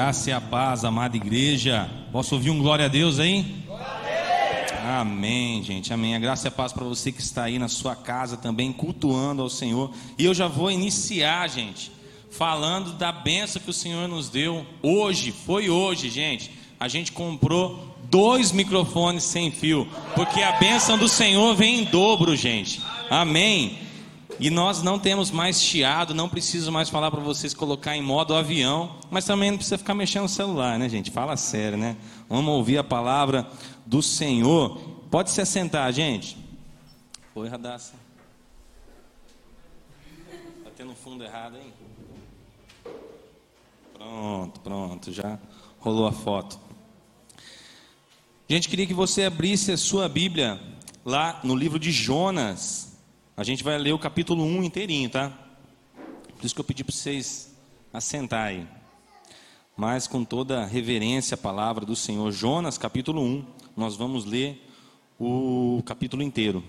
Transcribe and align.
graça 0.00 0.30
e 0.30 0.32
a 0.32 0.40
paz, 0.40 0.82
amada 0.82 1.14
igreja. 1.14 1.86
Posso 2.10 2.34
ouvir 2.34 2.48
um 2.48 2.58
glória 2.58 2.86
a 2.86 2.88
Deus 2.88 3.18
aí? 3.18 3.44
Amém, 4.82 5.62
gente, 5.62 5.92
amém. 5.92 6.16
A 6.16 6.18
graça 6.18 6.46
e 6.46 6.48
a 6.48 6.50
paz 6.50 6.72
para 6.72 6.84
você 6.84 7.12
que 7.12 7.20
está 7.20 7.44
aí 7.44 7.58
na 7.58 7.68
sua 7.68 7.94
casa 7.94 8.34
também, 8.38 8.72
cultuando 8.72 9.42
ao 9.42 9.50
Senhor. 9.50 9.92
E 10.16 10.24
eu 10.24 10.32
já 10.32 10.48
vou 10.48 10.70
iniciar, 10.70 11.46
gente, 11.50 11.92
falando 12.30 12.94
da 12.94 13.12
benção 13.12 13.60
que 13.60 13.68
o 13.68 13.74
Senhor 13.74 14.08
nos 14.08 14.30
deu 14.30 14.64
hoje. 14.82 15.32
Foi 15.32 15.68
hoje, 15.68 16.08
gente. 16.08 16.50
A 16.80 16.88
gente 16.88 17.12
comprou 17.12 17.94
dois 18.04 18.52
microfones 18.52 19.24
sem 19.24 19.50
fio, 19.50 19.86
porque 20.14 20.42
a 20.42 20.52
bênção 20.52 20.96
do 20.96 21.08
Senhor 21.08 21.54
vem 21.54 21.80
em 21.80 21.84
dobro, 21.84 22.34
gente. 22.34 22.80
Amém. 23.10 23.78
E 24.38 24.48
nós 24.48 24.82
não 24.82 24.98
temos 24.98 25.30
mais 25.30 25.60
chiado, 25.60 26.14
não 26.14 26.28
preciso 26.28 26.72
mais 26.72 26.88
falar 26.88 27.10
para 27.10 27.20
vocês 27.20 27.52
colocar 27.52 27.96
em 27.96 28.02
modo 28.02 28.34
avião, 28.34 28.96
mas 29.10 29.24
também 29.24 29.50
não 29.50 29.58
precisa 29.58 29.76
ficar 29.76 29.94
mexendo 29.94 30.22
no 30.22 30.28
celular, 30.28 30.78
né, 30.78 30.88
gente? 30.88 31.10
Fala 31.10 31.36
sério, 31.36 31.76
né? 31.76 31.96
Vamos 32.28 32.52
ouvir 32.54 32.78
a 32.78 32.84
palavra 32.84 33.46
do 33.84 34.02
Senhor. 34.02 34.78
Pode 35.10 35.30
se 35.30 35.40
assentar, 35.40 35.92
gente. 35.92 36.38
Oi, 37.34 37.48
Radassa. 37.48 37.94
Tá 40.64 40.70
tendo 40.76 40.94
fundo 40.94 41.24
errado 41.24 41.56
aí? 41.56 41.72
Pronto, 43.94 44.60
pronto, 44.60 45.12
já 45.12 45.38
rolou 45.78 46.06
a 46.06 46.12
foto. 46.12 46.58
Gente, 48.48 48.68
queria 48.68 48.86
que 48.86 48.94
você 48.94 49.24
abrisse 49.24 49.70
a 49.70 49.76
sua 49.76 50.08
Bíblia 50.08 50.60
lá 51.04 51.40
no 51.44 51.54
livro 51.54 51.78
de 51.78 51.92
Jonas. 51.92 52.89
A 53.40 53.42
gente 53.42 53.64
vai 53.64 53.78
ler 53.78 53.94
o 53.94 53.98
capítulo 53.98 54.44
1 54.44 54.64
inteirinho, 54.64 55.08
tá? 55.08 55.30
Por 56.36 56.44
isso 56.44 56.54
que 56.54 56.60
eu 56.60 56.64
pedi 56.64 56.84
para 56.84 56.94
vocês 56.94 57.56
assentarem. 57.90 58.68
Mas 59.74 60.06
com 60.06 60.22
toda 60.22 60.66
reverência 60.66 61.36
à 61.36 61.38
palavra 61.38 61.86
do 61.86 61.96
Senhor, 61.96 62.30
Jonas, 62.32 62.76
capítulo 62.76 63.22
1, 63.22 63.46
nós 63.74 63.96
vamos 63.96 64.26
ler 64.26 64.62
o 65.18 65.82
capítulo 65.86 66.22
inteiro. 66.22 66.62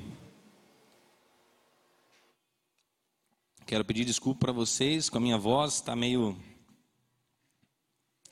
Quero 3.66 3.84
pedir 3.84 4.06
desculpa 4.06 4.40
para 4.40 4.54
vocês, 4.54 5.10
com 5.10 5.18
a 5.18 5.22
minha 5.22 5.38
voz 5.38 5.74
está 5.74 5.94
meio. 5.94 6.38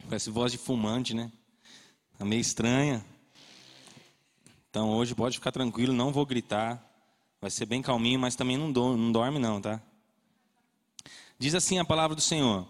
Parece 0.06 0.30
voz 0.30 0.54
de 0.54 0.58
fumante, 0.58 1.14
né? 1.14 1.30
Está 2.14 2.24
meio 2.24 2.40
estranha. 2.40 3.06
Então 4.70 4.92
hoje 4.92 5.14
pode 5.14 5.36
ficar 5.36 5.52
tranquilo, 5.52 5.92
não 5.92 6.14
vou 6.14 6.26
gritar. 6.26 6.89
Vai 7.42 7.50
ser 7.50 7.66
bem 7.66 7.82
calminho, 7.82 8.20
mas 8.20 8.36
também 8.36 8.58
não, 8.58 8.70
do, 8.70 8.98
não 8.98 9.14
dorme 9.14 9.40
não, 9.40 9.62
tá? 9.62 9.82
Diz 11.38 11.56
assim 11.56 11.80
a 11.80 11.86
palavra 11.86 12.14
do 12.14 12.22
Senhor. 12.22 12.68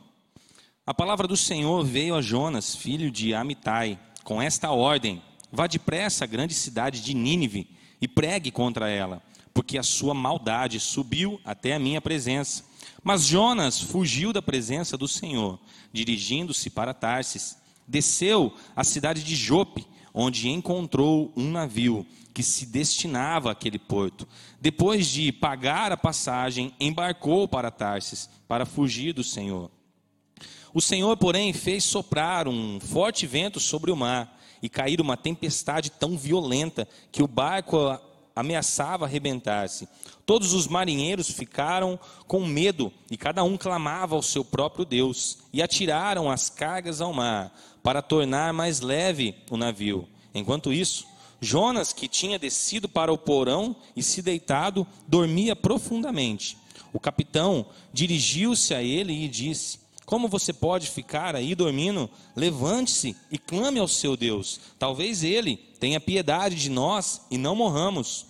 A 0.85 0.93
palavra 0.93 1.27
do 1.27 1.35
Senhor 1.35 1.83
veio 1.83 2.13
a 2.13 2.21
Jonas, 2.21 2.75
filho 2.75 3.09
de 3.09 3.33
Amitai, 3.33 3.99
com 4.23 4.39
esta 4.39 4.69
ordem: 4.69 5.23
Vá 5.51 5.65
depressa 5.65 6.23
à 6.23 6.27
grande 6.27 6.53
cidade 6.53 7.01
de 7.01 7.15
Nínive 7.15 7.67
e 7.99 8.07
pregue 8.07 8.51
contra 8.51 8.87
ela, 8.87 9.23
porque 9.55 9.75
a 9.75 9.83
sua 9.83 10.13
maldade 10.13 10.79
subiu 10.79 11.41
até 11.43 11.73
a 11.73 11.79
minha 11.79 11.99
presença. 11.99 12.63
Mas 13.03 13.25
Jonas 13.25 13.81
fugiu 13.81 14.31
da 14.31 14.41
presença 14.41 14.95
do 14.95 15.07
Senhor, 15.07 15.59
dirigindo-se 15.91 16.69
para 16.69 16.93
Tarsis. 16.93 17.57
Desceu 17.87 18.53
à 18.75 18.83
cidade 18.83 19.23
de 19.23 19.35
Jope, 19.35 19.87
onde 20.13 20.47
encontrou 20.47 21.33
um 21.35 21.49
navio 21.49 22.05
que 22.33 22.43
se 22.43 22.65
destinava 22.65 23.51
àquele 23.51 23.79
porto. 23.79 24.27
Depois 24.61 25.07
de 25.07 25.31
pagar 25.31 25.91
a 25.91 25.97
passagem, 25.97 26.73
embarcou 26.79 27.47
para 27.47 27.71
Tarsis 27.71 28.29
para 28.47 28.65
fugir 28.65 29.13
do 29.13 29.23
Senhor. 29.23 29.69
O 30.73 30.81
Senhor, 30.81 31.17
porém, 31.17 31.51
fez 31.51 31.83
soprar 31.83 32.47
um 32.47 32.79
forte 32.79 33.25
vento 33.25 33.59
sobre 33.59 33.91
o 33.91 33.95
mar 33.95 34.39
e 34.61 34.69
cair 34.69 35.01
uma 35.01 35.17
tempestade 35.17 35.89
tão 35.89 36.17
violenta 36.17 36.87
que 37.11 37.23
o 37.23 37.27
barco 37.27 37.77
ameaçava 38.35 39.05
arrebentar-se. 39.05 39.87
Todos 40.25 40.53
os 40.53 40.67
marinheiros 40.67 41.29
ficaram 41.29 41.99
com 42.27 42.45
medo 42.45 42.93
e 43.09 43.17
cada 43.17 43.43
um 43.43 43.57
clamava 43.57 44.15
ao 44.15 44.21
seu 44.21 44.45
próprio 44.45 44.85
Deus 44.85 45.39
e 45.51 45.61
atiraram 45.61 46.29
as 46.29 46.49
cargas 46.49 47.01
ao 47.01 47.13
mar 47.13 47.51
para 47.81 48.01
tornar 48.01 48.53
mais 48.53 48.79
leve 48.79 49.35
o 49.49 49.57
navio. 49.57 50.07
Enquanto 50.33 50.71
isso, 50.71 51.07
Jonas, 51.41 51.93
que 51.93 52.07
tinha 52.07 52.37
descido 52.37 52.89
para 52.89 53.13
o 53.13 53.17
porão 53.17 53.75
e 53.95 54.03
se 54.03 54.21
deitado, 54.21 54.85
dormia 55.07 55.55
profundamente. 55.55 56.57
O 56.91 56.99
capitão 56.99 57.65
dirigiu-se 57.93 58.73
a 58.73 58.81
ele 58.81 59.13
e 59.13 59.27
disse: 59.27 59.79
Como 60.05 60.27
você 60.27 60.51
pode 60.51 60.89
ficar 60.89 61.35
aí 61.35 61.55
dormindo? 61.55 62.09
Levante-se 62.35 63.15
e 63.31 63.37
clame 63.37 63.79
ao 63.79 63.87
seu 63.87 64.17
Deus. 64.17 64.59
Talvez 64.77 65.23
ele 65.23 65.57
tenha 65.79 65.99
piedade 65.99 66.55
de 66.55 66.69
nós 66.69 67.21
e 67.29 67.37
não 67.37 67.55
morramos. 67.55 68.25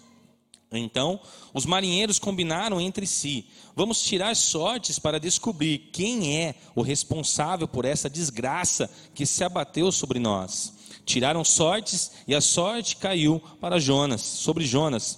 Então, 0.71 1.19
os 1.51 1.65
marinheiros 1.65 2.19
combinaram 2.19 2.79
entre 2.79 3.07
si: 3.07 3.47
Vamos 3.75 4.01
tirar 4.03 4.35
sortes 4.35 4.99
para 4.99 5.19
descobrir 5.19 5.89
quem 5.91 6.37
é 6.37 6.55
o 6.75 6.81
responsável 6.81 7.67
por 7.67 7.85
essa 7.85 8.09
desgraça 8.09 8.89
que 9.15 9.25
se 9.25 9.43
abateu 9.43 9.91
sobre 9.91 10.19
nós. 10.19 10.78
Tiraram 11.09 11.43
sortes 11.43 12.11
e 12.27 12.35
a 12.35 12.39
sorte 12.39 12.95
caiu 12.95 13.41
para 13.59 13.79
Jonas, 13.79 14.21
sobre 14.21 14.63
Jonas. 14.63 15.17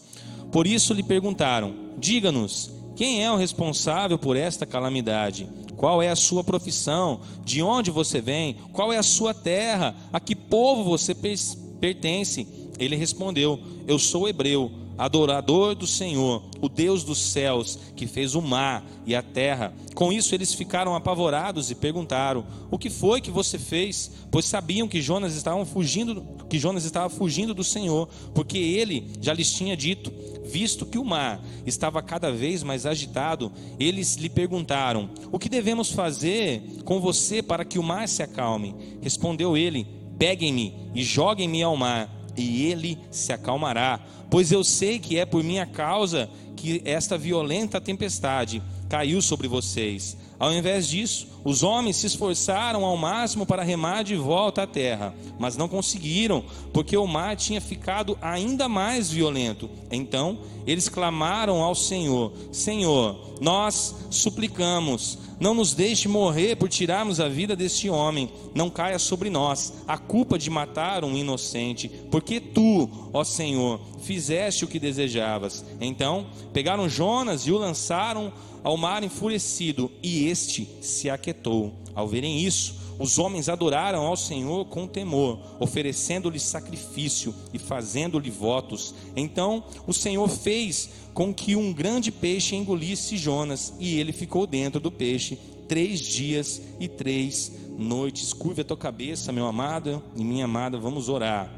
Por 0.50 0.66
isso 0.66 0.94
lhe 0.94 1.04
perguntaram: 1.04 1.76
Diga-nos, 1.98 2.72
quem 2.96 3.22
é 3.22 3.30
o 3.30 3.36
responsável 3.36 4.18
por 4.18 4.38
esta 4.38 4.66
calamidade? 4.66 5.50
Qual 5.76 6.02
é 6.02 6.08
a 6.08 6.16
sua 6.16 6.46
profissão? 6.46 7.20
De 7.44 7.62
onde 7.62 7.92
você 7.92 8.22
vem? 8.22 8.56
Qual 8.72 8.94
é 8.94 8.98
a 8.98 9.04
sua 9.04 9.34
terra? 9.34 9.94
A 10.14 10.20
que 10.22 10.34
povo 10.34 10.86
você 10.86 11.14
pertence? 11.14 12.48
Ele 12.80 12.96
respondeu: 12.96 13.60
Eu 13.86 14.00
sou 14.00 14.30
hebreu 14.30 14.72
adorador 14.98 15.76
do 15.76 15.88
Senhor, 15.88 16.44
o 16.62 16.70
Deus 16.70 17.04
dos 17.04 17.20
céus, 17.20 17.78
que 17.96 18.08
fez 18.08 18.36
o 18.36 18.42
mar 18.42 18.86
e 19.06 19.16
a 19.16 19.22
terra. 19.22 19.74
Com 19.96 20.12
isso 20.12 20.36
eles 20.36 20.54
ficaram 20.54 20.96
apavorados 20.96 21.72
e 21.72 21.76
perguntaram: 21.76 22.46
"O 22.70 22.78
que 22.78 22.90
foi 22.90 23.22
que 23.22 23.32
você 23.32 23.58
fez?" 23.58 24.12
Pois 24.30 24.46
sabiam 24.46 24.88
que 24.88 25.02
Jonas 25.02 25.36
estava 25.36 25.66
fugindo, 25.66 26.26
que 26.50 26.60
Jonas 26.60 26.86
estava 26.86 27.10
fugindo 27.10 27.54
do 27.54 27.64
Senhor, 27.64 28.08
porque 28.34 28.58
ele 28.58 29.12
já 29.20 29.34
lhes 29.34 29.52
tinha 29.54 29.76
dito: 29.76 30.12
Visto 30.44 30.86
que 30.86 30.98
o 30.98 31.06
mar 31.06 31.42
estava 31.66 32.02
cada 32.02 32.32
vez 32.32 32.62
mais 32.62 32.86
agitado, 32.86 33.52
eles 33.80 34.16
lhe 34.16 34.30
perguntaram: 34.30 35.10
"O 35.32 35.40
que 35.40 35.48
devemos 35.48 35.92
fazer 35.92 36.62
com 36.84 37.00
você 37.00 37.42
para 37.42 37.64
que 37.64 37.80
o 37.80 37.84
mar 37.84 38.08
se 38.08 38.22
acalme?" 38.22 38.76
Respondeu 39.02 39.56
ele: 39.56 39.88
Peguem-me 40.18 40.74
e 40.94 41.04
joguem-me 41.04 41.64
ao 41.64 41.78
mar, 41.78 42.10
e 42.38 42.66
ele 42.66 42.98
se 43.10 43.34
acalmará 43.34 44.00
pois 44.32 44.50
eu 44.50 44.64
sei 44.64 44.98
que 44.98 45.20
é 45.20 45.26
por 45.26 45.44
minha 45.44 45.66
causa 45.66 46.30
que 46.56 46.82
esta 46.86 47.18
violenta 47.18 47.82
tempestade 47.82 48.64
caiu 48.88 49.22
sobre 49.22 49.48
vocês. 49.48 50.18
Ao 50.42 50.52
invés 50.52 50.88
disso, 50.88 51.28
os 51.44 51.62
homens 51.62 51.98
se 51.98 52.08
esforçaram 52.08 52.84
ao 52.84 52.98
máximo 52.98 53.46
para 53.46 53.62
remar 53.62 54.04
de 54.04 54.16
volta 54.16 54.64
à 54.64 54.68
terra, 54.68 55.14
mas 55.38 55.56
não 55.56 55.68
conseguiram, 55.68 56.44
porque 56.74 56.98
o 56.98 57.06
mar 57.06 57.36
tinha 57.36 57.62
ficado 57.62 58.18
ainda 58.20 58.68
mais 58.68 59.12
violento. 59.12 59.70
Então, 59.92 60.40
eles 60.66 60.90
clamaram 60.90 61.62
ao 61.62 61.76
Senhor: 61.76 62.34
Senhor, 62.52 63.38
nós 63.40 63.94
suplicamos, 64.10 65.20
não 65.40 65.54
nos 65.54 65.76
deixe 65.76 66.08
morrer 66.08 66.56
por 66.56 66.70
tirarmos 66.70 67.20
a 67.20 67.30
vida 67.30 67.56
deste 67.56 67.88
homem. 67.88 68.32
Não 68.56 68.68
caia 68.68 68.98
sobre 68.98 69.30
nós 69.30 69.74
a 69.88 69.96
culpa 69.96 70.40
de 70.40 70.50
matar 70.50 71.04
um 71.04 71.16
inocente, 71.16 71.88
porque 72.10 72.40
tu, 72.40 72.90
ó 73.14 73.24
Senhor, 73.24 73.80
fizeste 74.02 74.66
o 74.66 74.68
que 74.68 74.80
desejavas. 74.80 75.64
Então, 75.80 76.26
pegaram 76.52 76.90
Jonas 76.90 77.46
e 77.46 77.52
o 77.52 77.60
lançaram 77.60 78.34
ao 78.64 78.78
mar 78.78 79.04
enfurecido, 79.04 79.92
e 80.02 80.26
este 80.28 80.68
se 80.82 81.10
aquietou. 81.10 81.74
Ao 81.94 82.08
verem 82.08 82.40
isso, 82.40 82.76
os 83.00 83.18
homens 83.18 83.50
adoraram 83.50 84.06
ao 84.06 84.16
Senhor 84.16 84.66
com 84.66 84.88
temor, 84.88 85.40
oferecendo-lhe 85.60 86.40
sacrifício 86.40 87.34
e 87.52 87.58
fazendo-lhe 87.58 88.30
votos. 88.30 88.94
Então 89.16 89.64
o 89.88 89.94
Senhor 89.94 90.30
fez 90.30 90.90
com 91.14 91.34
que 91.34 91.56
um 91.56 91.74
grande 91.74 92.12
peixe 92.12 92.56
engolisse 92.56 93.18
Jonas, 93.18 93.74
e 93.80 94.00
ele 94.00 94.12
ficou 94.12 94.46
dentro 94.46 94.80
do 94.80 94.92
peixe 94.92 95.38
três 95.68 96.00
dias 96.00 96.62
e 96.80 96.88
três 96.88 97.52
noites. 97.78 98.34
Curva 98.34 98.62
a 98.62 98.66
tua 98.66 98.78
cabeça, 98.78 99.32
meu 99.32 99.48
amado 99.48 100.04
e 100.16 100.24
minha 100.24 100.46
amada, 100.46 100.78
vamos 100.78 101.10
orar. 101.10 101.52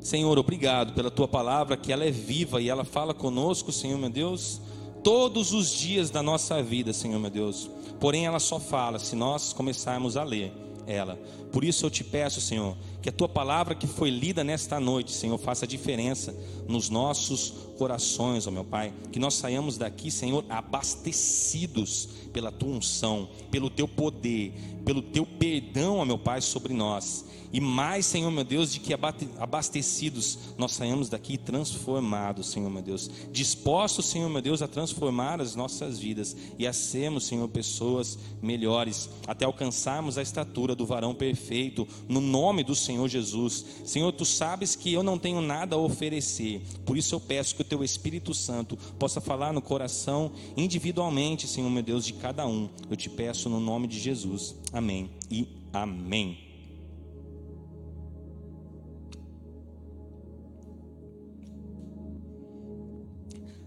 Senhor, 0.00 0.38
obrigado 0.38 0.92
pela 0.92 1.10
tua 1.10 1.28
palavra, 1.28 1.76
que 1.76 1.92
ela 1.92 2.04
é 2.04 2.10
viva 2.10 2.60
e 2.60 2.68
ela 2.68 2.84
fala 2.84 3.14
conosco, 3.14 3.70
Senhor 3.70 3.98
meu 3.98 4.10
Deus 4.10 4.60
todos 5.06 5.52
os 5.52 5.72
dias 5.72 6.10
da 6.10 6.20
nossa 6.20 6.60
vida, 6.60 6.92
Senhor 6.92 7.20
meu 7.20 7.30
Deus. 7.30 7.70
Porém, 8.00 8.26
ela 8.26 8.40
só 8.40 8.58
fala 8.58 8.98
se 8.98 9.14
nós 9.14 9.52
começarmos 9.52 10.16
a 10.16 10.24
ler 10.24 10.52
ela. 10.84 11.16
Por 11.52 11.62
isso 11.62 11.86
eu 11.86 11.90
te 11.90 12.02
peço, 12.02 12.40
Senhor, 12.40 12.76
que 13.00 13.08
a 13.08 13.12
tua 13.12 13.28
palavra 13.28 13.76
que 13.76 13.86
foi 13.86 14.10
lida 14.10 14.42
nesta 14.42 14.80
noite, 14.80 15.12
Senhor, 15.12 15.38
faça 15.38 15.64
diferença 15.64 16.34
nos 16.66 16.90
nossos 16.90 17.54
corações, 17.78 18.48
ó 18.48 18.50
meu 18.50 18.64
Pai. 18.64 18.92
Que 19.12 19.20
nós 19.20 19.34
saiamos 19.34 19.78
daqui, 19.78 20.10
Senhor, 20.10 20.44
abastecidos 20.48 22.08
pela 22.32 22.50
tua 22.50 22.70
unção, 22.70 23.28
pelo 23.48 23.70
teu 23.70 23.86
poder, 23.86 24.52
pelo 24.86 25.02
teu 25.02 25.26
perdão, 25.26 25.98
ó 25.98 26.04
meu 26.04 26.16
Pai, 26.16 26.40
sobre 26.40 26.72
nós. 26.72 27.26
E 27.52 27.60
mais, 27.60 28.06
Senhor 28.06 28.30
meu 28.30 28.44
Deus, 28.44 28.72
de 28.72 28.80
que 28.80 28.92
abastecidos 28.92 30.38
nós 30.58 30.72
saímos 30.72 31.08
daqui 31.08 31.36
transformados, 31.38 32.50
Senhor 32.50 32.70
meu 32.70 32.82
Deus. 32.82 33.10
Dispostos, 33.32 34.06
Senhor 34.06 34.28
meu 34.28 34.42
Deus, 34.42 34.62
a 34.62 34.68
transformar 34.68 35.40
as 35.40 35.54
nossas 35.54 35.98
vidas 35.98 36.36
e 36.58 36.66
a 36.66 36.72
sermos, 36.72 37.24
Senhor, 37.26 37.48
pessoas 37.48 38.18
melhores, 38.42 39.08
até 39.26 39.44
alcançarmos 39.44 40.18
a 40.18 40.22
estatura 40.22 40.74
do 40.74 40.86
varão 40.86 41.14
perfeito, 41.14 41.86
no 42.08 42.20
nome 42.20 42.62
do 42.62 42.74
Senhor 42.74 43.08
Jesus. 43.08 43.64
Senhor, 43.84 44.12
tu 44.12 44.24
sabes 44.24 44.76
que 44.76 44.92
eu 44.92 45.02
não 45.02 45.18
tenho 45.18 45.40
nada 45.40 45.76
a 45.76 45.80
oferecer, 45.80 46.62
por 46.84 46.96
isso 46.96 47.14
eu 47.14 47.20
peço 47.20 47.56
que 47.56 47.62
o 47.62 47.64
teu 47.64 47.82
Espírito 47.82 48.34
Santo 48.34 48.76
possa 48.98 49.20
falar 49.20 49.52
no 49.52 49.62
coração 49.62 50.30
individualmente, 50.56 51.48
Senhor 51.48 51.70
meu 51.70 51.82
Deus, 51.82 52.04
de 52.04 52.12
cada 52.12 52.46
um. 52.46 52.68
Eu 52.90 52.96
te 52.96 53.08
peço 53.08 53.48
no 53.48 53.58
nome 53.58 53.86
de 53.88 53.98
Jesus. 53.98 54.54
Amém 54.76 55.08
e 55.30 55.48
amém. 55.72 56.38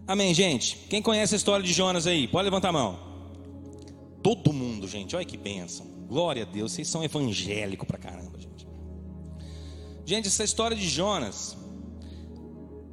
Amém, 0.05 0.31
gente? 0.35 0.75
Quem 0.87 1.01
conhece 1.01 1.33
a 1.33 1.37
história 1.37 1.65
de 1.65 1.73
Jonas 1.73 2.05
aí? 2.05 2.27
Pode 2.27 2.43
levantar 2.43 2.69
a 2.69 2.73
mão. 2.73 2.99
Todo 4.21 4.53
mundo, 4.53 4.87
gente. 4.87 5.15
Olha 5.15 5.25
que 5.25 5.35
bênção. 5.35 5.87
Glória 6.07 6.43
a 6.43 6.45
Deus. 6.45 6.73
Vocês 6.73 6.87
são 6.87 7.03
evangélicos 7.03 7.87
pra 7.87 7.97
caramba, 7.97 8.39
gente. 8.39 8.67
Gente, 10.05 10.27
essa 10.27 10.43
história 10.43 10.77
de 10.77 10.87
Jonas. 10.87 11.57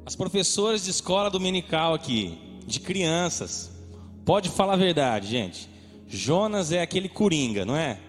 As 0.07 0.15
professoras 0.15 0.85
de 0.85 0.89
escola 0.89 1.29
dominical 1.29 1.93
aqui, 1.93 2.35
de 2.65 2.79
crianças, 2.79 3.71
pode 4.25 4.49
falar 4.49 4.73
a 4.73 4.77
verdade, 4.77 5.27
gente. 5.27 5.69
Jonas 6.07 6.71
é 6.71 6.81
aquele 6.81 7.09
coringa, 7.09 7.63
não 7.63 7.75
é? 7.75 8.06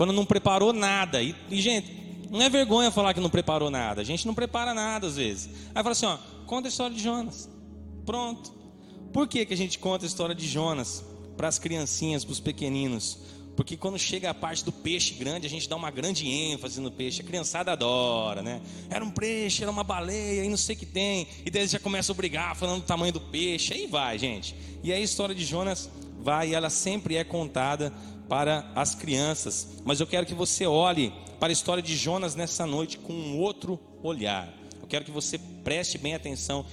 Quando 0.00 0.14
não 0.14 0.24
preparou 0.24 0.72
nada. 0.72 1.22
E, 1.22 1.36
e, 1.50 1.60
gente, 1.60 1.92
não 2.30 2.40
é 2.40 2.48
vergonha 2.48 2.90
falar 2.90 3.12
que 3.12 3.20
não 3.20 3.28
preparou 3.28 3.68
nada. 3.68 4.00
A 4.00 4.04
gente 4.04 4.26
não 4.26 4.32
prepara 4.32 4.72
nada 4.72 5.06
às 5.06 5.16
vezes. 5.16 5.50
Aí 5.74 5.82
fala 5.82 5.90
assim: 5.90 6.06
ó, 6.06 6.16
conta 6.46 6.68
a 6.68 6.70
história 6.70 6.96
de 6.96 7.02
Jonas. 7.02 7.50
Pronto. 8.06 8.50
Por 9.12 9.28
que, 9.28 9.44
que 9.44 9.52
a 9.52 9.56
gente 9.58 9.78
conta 9.78 10.06
a 10.06 10.08
história 10.08 10.34
de 10.34 10.48
Jonas 10.48 11.04
para 11.36 11.48
as 11.48 11.58
criancinhas, 11.58 12.24
para 12.24 12.32
os 12.32 12.40
pequeninos? 12.40 13.18
Porque 13.54 13.76
quando 13.76 13.98
chega 13.98 14.30
a 14.30 14.32
parte 14.32 14.64
do 14.64 14.72
peixe 14.72 15.12
grande, 15.12 15.46
a 15.46 15.50
gente 15.50 15.68
dá 15.68 15.76
uma 15.76 15.90
grande 15.90 16.26
ênfase 16.26 16.80
no 16.80 16.90
peixe. 16.90 17.20
A 17.20 17.24
criançada 17.24 17.72
adora, 17.72 18.40
né? 18.40 18.62
Era 18.88 19.04
um 19.04 19.10
peixe, 19.10 19.62
era 19.62 19.70
uma 19.70 19.84
baleia, 19.84 20.46
e 20.46 20.48
não 20.48 20.56
sei 20.56 20.76
o 20.76 20.78
que 20.78 20.86
tem. 20.86 21.28
E 21.44 21.50
daí 21.50 21.66
já 21.66 21.78
começam 21.78 22.14
a 22.14 22.16
brigar, 22.16 22.56
falando 22.56 22.80
do 22.80 22.86
tamanho 22.86 23.12
do 23.12 23.20
peixe. 23.20 23.74
Aí 23.74 23.86
vai, 23.86 24.18
gente. 24.18 24.56
E 24.82 24.94
aí 24.94 25.02
a 25.02 25.04
história 25.04 25.34
de 25.34 25.44
Jonas 25.44 25.90
vai, 26.22 26.48
e 26.48 26.54
ela 26.54 26.70
sempre 26.70 27.16
é 27.16 27.24
contada 27.24 27.92
para 28.30 28.72
as 28.74 28.94
crianças. 28.94 29.82
Mas 29.84 30.00
eu 30.00 30.06
quero 30.06 30.24
que 30.24 30.34
você 30.34 30.64
olhe 30.64 31.12
para 31.38 31.48
a 31.48 31.52
história 31.52 31.82
de 31.82 31.94
Jonas 31.94 32.34
nessa 32.34 32.64
noite 32.64 32.96
com 32.96 33.12
um 33.12 33.38
outro 33.38 33.78
olhar. 34.02 34.48
Eu 34.80 34.88
quero 34.88 35.04
que 35.04 35.10
você 35.10 35.36
preste 35.62 35.98
bem 35.98 36.14
atenção 36.14 36.64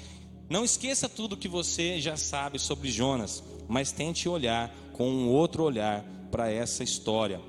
não 0.49 0.63
esqueça 0.63 1.09
tudo 1.09 1.35
que 1.35 1.47
você 1.47 1.99
já 1.99 2.15
sabe 2.15 2.57
sobre 2.57 2.89
Jonas, 2.89 3.43
mas 3.67 3.91
tente 3.91 4.29
olhar 4.29 4.73
com 4.93 5.09
um 5.09 5.29
outro 5.29 5.63
olhar 5.63 6.05
para 6.31 6.49
essa 6.49 6.85
história. 6.85 7.41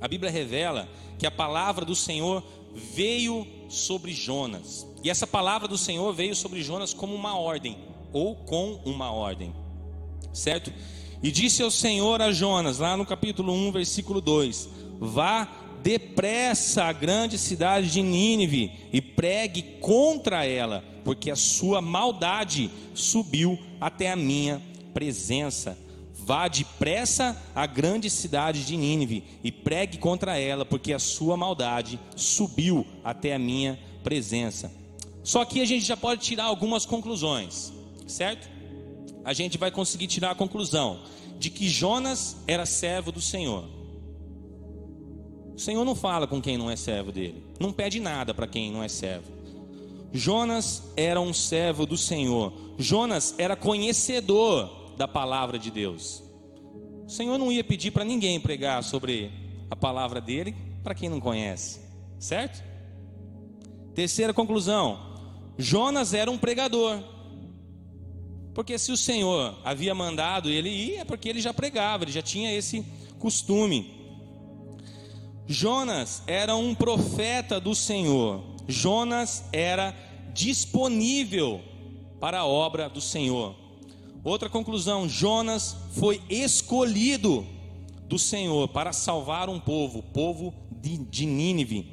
A 0.00 0.06
Bíblia 0.06 0.30
revela 0.30 0.88
que 1.18 1.26
a 1.26 1.32
palavra 1.32 1.84
do 1.84 1.96
Senhor 1.96 2.44
veio 2.94 3.44
sobre 3.68 4.12
Jonas. 4.12 4.86
E 5.02 5.10
essa 5.10 5.26
palavra 5.26 5.66
do 5.66 5.76
Senhor 5.76 6.12
veio 6.12 6.36
sobre 6.36 6.62
Jonas 6.62 6.94
como 6.94 7.12
uma 7.12 7.36
ordem, 7.36 7.76
ou 8.12 8.36
com 8.36 8.74
uma 8.84 9.10
ordem. 9.10 9.52
Certo? 10.32 10.72
E 11.22 11.30
disse 11.30 11.62
ao 11.62 11.70
Senhor 11.70 12.22
a 12.22 12.30
Jonas, 12.30 12.78
lá 12.78 12.96
no 12.96 13.04
capítulo 13.06 13.52
1, 13.52 13.72
versículo 13.72 14.20
2: 14.20 14.68
Vá 15.00 15.48
depressa 15.82 16.84
à 16.84 16.92
grande 16.92 17.38
cidade 17.38 17.90
de 17.90 18.02
Nínive 18.02 18.72
e 18.92 19.00
pregue 19.00 19.62
contra 19.80 20.44
ela 20.44 20.84
porque 21.08 21.30
a 21.30 21.36
sua 21.36 21.80
maldade 21.80 22.70
subiu 22.92 23.58
até 23.80 24.10
a 24.10 24.16
minha 24.16 24.60
presença. 24.92 25.78
Vá 26.12 26.46
depressa 26.46 27.34
à 27.54 27.64
grande 27.64 28.10
cidade 28.10 28.62
de 28.66 28.76
Nínive 28.76 29.24
e 29.42 29.50
pregue 29.50 29.96
contra 29.96 30.36
ela, 30.36 30.66
porque 30.66 30.92
a 30.92 30.98
sua 30.98 31.34
maldade 31.34 31.98
subiu 32.14 32.86
até 33.02 33.34
a 33.34 33.38
minha 33.38 33.78
presença. 34.04 34.70
Só 35.24 35.46
que 35.46 35.62
a 35.62 35.64
gente 35.64 35.86
já 35.86 35.96
pode 35.96 36.20
tirar 36.20 36.44
algumas 36.44 36.84
conclusões, 36.84 37.72
certo? 38.06 38.50
A 39.28 39.34
gente 39.34 39.58
vai 39.58 39.70
conseguir 39.70 40.06
tirar 40.06 40.30
a 40.30 40.34
conclusão 40.34 41.00
de 41.38 41.50
que 41.50 41.68
Jonas 41.68 42.38
era 42.46 42.64
servo 42.64 43.12
do 43.12 43.20
Senhor. 43.20 43.68
O 45.54 45.58
Senhor 45.58 45.84
não 45.84 45.94
fala 45.94 46.26
com 46.26 46.40
quem 46.40 46.56
não 46.56 46.70
é 46.70 46.76
servo 46.76 47.12
dele, 47.12 47.44
não 47.60 47.70
pede 47.70 48.00
nada 48.00 48.32
para 48.32 48.46
quem 48.46 48.72
não 48.72 48.82
é 48.82 48.88
servo. 48.88 49.30
Jonas 50.14 50.82
era 50.96 51.20
um 51.20 51.34
servo 51.34 51.84
do 51.84 51.94
Senhor. 51.94 52.54
Jonas 52.78 53.34
era 53.36 53.54
conhecedor 53.54 54.94
da 54.96 55.06
palavra 55.06 55.58
de 55.58 55.70
Deus. 55.70 56.22
O 57.06 57.10
Senhor 57.10 57.36
não 57.36 57.52
ia 57.52 57.62
pedir 57.62 57.90
para 57.90 58.06
ninguém 58.06 58.40
pregar 58.40 58.82
sobre 58.82 59.30
a 59.70 59.76
palavra 59.76 60.22
dele 60.22 60.56
para 60.82 60.94
quem 60.94 61.10
não 61.10 61.20
conhece, 61.20 61.80
certo? 62.18 62.64
Terceira 63.94 64.32
conclusão: 64.32 64.98
Jonas 65.58 66.14
era 66.14 66.30
um 66.30 66.38
pregador. 66.38 67.17
Porque 68.58 68.76
se 68.76 68.90
o 68.90 68.96
Senhor 68.96 69.56
havia 69.64 69.94
mandado 69.94 70.50
ele 70.50 70.68
ir, 70.68 70.96
é 70.96 71.04
porque 71.04 71.28
ele 71.28 71.40
já 71.40 71.54
pregava, 71.54 72.02
ele 72.02 72.10
já 72.10 72.22
tinha 72.22 72.52
esse 72.52 72.84
costume. 73.16 73.94
Jonas 75.46 76.24
era 76.26 76.56
um 76.56 76.74
profeta 76.74 77.60
do 77.60 77.72
Senhor. 77.72 78.42
Jonas 78.66 79.44
era 79.52 79.94
disponível 80.34 81.60
para 82.18 82.40
a 82.40 82.46
obra 82.46 82.88
do 82.88 83.00
Senhor. 83.00 83.54
Outra 84.24 84.48
conclusão: 84.48 85.08
Jonas 85.08 85.76
foi 85.92 86.20
escolhido 86.28 87.46
do 88.08 88.18
Senhor 88.18 88.66
para 88.66 88.92
salvar 88.92 89.48
um 89.48 89.60
povo, 89.60 90.00
o 90.00 90.02
povo 90.02 90.52
de, 90.72 90.98
de 90.98 91.26
Nínive. 91.26 91.86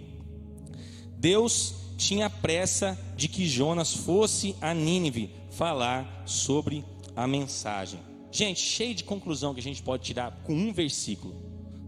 Deus 1.16 1.76
tinha 1.96 2.28
pressa 2.28 3.00
de 3.16 3.28
que 3.28 3.48
Jonas 3.48 3.94
fosse 3.94 4.56
a 4.60 4.74
Nínive 4.74 5.45
falar 5.56 6.24
sobre 6.26 6.84
a 7.16 7.26
mensagem. 7.26 8.00
Gente, 8.32 8.60
cheio 8.60 8.94
de 8.94 9.04
conclusão 9.04 9.54
que 9.54 9.60
a 9.62 9.64
gente 9.64 9.82
pode 9.82 10.04
tirar 10.04 10.32
com 10.44 10.54
um 10.54 10.74
versículo. 10.74 11.34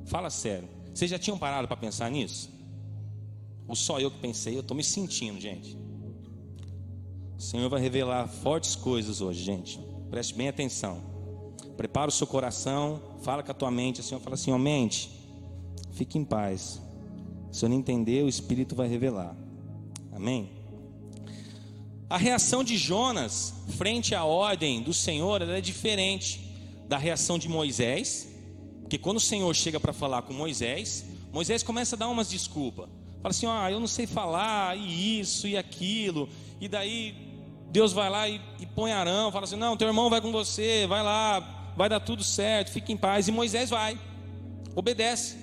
Fala 0.05 0.29
sério. 0.29 0.69
Vocês 0.93 1.11
já 1.11 1.19
tinham 1.19 1.37
parado 1.37 1.67
para 1.67 1.75
pensar 1.75 2.09
nisso? 2.09 2.49
Ou 3.67 3.75
só 3.75 3.99
eu 3.99 4.09
que 4.09 4.19
pensei, 4.19 4.55
eu 4.55 4.61
estou 4.61 4.75
me 4.75 4.83
sentindo, 4.83 5.39
gente. 5.39 5.77
O 7.37 7.41
Senhor 7.41 7.69
vai 7.69 7.81
revelar 7.81 8.27
fortes 8.27 8.75
coisas 8.75 9.19
hoje, 9.19 9.43
gente. 9.43 9.79
Preste 10.09 10.33
bem 10.33 10.47
atenção. 10.47 11.03
Prepara 11.75 12.09
o 12.09 12.13
seu 12.13 12.25
coração, 12.25 13.01
fala 13.21 13.43
com 13.43 13.51
a 13.51 13.53
tua 13.53 13.69
mente. 13.69 13.99
O 13.99 14.03
Senhor 14.03 14.21
fala 14.21 14.35
assim: 14.35 14.51
ó, 14.51 14.57
mente, 14.57 15.11
fique 15.91 16.17
em 16.17 16.23
paz. 16.23 16.81
Se 17.51 17.65
eu 17.65 17.69
não 17.69 17.75
entender, 17.75 18.23
o 18.23 18.29
Espírito 18.29 18.73
vai 18.75 18.87
revelar. 18.87 19.35
Amém? 20.11 20.56
A 22.09 22.17
reação 22.17 22.63
de 22.63 22.77
Jonas 22.77 23.53
frente 23.77 24.15
à 24.15 24.23
ordem 24.23 24.81
do 24.81 24.93
Senhor 24.93 25.41
é 25.41 25.59
diferente 25.59 26.39
da 26.87 26.97
reação 26.97 27.37
de 27.37 27.49
Moisés, 27.49 28.29
porque 28.81 28.97
quando 28.97 29.17
o 29.17 29.21
Senhor 29.21 29.53
chega 29.53 29.77
para 29.77 29.91
falar 29.91 30.21
com 30.21 30.33
Moisés, 30.33 31.05
Moisés 31.33 31.63
começa 31.63 31.97
a 31.97 31.99
dar 31.99 32.07
umas 32.07 32.29
desculpas. 32.29 32.87
Fala 33.21 33.31
assim: 33.31 33.45
ah, 33.45 33.69
eu 33.69 33.81
não 33.81 33.87
sei 33.87 34.07
falar, 34.07 34.77
e 34.77 35.19
isso 35.19 35.49
e 35.49 35.57
aquilo. 35.57 36.29
E 36.61 36.69
daí 36.69 37.13
Deus 37.71 37.91
vai 37.91 38.09
lá 38.09 38.29
e, 38.29 38.39
e 38.57 38.65
põe 38.65 38.93
Arão, 38.93 39.29
fala 39.29 39.43
assim: 39.43 39.57
não, 39.57 39.75
teu 39.75 39.89
irmão 39.89 40.09
vai 40.09 40.21
com 40.21 40.31
você, 40.31 40.87
vai 40.87 41.03
lá, 41.03 41.73
vai 41.75 41.89
dar 41.89 41.99
tudo 41.99 42.23
certo, 42.23 42.71
fique 42.71 42.93
em 42.93 42.97
paz. 42.97 43.27
E 43.27 43.33
Moisés 43.33 43.69
vai, 43.69 43.99
obedece. 44.73 45.35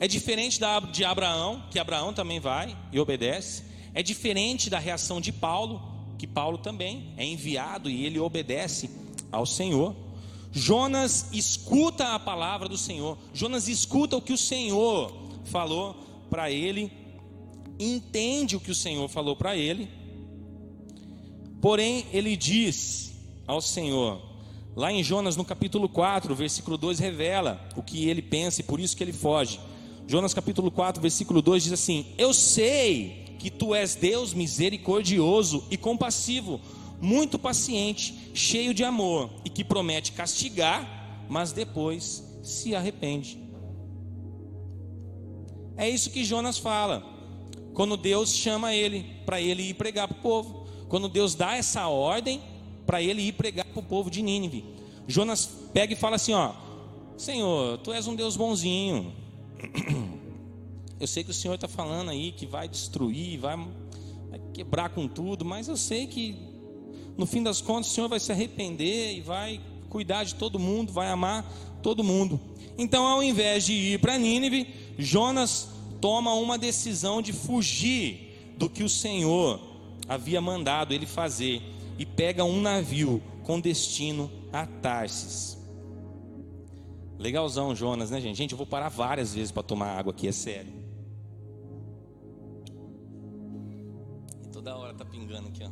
É 0.00 0.08
diferente 0.08 0.58
da, 0.58 0.80
de 0.80 1.04
Abraão, 1.04 1.64
que 1.70 1.78
Abraão 1.78 2.14
também 2.14 2.40
vai 2.40 2.74
e 2.90 2.98
obedece. 2.98 3.73
É 3.94 4.02
diferente 4.02 4.68
da 4.68 4.78
reação 4.78 5.20
de 5.20 5.32
Paulo, 5.32 5.80
que 6.18 6.26
Paulo 6.26 6.58
também 6.58 7.12
é 7.16 7.24
enviado 7.24 7.88
e 7.88 8.04
ele 8.04 8.18
obedece 8.18 8.90
ao 9.30 9.46
Senhor. 9.46 9.94
Jonas 10.50 11.26
escuta 11.32 12.14
a 12.14 12.18
palavra 12.18 12.68
do 12.68 12.78
Senhor, 12.78 13.18
Jonas 13.32 13.68
escuta 13.68 14.16
o 14.16 14.22
que 14.22 14.32
o 14.32 14.38
Senhor 14.38 15.12
falou 15.44 15.96
para 16.30 16.50
ele, 16.50 16.92
entende 17.78 18.56
o 18.56 18.60
que 18.60 18.70
o 18.70 18.74
Senhor 18.74 19.08
falou 19.08 19.34
para 19.34 19.56
ele, 19.56 19.88
porém 21.60 22.06
ele 22.12 22.36
diz 22.36 23.12
ao 23.46 23.60
Senhor, 23.60 24.22
lá 24.76 24.92
em 24.92 25.02
Jonas 25.02 25.36
no 25.36 25.44
capítulo 25.44 25.88
4, 25.88 26.34
versículo 26.36 26.78
2 26.78 27.00
revela 27.00 27.60
o 27.76 27.82
que 27.82 28.08
ele 28.08 28.22
pensa 28.22 28.60
e 28.60 28.64
por 28.64 28.78
isso 28.78 28.96
que 28.96 29.02
ele 29.02 29.12
foge. 29.12 29.58
Jonas 30.06 30.34
capítulo 30.34 30.70
4, 30.70 31.00
versículo 31.00 31.40
2 31.40 31.64
diz 31.64 31.72
assim: 31.72 32.06
Eu 32.18 32.34
sei 32.34 33.23
que 33.44 33.50
tu 33.50 33.74
és 33.74 33.94
Deus 33.94 34.32
misericordioso 34.32 35.64
e 35.70 35.76
compassivo, 35.76 36.58
muito 36.98 37.38
paciente, 37.38 38.30
cheio 38.32 38.72
de 38.72 38.82
amor 38.82 39.28
e 39.44 39.50
que 39.50 39.62
promete 39.62 40.12
castigar, 40.12 41.26
mas 41.28 41.52
depois 41.52 42.24
se 42.42 42.74
arrepende. 42.74 43.38
É 45.76 45.86
isso 45.86 46.08
que 46.08 46.24
Jonas 46.24 46.56
fala. 46.56 47.04
Quando 47.74 47.98
Deus 47.98 48.32
chama 48.32 48.74
ele 48.74 49.04
para 49.26 49.42
ele 49.42 49.64
ir 49.64 49.74
pregar 49.74 50.08
para 50.08 50.16
o 50.16 50.22
povo, 50.22 50.66
quando 50.88 51.06
Deus 51.06 51.34
dá 51.34 51.54
essa 51.54 51.86
ordem 51.86 52.40
para 52.86 53.02
ele 53.02 53.20
ir 53.20 53.32
pregar 53.32 53.66
para 53.66 53.80
o 53.80 53.82
povo 53.82 54.10
de 54.10 54.22
Nínive, 54.22 54.64
Jonas 55.06 55.44
pega 55.74 55.92
e 55.92 55.96
fala 55.96 56.16
assim: 56.16 56.32
Ó, 56.32 56.54
Senhor, 57.18 57.76
tu 57.76 57.92
és 57.92 58.06
um 58.06 58.16
Deus 58.16 58.38
bonzinho. 58.38 59.12
Eu 61.04 61.08
sei 61.08 61.22
que 61.22 61.30
o 61.30 61.34
Senhor 61.34 61.56
está 61.56 61.68
falando 61.68 62.10
aí 62.10 62.32
que 62.32 62.46
vai 62.46 62.66
destruir, 62.66 63.38
vai, 63.38 63.58
vai 64.30 64.40
quebrar 64.54 64.88
com 64.88 65.06
tudo, 65.06 65.44
mas 65.44 65.68
eu 65.68 65.76
sei 65.76 66.06
que 66.06 66.34
no 67.14 67.26
fim 67.26 67.42
das 67.42 67.60
contas 67.60 67.90
o 67.90 67.94
Senhor 67.94 68.08
vai 68.08 68.18
se 68.18 68.32
arrepender 68.32 69.14
e 69.14 69.20
vai 69.20 69.60
cuidar 69.90 70.24
de 70.24 70.34
todo 70.34 70.58
mundo, 70.58 70.94
vai 70.94 71.08
amar 71.08 71.44
todo 71.82 72.02
mundo. 72.02 72.40
Então, 72.78 73.06
ao 73.06 73.22
invés 73.22 73.66
de 73.66 73.74
ir 73.74 74.00
para 74.00 74.16
Nínive, 74.16 74.66
Jonas 74.98 75.68
toma 76.00 76.32
uma 76.32 76.56
decisão 76.56 77.20
de 77.20 77.34
fugir 77.34 78.54
do 78.56 78.70
que 78.70 78.82
o 78.82 78.88
Senhor 78.88 79.60
havia 80.08 80.40
mandado 80.40 80.94
ele 80.94 81.04
fazer 81.04 81.60
e 81.98 82.06
pega 82.06 82.44
um 82.44 82.62
navio 82.62 83.22
com 83.42 83.60
destino 83.60 84.30
a 84.50 84.64
Tarsis. 84.64 85.58
Legalzão, 87.18 87.76
Jonas, 87.76 88.10
né, 88.10 88.22
gente? 88.22 88.38
Gente, 88.38 88.52
eu 88.52 88.58
vou 88.58 88.66
parar 88.66 88.88
várias 88.88 89.34
vezes 89.34 89.52
para 89.52 89.62
tomar 89.62 89.98
água 89.98 90.10
aqui, 90.10 90.26
é 90.26 90.32
sério. 90.32 90.83
E 94.94 94.96
toda 94.96 94.98
hora 94.98 94.98
tá 94.98 95.04
pingando 95.04 95.48
aqui, 95.48 95.64
ó. 95.64 95.70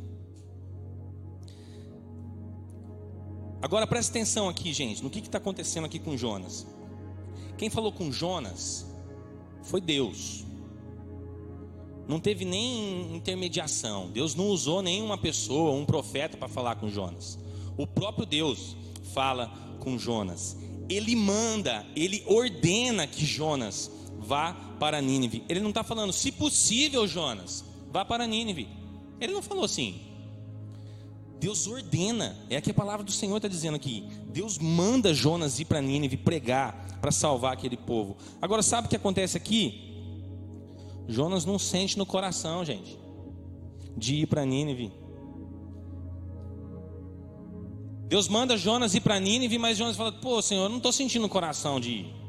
Agora 3.61 3.87
presta 3.87 4.11
atenção 4.11 4.49
aqui, 4.49 4.73
gente, 4.73 5.01
no 5.01 5.09
que 5.09 5.19
está 5.19 5.37
acontecendo 5.37 5.85
aqui 5.85 5.97
com 5.97 6.17
Jonas. 6.17 6.67
Quem 7.57 7.69
falou 7.69 7.93
com 7.93 8.11
Jonas 8.11 8.85
foi 9.63 9.79
Deus. 9.79 10.43
Não 12.05 12.19
teve 12.19 12.43
nem 12.43 13.15
intermediação. 13.15 14.11
Deus 14.11 14.35
não 14.35 14.49
usou 14.49 14.81
nenhuma 14.81 15.17
pessoa, 15.17 15.71
um 15.71 15.85
profeta 15.85 16.35
para 16.35 16.49
falar 16.49 16.75
com 16.75 16.89
Jonas. 16.89 17.39
O 17.77 17.87
próprio 17.87 18.25
Deus 18.25 18.75
fala 19.13 19.47
com 19.79 19.97
Jonas. 19.97 20.57
Ele 20.89 21.15
manda, 21.15 21.85
ele 21.95 22.21
ordena 22.27 23.07
que 23.07 23.25
Jonas 23.25 23.89
vá 24.19 24.53
para 24.77 25.01
Nínive. 25.01 25.45
Ele 25.47 25.61
não 25.61 25.69
está 25.69 25.83
falando, 25.83 26.11
se 26.11 26.33
possível, 26.33 27.07
Jonas, 27.07 27.63
vá 27.89 28.03
para 28.03 28.27
Nínive. 28.27 28.82
Ele 29.23 29.33
não 29.33 29.41
falou 29.41 29.63
assim. 29.63 30.01
Deus 31.39 31.67
ordena, 31.67 32.37
é 32.49 32.61
que 32.61 32.71
a 32.71 32.73
palavra 32.73 33.03
do 33.03 33.11
Senhor 33.11 33.35
está 33.37 33.47
dizendo 33.47 33.75
aqui. 33.75 34.07
Deus 34.27 34.57
manda 34.57 35.13
Jonas 35.13 35.59
ir 35.59 35.65
para 35.65 35.81
Nínive 35.81 36.17
pregar 36.17 36.99
para 37.01 37.11
salvar 37.11 37.53
aquele 37.53 37.77
povo. 37.77 38.17
Agora, 38.41 38.61
sabe 38.61 38.87
o 38.87 38.89
que 38.89 38.95
acontece 38.95 39.35
aqui? 39.35 39.93
Jonas 41.07 41.43
não 41.43 41.59
sente 41.59 41.97
no 41.97 42.05
coração, 42.05 42.63
gente, 42.63 42.97
de 43.97 44.15
ir 44.15 44.27
para 44.27 44.45
Nínive. 44.45 44.91
Deus 48.07 48.27
manda 48.27 48.57
Jonas 48.57 48.93
ir 48.93 49.01
para 49.01 49.19
Nínive, 49.19 49.57
mas 49.57 49.77
Jonas 49.77 49.97
fala: 49.97 50.11
Pô, 50.11 50.41
Senhor, 50.41 50.63
eu 50.63 50.69
não 50.69 50.77
estou 50.77 50.91
sentindo 50.91 51.23
no 51.23 51.29
coração 51.29 51.79
de 51.79 51.89
ir. 51.89 52.22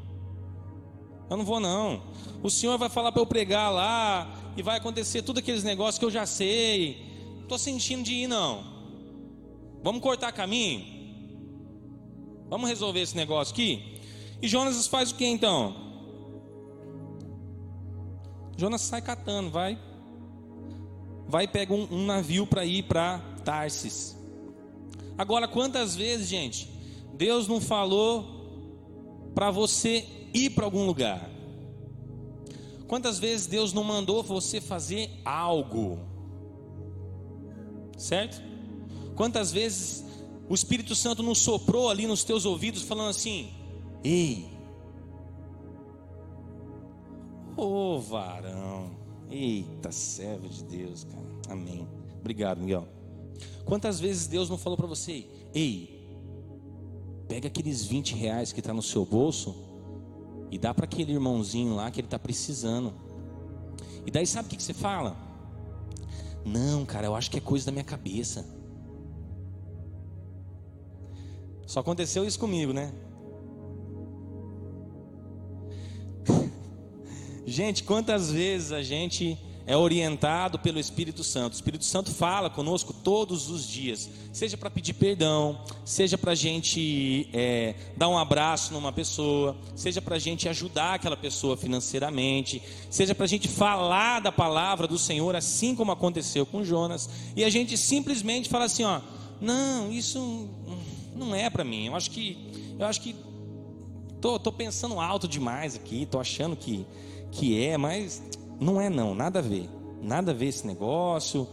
Eu 1.29 1.37
não 1.37 1.45
vou, 1.45 1.59
não. 1.59 2.03
O 2.43 2.49
Senhor 2.49 2.77
vai 2.77 2.89
falar 2.89 3.11
para 3.11 3.21
eu 3.21 3.25
pregar 3.25 3.71
lá, 3.71 4.45
e 4.57 4.61
vai 4.61 4.77
acontecer 4.77 5.21
tudo 5.21 5.39
aqueles 5.39 5.63
negócios 5.63 5.99
que 5.99 6.05
eu 6.05 6.11
já 6.11 6.25
sei. 6.25 7.33
Não 7.35 7.43
estou 7.43 7.57
sentindo 7.57 8.03
de 8.03 8.13
ir, 8.13 8.27
não. 8.27 8.63
Vamos 9.83 10.01
cortar 10.01 10.31
caminho? 10.31 10.85
Vamos 12.49 12.69
resolver 12.69 13.01
esse 13.01 13.15
negócio 13.15 13.53
aqui? 13.53 13.99
E 14.41 14.47
Jonas 14.47 14.87
faz 14.87 15.11
o 15.11 15.15
que 15.15 15.25
então? 15.25 15.75
Jonas 18.57 18.81
sai 18.81 19.01
catando, 19.01 19.49
vai. 19.49 19.77
Vai 21.27 21.45
e 21.45 21.47
pega 21.47 21.73
um, 21.73 21.87
um 21.91 22.05
navio 22.05 22.47
para 22.47 22.63
ir 22.63 22.83
para 22.83 23.19
Tarsis. 23.43 24.15
Agora, 25.17 25.47
quantas 25.47 25.95
vezes, 25.95 26.27
gente, 26.27 26.69
Deus 27.13 27.47
não 27.47 27.59
falou 27.59 29.31
para 29.33 29.51
você 29.51 30.05
ir 30.35 30.51
para 30.51 30.65
algum 30.65 30.85
lugar? 30.85 31.29
Quantas 32.87 33.17
vezes 33.17 33.47
Deus 33.47 33.73
não 33.73 33.83
mandou 33.83 34.21
você 34.21 34.61
fazer 34.61 35.09
algo? 35.23 35.99
Certo? 37.97 38.41
Quantas 39.15 39.51
vezes 39.51 40.05
o 40.47 40.53
Espírito 40.53 40.93
Santo 40.93 41.23
não 41.23 41.33
soprou 41.33 41.89
ali 41.89 42.05
nos 42.05 42.23
teus 42.23 42.45
ouvidos 42.45 42.83
falando 42.83 43.09
assim: 43.09 43.51
"Ei, 44.03 44.55
Ô 47.57 47.95
oh, 47.95 47.99
varão. 48.01 48.91
Eita, 49.29 49.91
servo 49.91 50.47
de 50.49 50.63
Deus, 50.65 51.05
cara. 51.05 51.25
Amém. 51.49 51.87
Obrigado, 52.19 52.59
Miguel. 52.59 52.85
Quantas 53.63 53.99
vezes 53.99 54.27
Deus 54.27 54.49
não 54.49 54.57
falou 54.57 54.77
para 54.77 54.87
você, 54.87 55.25
ei, 55.53 56.05
pega 57.27 57.47
aqueles 57.47 57.85
20 57.85 58.13
reais 58.13 58.51
que 58.51 58.59
está 58.59 58.73
no 58.73 58.81
seu 58.81 59.05
bolso 59.05 59.55
e 60.51 60.57
dá 60.57 60.73
para 60.73 60.85
aquele 60.85 61.13
irmãozinho 61.13 61.75
lá 61.75 61.89
que 61.91 61.99
ele 61.99 62.07
está 62.07 62.19
precisando. 62.19 62.93
E 64.05 64.11
daí 64.11 64.25
sabe 64.27 64.47
o 64.47 64.49
que, 64.49 64.57
que 64.57 64.63
você 64.63 64.73
fala? 64.73 65.17
Não, 66.45 66.85
cara, 66.85 67.07
eu 67.07 67.15
acho 67.15 67.31
que 67.31 67.37
é 67.37 67.41
coisa 67.41 67.65
da 67.65 67.71
minha 67.71 67.83
cabeça. 67.83 68.45
Só 71.65 71.79
aconteceu 71.79 72.23
isso 72.25 72.39
comigo, 72.39 72.71
né? 72.71 72.93
Gente, 77.45 77.83
quantas 77.83 78.31
vezes 78.31 78.71
a 78.71 78.83
gente 78.83 79.37
é 79.67 79.75
orientado 79.75 80.59
pelo 80.59 80.79
Espírito 80.79 81.23
Santo. 81.23 81.53
O 81.53 81.55
Espírito 81.55 81.85
Santo 81.85 82.11
fala 82.11 82.49
conosco 82.49 82.93
todos 82.93 83.49
os 83.49 83.67
dias, 83.67 84.09
seja 84.31 84.55
para 84.57 84.69
pedir 84.69 84.93
perdão, 84.93 85.59
seja 85.83 86.17
para 86.17 86.33
a 86.33 86.35
gente 86.35 87.27
é, 87.33 87.75
dar 87.97 88.07
um 88.07 88.17
abraço 88.17 88.73
numa 88.73 88.91
pessoa, 88.91 89.57
seja 89.75 90.01
para 90.01 90.15
a 90.15 90.19
gente 90.19 90.47
ajudar 90.47 90.95
aquela 90.95 91.17
pessoa 91.17 91.57
financeiramente, 91.57 92.61
seja 92.89 93.15
para 93.15 93.25
a 93.25 93.27
gente 93.27 93.47
falar 93.47 94.19
da 94.19 94.31
palavra 94.31 94.87
do 94.87 94.99
Senhor, 94.99 95.35
assim 95.35 95.75
como 95.75 95.91
aconteceu 95.91 96.45
com 96.45 96.63
Jonas, 96.63 97.09
e 97.35 97.43
a 97.43 97.49
gente 97.49 97.77
simplesmente 97.77 98.49
fala 98.49 98.65
assim, 98.65 98.83
ó, 98.83 99.01
não, 99.41 99.91
isso 99.91 100.47
não 101.15 101.33
é 101.33 101.49
para 101.49 101.63
mim. 101.63 101.87
Eu 101.87 101.95
acho 101.95 102.11
que, 102.11 102.37
eu 102.77 102.85
acho 102.85 103.01
que 103.01 103.15
tô, 104.21 104.37
tô 104.39 104.51
pensando 104.51 104.99
alto 104.99 105.27
demais 105.27 105.75
aqui, 105.75 106.05
tô 106.05 106.19
achando 106.19 106.55
que 106.55 106.85
que 107.31 107.61
é, 107.61 107.77
mas 107.77 108.23
não 108.59 108.79
é 108.79 108.89
não, 108.89 109.13
nada 109.13 109.39
a 109.39 109.41
ver. 109.41 109.69
Nada 110.01 110.31
a 110.31 110.33
ver 110.33 110.47
esse 110.47 110.67
negócio, 110.67 111.47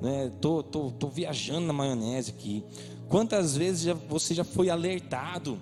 né? 0.00 0.32
Tô, 0.40 0.62
tô, 0.62 0.90
tô 0.90 1.08
viajando 1.08 1.66
na 1.66 1.72
maionese 1.72 2.30
aqui. 2.30 2.64
Quantas 3.08 3.56
vezes 3.56 3.82
já, 3.82 3.94
você 3.94 4.34
já 4.34 4.44
foi 4.44 4.70
alertado 4.70 5.58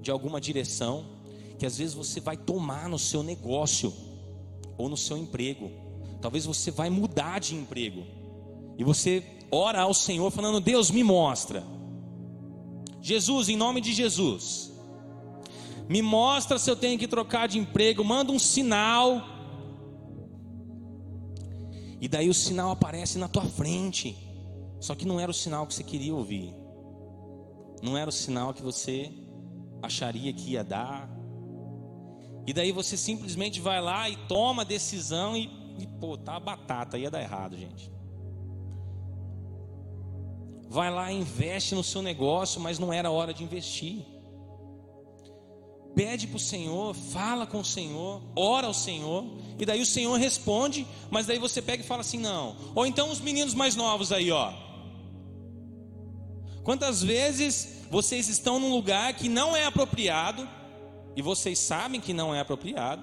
de 0.00 0.10
alguma 0.10 0.40
direção 0.40 1.04
que 1.58 1.66
às 1.66 1.78
vezes 1.78 1.94
você 1.94 2.20
vai 2.20 2.36
tomar 2.36 2.88
no 2.88 2.98
seu 2.98 3.22
negócio 3.22 3.92
ou 4.76 4.88
no 4.88 4.96
seu 4.96 5.16
emprego? 5.16 5.70
Talvez 6.20 6.44
você 6.44 6.70
vai 6.70 6.90
mudar 6.90 7.40
de 7.40 7.54
emprego. 7.54 8.04
E 8.76 8.84
você 8.84 9.24
ora 9.50 9.80
ao 9.80 9.94
Senhor 9.94 10.30
falando: 10.30 10.60
"Deus 10.60 10.90
me 10.90 11.02
mostra. 11.02 11.64
Jesus, 13.00 13.48
em 13.48 13.56
nome 13.56 13.80
de 13.80 13.92
Jesus, 13.92 14.72
me 15.88 16.02
mostra 16.02 16.58
se 16.58 16.70
eu 16.70 16.76
tenho 16.76 16.98
que 16.98 17.08
trocar 17.08 17.48
de 17.48 17.58
emprego, 17.58 18.04
manda 18.04 18.30
um 18.30 18.38
sinal. 18.38 19.37
E 22.00 22.08
daí 22.08 22.28
o 22.28 22.34
sinal 22.34 22.70
aparece 22.70 23.18
na 23.18 23.28
tua 23.28 23.44
frente. 23.44 24.16
Só 24.80 24.94
que 24.94 25.06
não 25.06 25.18
era 25.18 25.30
o 25.30 25.34
sinal 25.34 25.66
que 25.66 25.74
você 25.74 25.82
queria 25.82 26.14
ouvir. 26.14 26.54
Não 27.82 27.96
era 27.96 28.08
o 28.08 28.12
sinal 28.12 28.54
que 28.54 28.62
você 28.62 29.12
acharia 29.82 30.32
que 30.32 30.52
ia 30.52 30.64
dar. 30.64 31.10
E 32.46 32.52
daí 32.52 32.72
você 32.72 32.96
simplesmente 32.96 33.60
vai 33.60 33.80
lá 33.80 34.08
e 34.08 34.16
toma 34.28 34.62
a 34.62 34.64
decisão 34.64 35.36
e, 35.36 35.50
e 35.78 35.86
pô, 36.00 36.16
tá 36.16 36.36
a 36.36 36.40
batata, 36.40 36.98
ia 36.98 37.10
dar 37.10 37.20
errado, 37.20 37.56
gente. 37.56 37.92
Vai 40.68 40.90
lá, 40.90 41.10
investe 41.12 41.74
no 41.74 41.82
seu 41.82 42.02
negócio, 42.02 42.60
mas 42.60 42.78
não 42.78 42.92
era 42.92 43.10
hora 43.10 43.32
de 43.32 43.42
investir 43.42 44.17
pede 45.98 46.28
para 46.28 46.36
o 46.36 46.40
Senhor, 46.40 46.94
fala 46.94 47.44
com 47.44 47.58
o 47.58 47.64
Senhor, 47.64 48.22
ora 48.36 48.68
ao 48.68 48.72
Senhor, 48.72 49.24
e 49.58 49.66
daí 49.66 49.82
o 49.82 49.86
Senhor 49.86 50.14
responde, 50.14 50.86
mas 51.10 51.26
daí 51.26 51.40
você 51.40 51.60
pega 51.60 51.82
e 51.82 51.86
fala 51.86 52.02
assim: 52.02 52.20
não. 52.20 52.54
Ou 52.72 52.86
então 52.86 53.10
os 53.10 53.18
meninos 53.18 53.52
mais 53.52 53.74
novos 53.74 54.12
aí, 54.12 54.30
ó. 54.30 54.52
Quantas 56.62 57.02
vezes 57.02 57.82
vocês 57.90 58.28
estão 58.28 58.60
num 58.60 58.70
lugar 58.70 59.12
que 59.14 59.28
não 59.28 59.56
é 59.56 59.64
apropriado, 59.64 60.48
e 61.16 61.20
vocês 61.20 61.58
sabem 61.58 62.00
que 62.00 62.12
não 62.12 62.32
é 62.32 62.38
apropriado, 62.38 63.02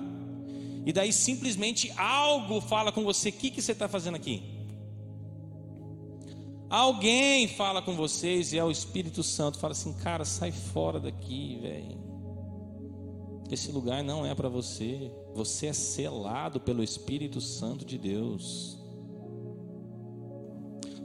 E 0.86 0.94
daí 0.94 1.12
simplesmente 1.12 1.92
algo 1.98 2.62
fala 2.62 2.94
com 2.94 3.04
você: 3.04 3.28
o 3.28 3.34
que, 3.34 3.52
que 3.52 3.62
você 3.62 3.74
está 3.74 3.90
fazendo 3.90 4.16
aqui? 4.16 4.42
Alguém 6.70 7.50
fala 7.50 7.82
com 7.82 7.94
vocês 7.94 8.54
e 8.54 8.58
é 8.58 8.64
o 8.64 8.72
Espírito 8.72 9.22
Santo. 9.22 9.60
Fala 9.60 9.74
assim, 9.74 9.92
cara, 9.92 10.24
sai 10.24 10.54
fora 10.54 10.98
daqui, 10.98 11.60
velho. 11.62 12.05
Esse 13.56 13.72
lugar 13.72 14.04
não 14.04 14.26
é 14.26 14.36
para 14.36 14.50
você. 14.50 15.10
Você 15.34 15.68
é 15.68 15.72
selado 15.72 16.60
pelo 16.60 16.84
Espírito 16.84 17.40
Santo 17.40 17.86
de 17.86 17.98
Deus. 17.98 18.78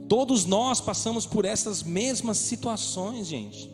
Todos 0.09 0.43
nós 0.43 0.81
passamos 0.81 1.25
por 1.25 1.45
essas 1.45 1.81
mesmas 1.81 2.37
situações, 2.37 3.27
gente. 3.27 3.71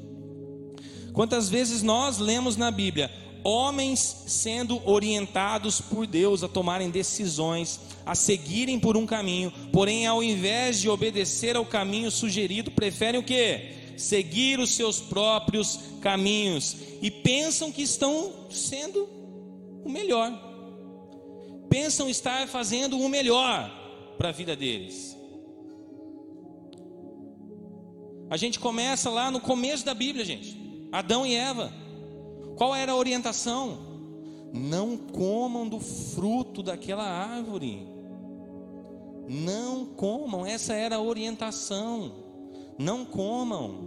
Quantas 1.12 1.50
vezes 1.50 1.82
nós 1.82 2.20
lemos 2.20 2.56
na 2.56 2.70
Bíblia 2.70 3.10
homens 3.44 4.26
sendo 4.28 4.80
orientados 4.88 5.82
por 5.82 6.06
Deus 6.06 6.44
a 6.44 6.48
tomarem 6.48 6.92
decisões, 6.92 7.80
a 8.06 8.14
seguirem 8.14 8.80
por 8.80 8.96
um 8.96 9.08
caminho, 9.08 9.52
porém 9.74 10.06
ao 10.06 10.22
invés 10.22 10.80
de 10.80 10.88
obedecer 10.88 11.56
ao 11.56 11.66
caminho 11.66 12.12
sugerido, 12.12 12.70
preferem 12.70 13.20
o 13.20 13.24
que? 13.24 13.77
Seguir 13.98 14.60
os 14.60 14.74
seus 14.76 15.00
próprios 15.02 15.80
caminhos 16.02 16.78
e 17.02 17.12
pensam 17.12 17.72
que 17.72 17.82
estão 17.82 18.32
sendo 18.50 19.10
o 19.84 19.90
melhor. 19.90 20.32
Pensam 21.70 22.10
estar 22.10 22.48
fazendo 22.48 22.98
o 22.98 23.10
melhor 23.10 23.70
para 24.18 24.30
a 24.30 24.32
vida 24.32 24.56
deles. 24.56 25.18
A 28.30 28.36
gente 28.36 28.60
começa 28.60 29.10
lá 29.10 29.32
no 29.32 29.40
começo 29.40 29.86
da 29.86 29.94
Bíblia, 29.94 30.26
gente. 30.26 30.90
Adão 30.92 31.26
e 31.26 31.34
Eva. 31.34 31.72
Qual 32.58 32.76
era 32.76 32.92
a 32.92 32.96
orientação? 32.96 33.78
Não 34.54 34.98
comam 34.98 35.68
do 35.68 35.80
fruto 35.80 36.62
daquela 36.64 37.04
árvore. 37.04 37.88
Não 39.28 39.86
comam, 39.86 40.46
essa 40.46 40.74
era 40.74 40.96
a 40.96 41.02
orientação. 41.02 42.12
Não 42.78 43.06
comam. 43.06 43.87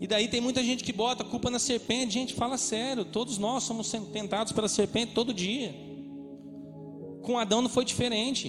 E 0.00 0.06
daí 0.06 0.28
tem 0.28 0.40
muita 0.40 0.62
gente 0.62 0.84
que 0.84 0.92
bota 0.92 1.24
culpa 1.24 1.50
na 1.50 1.58
serpente. 1.58 2.14
Gente, 2.14 2.34
fala 2.34 2.56
sério, 2.56 3.04
todos 3.04 3.38
nós 3.38 3.64
somos 3.64 3.90
tentados 4.12 4.52
pela 4.52 4.68
serpente 4.68 5.12
todo 5.12 5.34
dia. 5.34 5.74
Com 7.22 7.38
Adão 7.38 7.62
não 7.62 7.68
foi 7.68 7.84
diferente. 7.84 8.48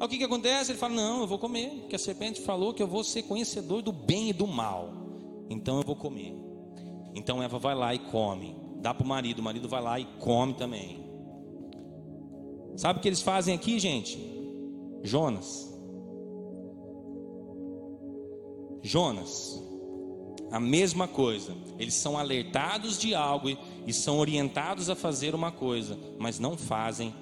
Aí 0.00 0.06
o 0.06 0.08
que, 0.08 0.18
que 0.18 0.24
acontece? 0.24 0.72
Ele 0.72 0.78
fala: 0.78 0.94
Não, 0.94 1.20
eu 1.20 1.26
vou 1.26 1.38
comer, 1.38 1.70
porque 1.80 1.96
a 1.96 1.98
serpente 1.98 2.40
falou 2.40 2.74
que 2.74 2.82
eu 2.82 2.88
vou 2.88 3.04
ser 3.04 3.22
conhecedor 3.24 3.82
do 3.82 3.92
bem 3.92 4.30
e 4.30 4.32
do 4.32 4.46
mal 4.46 5.04
então 5.48 5.78
eu 5.78 5.82
vou 5.82 5.96
comer. 5.96 6.34
Então 7.14 7.42
Eva 7.42 7.58
vai 7.58 7.74
lá 7.74 7.94
e 7.94 7.98
come. 7.98 8.56
Dá 8.76 8.92
para 8.92 9.04
o 9.04 9.08
marido, 9.08 9.38
o 9.38 9.42
marido 9.42 9.68
vai 9.68 9.82
lá 9.82 9.98
e 9.98 10.04
come 10.18 10.54
também. 10.54 11.04
Sabe 12.76 12.98
o 12.98 13.02
que 13.02 13.08
eles 13.08 13.22
fazem 13.22 13.54
aqui, 13.54 13.78
gente? 13.78 14.18
Jonas. 15.02 15.72
Jonas. 18.84 19.60
A 20.52 20.60
mesma 20.60 21.08
coisa. 21.08 21.56
Eles 21.78 21.94
são 21.94 22.18
alertados 22.18 22.98
de 22.98 23.14
algo 23.14 23.48
e 23.86 23.92
são 23.92 24.18
orientados 24.18 24.90
a 24.90 24.94
fazer 24.94 25.34
uma 25.34 25.50
coisa, 25.50 25.98
mas 26.18 26.38
não 26.38 26.56
fazem 26.56 27.12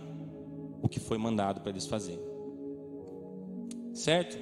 o 0.83 0.89
que 0.89 0.99
foi 0.99 1.17
mandado 1.17 1.61
para 1.61 1.71
eles 1.71 1.87
fazer. 1.87 2.21
Certo? 3.95 4.37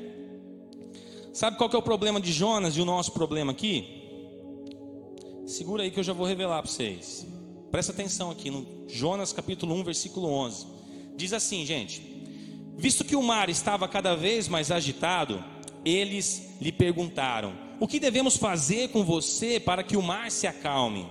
Sabe 1.33 1.57
qual 1.59 1.69
que 1.69 1.77
é 1.77 1.79
o 1.79 1.83
problema 1.83 2.21
de 2.21 2.33
Jonas 2.33 2.77
e 2.77 2.81
o 2.81 2.85
nosso 2.85 3.13
problema 3.13 3.53
aqui? 3.53 4.01
Segura 5.47 5.83
aí 5.83 5.91
que 5.91 6.01
eu 6.01 6.05
já 6.05 6.13
vou 6.13 6.27
revelar 6.27 6.63
para 6.63 6.71
vocês. 6.71 7.27
Presta 7.71 7.93
atenção 7.93 8.31
aqui 8.31 8.51
no 8.51 8.67
Jonas 8.89 9.33
capítulo 9.33 9.75
1, 9.75 9.85
versículo 9.85 10.27
11. 10.29 10.67
Diz 11.17 11.33
assim, 11.33 11.65
gente: 11.67 12.03
Visto 12.77 13.05
que 13.05 13.15
o 13.15 13.23
mar 13.23 13.49
estava 13.49 13.87
cada 13.87 14.17
vez 14.17 14.49
mais 14.49 14.71
agitado, 14.71 15.45
eles 15.85 16.57
lhe 16.61 16.73
perguntaram: 16.73 17.53
O 17.79 17.87
que 17.87 18.01
devemos 18.01 18.37
fazer 18.37 18.89
com 18.89 19.05
você 19.05 19.59
para 19.59 19.83
que 19.83 19.97
o 19.97 20.03
mar 20.03 20.31
se 20.31 20.47
acalme? 20.47 21.07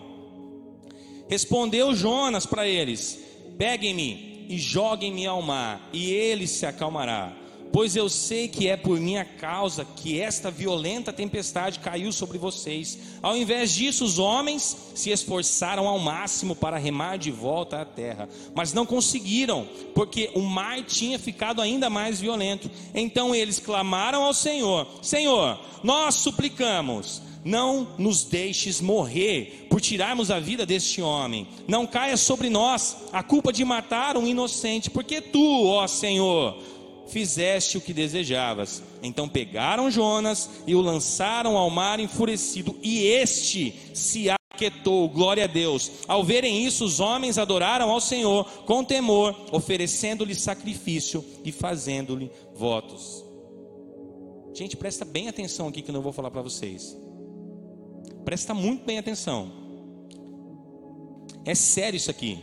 Respondeu 1.27 1.95
Jonas 1.95 2.45
para 2.45 2.67
eles: 2.67 3.19
Peguem-me 3.58 4.45
e 4.49 4.58
joguem-me 4.58 5.25
ao 5.25 5.41
mar, 5.41 5.89
e 5.93 6.12
ele 6.12 6.47
se 6.47 6.65
acalmará 6.65 7.36
pois 7.71 7.95
eu 7.95 8.10
sei 8.10 8.47
que 8.47 8.67
é 8.67 8.75
por 8.75 8.99
minha 8.99 9.23
causa 9.23 9.86
que 9.86 10.19
esta 10.19 10.49
violenta 10.49 11.13
tempestade 11.13 11.79
caiu 11.79 12.12
sobre 12.12 12.38
vocês. 12.38 12.97
Ao 13.21 13.36
invés 13.36 13.73
disso, 13.73 14.03
os 14.03 14.19
homens 14.19 14.77
se 14.95 15.12
esforçaram 15.12 15.88
ao 15.88 15.99
máximo 15.99 16.55
para 16.55 16.77
remar 16.77 17.17
de 17.17 17.32
volta 17.32 17.82
à 17.82 17.86
terra, 17.86 18.27
mas 18.55 18.73
não 18.73 18.86
conseguiram, 18.86 19.67
porque 19.93 20.32
o 20.36 20.41
mar 20.41 20.84
tinha 20.84 21.19
ficado 21.19 21.62
ainda 21.62 21.89
mais 21.89 22.19
violento. 22.19 22.69
Então 22.93 23.34
eles 23.34 23.60
clamaram 23.60 24.23
ao 24.23 24.34
Senhor: 24.34 24.88
Senhor, 25.01 25.60
nós 25.84 26.15
suplicamos 26.15 27.21
não 27.43 27.88
nos 27.97 28.23
deixes 28.23 28.82
morrer 28.82 29.67
por 29.69 29.79
tirarmos 29.79 30.29
a 30.29 30.39
vida 30.39 30.65
deste 30.65 31.01
homem. 31.01 31.47
Não 31.67 31.88
caia 31.88 32.17
sobre 32.17 32.49
nós 32.49 32.97
a 33.13 33.23
culpa 33.23 33.53
de 33.53 33.63
matar 33.63 34.17
um 34.17 34.27
inocente, 34.27 34.89
porque 34.89 35.21
tu, 35.21 35.67
ó 35.67 35.88
Senhor, 35.88 36.58
fizeste 37.10 37.78
o 37.78 37.82
que 37.82 37.93
desejavas. 37.93 38.82
Então 39.04 39.28
pegaram 39.28 39.91
Jonas 39.91 40.50
e 40.65 40.76
o 40.76 40.82
lançaram 40.82 41.58
ao 41.58 41.69
mar 41.69 42.00
enfurecido, 42.00 42.76
e 42.82 43.06
este 43.06 43.74
se 43.93 44.30
aquietou, 44.30 45.08
glória 45.10 45.45
a 45.45 45.48
Deus. 45.48 45.91
Ao 46.08 46.24
verem 46.24 46.65
isso, 46.65 46.86
os 46.86 47.00
homens 47.00 47.38
adoraram 47.38 47.89
ao 47.89 48.02
Senhor 48.02 48.45
com 48.65 48.84
temor, 48.84 49.36
oferecendo-lhe 49.52 50.36
sacrifício 50.36 51.24
e 51.43 51.52
fazendo-lhe 51.52 52.32
votos. 52.56 53.26
Gente, 54.54 54.76
presta 54.76 55.06
bem 55.06 55.28
atenção 55.28 55.67
aqui 55.67 55.82
que 55.82 55.89
eu 55.89 55.93
não 55.93 56.02
vou 56.02 56.12
falar 56.12 56.32
para 56.32 56.41
vocês. 56.41 56.98
Presta 58.26 58.54
muito 58.54 58.84
bem 58.86 58.98
atenção. 58.98 59.52
É 61.45 61.56
sério 61.56 61.98
isso 61.98 62.12
aqui. 62.12 62.39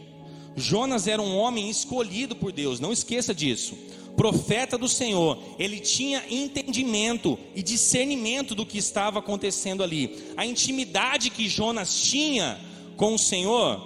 Jonas 0.56 1.06
era 1.06 1.20
um 1.20 1.36
homem 1.36 1.68
escolhido 1.68 2.34
por 2.34 2.50
Deus, 2.50 2.80
não 2.80 2.90
esqueça 2.90 3.34
disso 3.34 3.76
profeta 4.16 4.78
do 4.78 4.88
Senhor, 4.88 5.38
ele 5.58 5.78
tinha 5.78 6.22
entendimento 6.30 7.38
e 7.54 7.62
discernimento 7.62 8.54
do 8.54 8.64
que 8.64 8.78
estava 8.78 9.18
acontecendo 9.18 9.82
ali. 9.82 10.32
A 10.36 10.46
intimidade 10.46 11.30
que 11.30 11.48
Jonas 11.48 12.02
tinha 12.02 12.58
com 12.96 13.14
o 13.14 13.18
Senhor 13.18 13.80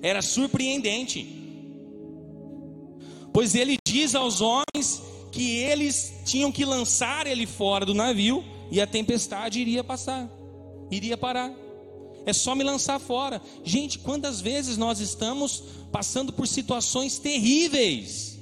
era 0.00 0.22
surpreendente. 0.22 1.26
Pois 3.32 3.54
ele 3.54 3.76
diz 3.86 4.14
aos 4.14 4.40
homens 4.40 5.02
que 5.32 5.56
eles 5.56 6.14
tinham 6.24 6.52
que 6.52 6.64
lançar 6.64 7.26
ele 7.26 7.46
fora 7.46 7.84
do 7.84 7.92
navio 7.92 8.44
e 8.70 8.80
a 8.80 8.86
tempestade 8.86 9.58
iria 9.58 9.82
passar, 9.82 10.30
iria 10.90 11.16
parar. 11.16 11.52
É 12.26 12.32
só 12.32 12.54
me 12.54 12.62
lançar 12.62 12.98
fora. 12.98 13.42
Gente, 13.62 13.98
quantas 13.98 14.40
vezes 14.40 14.78
nós 14.78 15.00
estamos 15.00 15.64
passando 15.90 16.32
por 16.32 16.46
situações 16.46 17.18
terríveis? 17.18 18.33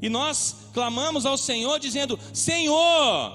E 0.00 0.08
nós 0.08 0.56
clamamos 0.72 1.24
ao 1.26 1.36
Senhor 1.36 1.78
dizendo: 1.78 2.18
Senhor, 2.32 3.32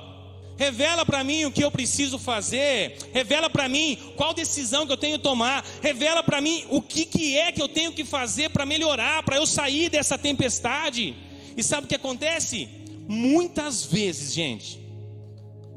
revela 0.58 1.06
para 1.06 1.24
mim 1.24 1.45
o 1.45 1.52
que 1.52 1.63
eu 1.63 1.72
preciso 1.72 2.19
fazer, 2.19 2.98
revela 3.13 3.50
para 3.50 3.69
mim 3.69 3.98
qual 4.17 4.34
decisão 4.34 4.86
que 4.86 4.91
eu 4.91 4.98
tenho 4.98 5.17
que 5.17 5.24
tomar, 5.24 5.65
revela 5.82 6.22
para 6.22 6.41
mim 6.41 6.65
o 6.69 6.82
que, 6.82 7.06
que 7.06 7.38
é 7.38 7.52
que 7.52 7.62
eu 7.62 7.69
tenho 7.69 7.93
que 7.93 8.04
fazer 8.04 8.50
para 8.50 8.65
melhorar, 8.65 9.24
para 9.24 9.38
eu 9.38 9.48
sair 9.48 9.89
dessa 9.89 10.17
tempestade. 10.17 11.15
E 11.56 11.63
sabe 11.63 11.86
o 11.86 11.88
que 11.88 11.95
acontece? 11.95 12.67
Muitas 13.08 13.86
vezes, 13.86 14.34
gente, 14.34 14.80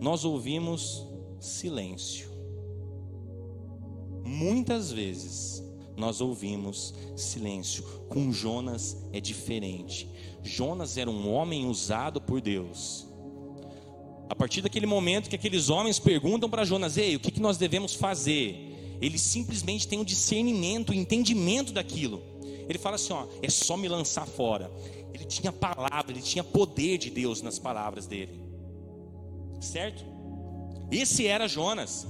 nós 0.01 0.25
ouvimos 0.25 1.07
silêncio. 1.40 2.31
Muitas 4.25 4.92
vezes 4.92 5.62
nós 5.97 6.21
ouvimos 6.21 6.95
silêncio. 7.17 7.85
Com 8.09 8.33
Jonas 8.33 8.97
é 9.13 9.21
diferente. 9.21 10.09
Jonas 10.43 10.97
era 10.97 11.11
um 11.11 11.33
homem 11.33 11.67
usado 11.67 12.21
por 12.21 12.41
Deus. 12.41 13.07
A 14.29 14.35
partir 14.35 14.63
daquele 14.63 14.87
momento 14.87 15.29
que 15.29 15.37
aqueles 15.37 15.69
homens 15.69 15.99
perguntam 15.99 16.49
para 16.49 16.65
Jonas: 16.65 16.97
Ei, 16.97 17.17
o 17.17 17.21
que, 17.21 17.41
nós 17.41 17.59
devemos 17.59 17.95
fazer? 17.95 18.99
Ele 19.01 19.19
simplesmente 19.19 19.87
tem 19.87 19.99
um 19.99 20.05
discernimento, 20.05 20.91
um 20.91 20.95
entendimento 20.95 21.73
daquilo. 21.73 22.23
Ele 22.69 22.79
fala 22.79 22.97
assim: 22.97 23.13
Ó, 23.13 23.27
é 23.43 23.51
só 23.51 23.77
me 23.77 23.89
lançar 23.89 24.27
fora. 24.27 24.71
Ele 25.13 25.25
tinha 25.25 25.53
palavra, 25.53 26.11
ele 26.11 26.23
tinha 26.23 26.43
poder 26.43 26.99
de 26.99 27.11
Deus 27.11 27.43
nas 27.43 27.59
palavras 27.59 28.07
dele. 28.07 28.41
Certo? 29.61 30.05
Esse 30.91 31.27
era 31.27 31.47
Jonas. 31.47 32.07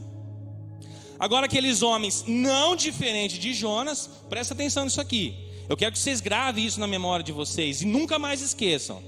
Agora, 1.22 1.46
aqueles 1.46 1.82
homens 1.82 2.24
não 2.26 2.74
diferente 2.74 3.38
de 3.38 3.54
Jonas, 3.54 4.10
presta 4.28 4.54
atenção 4.54 4.82
nisso 4.82 5.00
aqui. 5.00 5.32
Eu 5.68 5.76
quero 5.76 5.92
que 5.92 5.98
vocês 6.00 6.20
gravem 6.20 6.66
isso 6.66 6.80
na 6.80 6.86
memória 6.88 7.22
de 7.22 7.30
vocês 7.30 7.80
e 7.80 7.86
nunca 7.86 8.18
mais 8.18 8.40
esqueçam. 8.40 9.00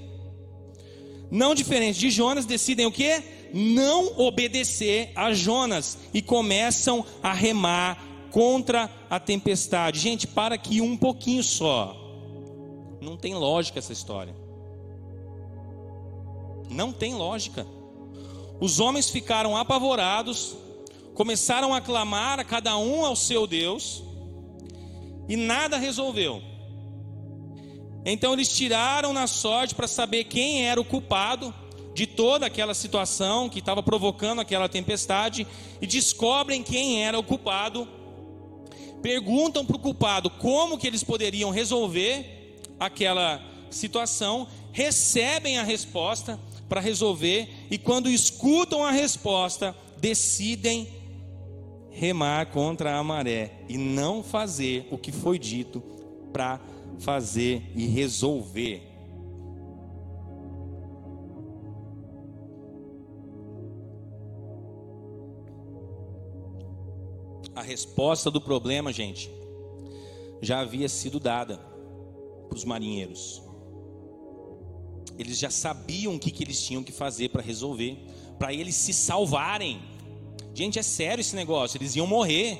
Não 1.29 1.53
diferente 1.53 1.99
de 1.99 2.09
Jonas, 2.09 2.45
decidem 2.45 2.85
o 2.85 2.91
que? 2.91 3.21
Não 3.53 4.17
obedecer 4.17 5.11
a 5.13 5.33
Jonas 5.33 5.97
e 6.13 6.21
começam 6.21 7.05
a 7.21 7.33
remar 7.33 8.01
contra 8.31 8.89
a 9.09 9.19
tempestade. 9.19 9.99
Gente, 9.99 10.25
para 10.25 10.55
aqui 10.55 10.79
um 10.79 10.95
pouquinho 10.95 11.43
só. 11.43 11.97
Não 13.01 13.17
tem 13.17 13.35
lógica 13.35 13.79
essa 13.79 13.91
história. 13.91 14.33
Não 16.69 16.93
tem 16.93 17.13
lógica. 17.13 17.67
Os 18.61 18.79
homens 18.79 19.09
ficaram 19.09 19.57
apavorados, 19.57 20.55
começaram 21.15 21.73
a 21.73 21.79
clamar 21.79 22.39
a 22.39 22.43
cada 22.43 22.77
um 22.77 23.05
ao 23.05 23.15
seu 23.15 23.47
Deus, 23.47 24.03
e 25.27 25.35
nada 25.35 25.77
resolveu. 25.77 26.41
Então 28.05 28.33
eles 28.33 28.49
tiraram 28.49 29.11
na 29.13 29.25
sorte 29.25 29.73
para 29.73 29.87
saber 29.87 30.25
quem 30.25 30.67
era 30.67 30.79
o 30.79 30.85
culpado 30.85 31.51
de 31.95 32.05
toda 32.05 32.45
aquela 32.45 32.73
situação 32.73 33.49
que 33.49 33.59
estava 33.59 33.81
provocando 33.81 34.41
aquela 34.41 34.69
tempestade 34.69 35.47
e 35.81 35.87
descobrem 35.87 36.61
quem 36.61 37.03
era 37.03 37.17
o 37.17 37.23
culpado. 37.23 37.87
Perguntam 39.01 39.65
para 39.65 39.77
o 39.77 39.79
culpado 39.79 40.29
como 40.29 40.77
que 40.77 40.85
eles 40.85 41.03
poderiam 41.03 41.49
resolver 41.49 42.59
aquela 42.77 43.41
situação, 43.71 44.47
recebem 44.71 45.57
a 45.57 45.63
resposta 45.63 46.37
para 46.67 46.81
resolver 46.81 47.47
e 47.71 47.77
quando 47.77 48.09
escutam 48.09 48.83
a 48.83 48.91
resposta, 48.91 49.75
decidem 49.97 51.04
remar 51.95 52.51
contra 52.51 52.97
a 52.97 53.03
maré 53.03 53.63
e 53.69 53.77
não 53.77 54.21
fazer 54.21 54.85
o 54.91 54.97
que 54.97 55.13
foi 55.13 55.39
dito 55.39 55.81
para 56.33 56.59
fazer 56.99 57.71
e 57.73 57.87
resolver. 57.87 58.83
A 67.55 67.61
resposta 67.61 68.29
do 68.29 68.41
problema, 68.41 68.91
gente, 68.91 69.31
já 70.41 70.59
havia 70.59 70.89
sido 70.89 71.17
dada 71.17 71.57
para 72.49 72.57
os 72.57 72.65
marinheiros. 72.65 73.41
Eles 75.17 75.39
já 75.39 75.49
sabiam 75.49 76.15
o 76.15 76.19
que, 76.19 76.29
que 76.29 76.43
eles 76.43 76.61
tinham 76.61 76.83
que 76.83 76.91
fazer 76.91 77.29
para 77.29 77.41
resolver, 77.41 77.97
para 78.37 78.53
eles 78.53 78.75
se 78.75 78.91
salvarem. 78.91 79.94
Gente, 80.55 80.79
é 80.79 80.83
sério 80.83 81.19
esse 81.19 81.35
negócio, 81.35 81.77
eles 81.77 81.97
iam 81.97 82.07
morrer. 82.07 82.57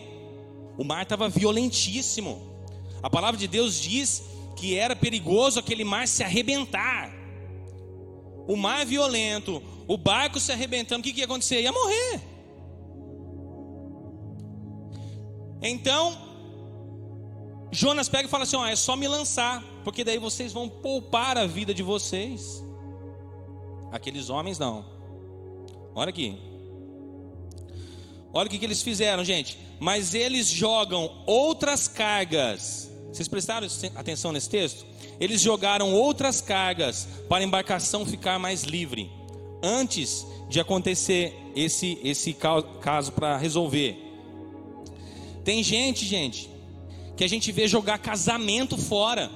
O 0.78 0.84
mar 0.84 1.04
estava 1.04 1.30
violentíssimo. 1.30 2.42
A 3.02 3.10
palavra 3.10 3.40
de 3.40 3.48
Deus 3.48 3.80
diz 3.82 4.22
que 4.58 4.76
era 4.76 4.96
perigoso 4.98 5.62
aquele 5.62 5.86
mar 5.86 6.06
se 6.06 6.22
arrebentar. 6.22 7.10
O 8.48 8.58
mar 8.58 8.86
violento, 8.86 9.64
o 9.88 9.98
barco 9.98 10.42
se 10.42 10.52
arrebentando, 10.52 11.00
o 11.00 11.04
que, 11.04 11.14
que 11.14 11.20
ia 11.20 11.26
acontecer? 11.26 11.62
Ia 11.62 11.72
morrer. 11.72 12.22
Então, 15.62 16.18
Jonas 17.72 18.10
pega 18.10 18.28
e 18.28 18.30
fala 18.30 18.44
assim: 18.44 18.58
ó, 18.58 18.68
é 18.68 18.76
só 18.76 18.98
me 18.98 19.08
lançar, 19.08 19.64
porque 19.86 20.04
daí 20.04 20.20
vocês 20.20 20.52
vão 20.52 20.68
poupar 20.68 21.38
a 21.38 21.48
vida 21.48 21.74
de 21.74 21.82
vocês. 21.82 22.62
Aqueles 23.90 24.30
homens 24.30 24.60
não. 24.60 24.86
Olha 25.96 26.10
aqui. 26.10 26.55
Olha 28.36 28.48
o 28.48 28.50
que, 28.50 28.60
que 28.60 28.66
eles 28.66 28.82
fizeram, 28.82 29.24
gente. 29.24 29.58
Mas 29.80 30.14
eles 30.14 30.50
jogam 30.50 31.24
outras 31.26 31.88
cargas. 31.88 32.92
Vocês 33.08 33.30
prestaram 33.30 33.66
atenção 33.96 34.34
nesse 34.34 34.50
texto? 34.50 34.86
Eles 35.22 35.40
jogaram 35.40 35.94
outras 35.94 36.42
cargas 36.42 37.08
para 37.30 37.38
a 37.38 37.48
embarcação 37.48 38.06
ficar 38.06 38.38
mais 38.38 38.64
livre. 38.64 39.10
Antes 39.64 40.28
de 40.50 40.60
acontecer 40.60 41.34
esse, 41.56 41.98
esse 42.04 42.34
caso 42.34 43.14
para 43.14 43.38
resolver. 43.38 43.98
Tem 45.46 45.64
gente, 45.64 46.06
gente, 46.06 46.50
que 47.16 47.24
a 47.24 47.30
gente 47.30 47.54
vê 47.54 47.70
jogar 47.70 48.00
casamento 48.00 48.78
fora 48.78 49.32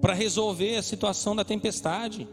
para 0.00 0.14
resolver 0.14 0.76
a 0.76 0.82
situação 0.82 1.36
da 1.36 1.44
tempestade. 1.44 2.26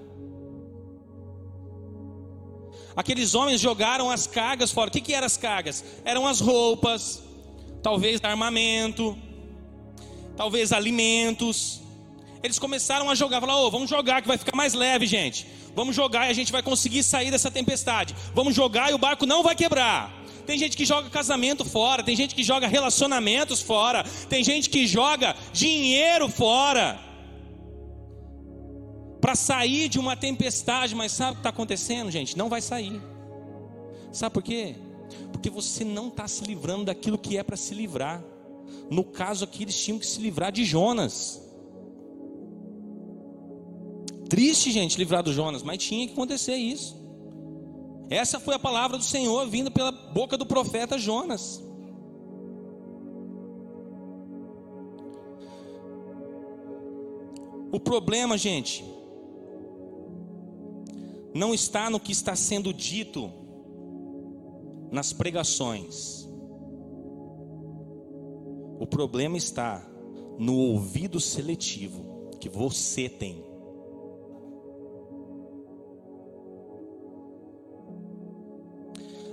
Aqueles 2.96 3.36
homens 3.36 3.62
jogaram 3.62 4.10
as 4.10 4.28
cargas 4.28 4.72
fora. 4.72 4.90
O 4.90 4.92
que, 4.92 5.02
que 5.02 5.14
eram 5.14 5.28
as 5.28 5.38
cargas? 5.38 5.84
Eram 6.04 6.28
as 6.28 6.40
roupas, 6.40 7.22
talvez 7.82 8.20
armamento, 8.24 9.18
talvez 10.36 10.74
alimentos. 10.74 11.82
Eles 12.44 12.60
começaram 12.60 13.10
a 13.10 13.16
jogar, 13.16 13.40
falaram: 13.40 13.62
oh, 13.62 13.72
vamos 13.72 13.90
jogar 13.90 14.22
que 14.22 14.28
vai 14.28 14.38
ficar 14.38 14.56
mais 14.56 14.74
leve, 14.74 15.06
gente. 15.06 15.48
Vamos 15.76 15.96
jogar 15.96 16.28
e 16.28 16.32
a 16.32 16.34
gente 16.34 16.52
vai 16.52 16.62
conseguir 16.62 17.04
sair 17.04 17.32
dessa 17.32 17.50
tempestade. 17.50 18.14
Vamos 18.34 18.54
jogar 18.54 18.92
e 18.92 18.94
o 18.94 18.98
barco 18.98 19.26
não 19.26 19.42
vai 19.42 19.56
quebrar. 19.56 20.12
Tem 20.46 20.58
gente 20.58 20.76
que 20.76 20.86
joga 20.86 21.10
casamento 21.10 21.64
fora, 21.64 22.04
tem 22.04 22.16
gente 22.16 22.36
que 22.36 22.44
joga 22.44 22.68
relacionamentos 22.68 23.62
fora, 23.62 24.04
tem 24.28 24.44
gente 24.44 24.70
que 24.70 24.86
joga 24.86 25.36
dinheiro 25.54 26.28
fora 26.28 27.11
para 29.22 29.36
sair 29.36 29.88
de 29.88 30.00
uma 30.00 30.18
tempestade, 30.18 30.96
mas 30.96 31.12
sabe 31.12 31.34
o 31.34 31.36
que 31.36 31.40
está 31.42 31.50
acontecendo, 31.50 32.10
gente? 32.10 32.36
Não 32.36 32.50
vai 32.50 32.60
sair. 32.60 33.00
Sabe 34.12 34.34
por 34.34 34.42
quê? 34.42 34.76
Porque 35.32 35.50
você 35.50 35.86
não 35.86 36.08
está 36.08 36.28
se 36.28 36.44
livrando 36.44 36.86
daquilo 36.86 37.20
que 37.20 37.38
é 37.38 37.44
para 37.44 37.56
se 37.56 37.76
livrar. 37.76 38.24
No 38.90 39.04
caso 39.04 39.46
aqui, 39.46 39.64
eles 39.64 39.80
tinham 39.80 40.00
que 40.00 40.06
se 40.08 40.20
livrar 40.20 40.52
de 40.52 40.66
Jonas. 40.66 41.40
Triste, 44.28 44.72
gente, 44.72 44.98
livrar 44.98 45.22
do 45.22 45.32
Jonas, 45.32 45.62
mas 45.62 45.78
tinha 45.78 46.08
que 46.08 46.14
acontecer 46.14 46.56
isso. 46.56 47.00
Essa 48.10 48.40
foi 48.40 48.56
a 48.56 48.60
palavra 48.60 48.98
do 48.98 49.04
Senhor 49.04 49.48
vinda 49.48 49.70
pela 49.70 49.92
boca 49.92 50.36
do 50.36 50.46
profeta 50.46 50.98
Jonas. 50.98 51.64
O 57.72 57.80
problema, 57.80 58.38
gente, 58.38 58.84
não 61.34 61.54
está 61.54 61.90
no 61.90 62.00
que 62.00 62.12
está 62.12 62.36
sendo 62.36 62.74
dito 62.74 63.32
nas 64.92 65.14
pregações. 65.14 66.28
O 68.80 68.86
problema 68.86 69.38
está 69.38 69.88
no 70.38 70.56
ouvido 70.56 71.20
seletivo 71.20 72.30
que 72.40 72.50
você 72.50 73.08
tem. 73.08 73.46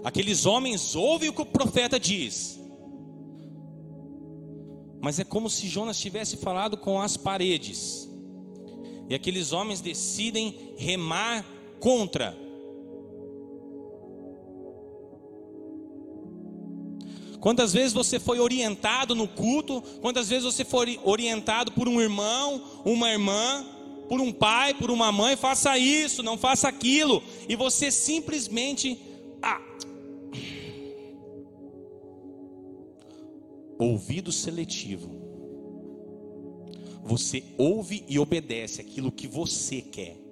Aqueles 0.04 0.46
homens 0.46 0.94
ouvem 0.94 1.28
o 1.28 1.32
que 1.32 1.42
o 1.42 1.46
profeta 1.46 1.98
diz, 1.98 2.58
mas 5.00 5.18
é 5.18 5.24
como 5.24 5.50
se 5.50 5.66
Jonas 5.66 5.98
tivesse 5.98 6.36
falado 6.36 6.76
com 6.76 7.00
as 7.00 7.16
paredes, 7.16 8.08
e 9.08 9.14
aqueles 9.14 9.52
homens 9.52 9.80
decidem 9.80 10.74
remar 10.76 11.44
contra. 11.78 12.36
Quantas 17.40 17.72
vezes 17.72 17.92
você 17.92 18.18
foi 18.18 18.40
orientado 18.40 19.14
no 19.14 19.28
culto? 19.28 19.80
Quantas 20.00 20.28
vezes 20.28 20.44
você 20.44 20.64
foi 20.64 20.98
orientado 21.04 21.72
por 21.72 21.88
um 21.88 22.00
irmão, 22.00 22.62
uma 22.84 23.10
irmã, 23.10 23.64
por 24.08 24.20
um 24.20 24.32
pai, 24.32 24.74
por 24.74 24.90
uma 24.90 25.12
mãe? 25.12 25.36
Faça 25.36 25.78
isso, 25.78 26.22
não 26.22 26.36
faça 26.36 26.68
aquilo. 26.68 27.22
E 27.48 27.54
você 27.54 27.90
simplesmente. 27.90 28.98
Ah. 29.40 29.60
Ouvido 33.78 34.32
seletivo. 34.32 35.16
Você 37.04 37.44
ouve 37.56 38.04
e 38.08 38.18
obedece 38.18 38.80
aquilo 38.80 39.12
que 39.12 39.28
você 39.28 39.80
quer. 39.80 40.27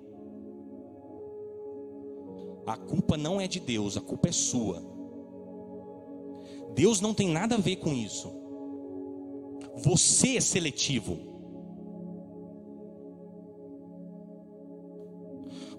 A 2.67 2.77
culpa 2.77 3.17
não 3.17 3.41
é 3.41 3.47
de 3.47 3.61
Deus, 3.61 3.97
a 3.97 4.01
culpa 4.01 4.29
é 4.29 4.33
sua. 4.33 4.83
Deus 6.75 7.01
não 7.01 7.15
tem 7.15 7.29
nada 7.29 7.55
a 7.55 7.59
ver 7.59 7.77
com 7.77 7.93
isso. 7.93 8.33
Você 9.77 10.37
é 10.37 10.41
seletivo. 10.41 11.19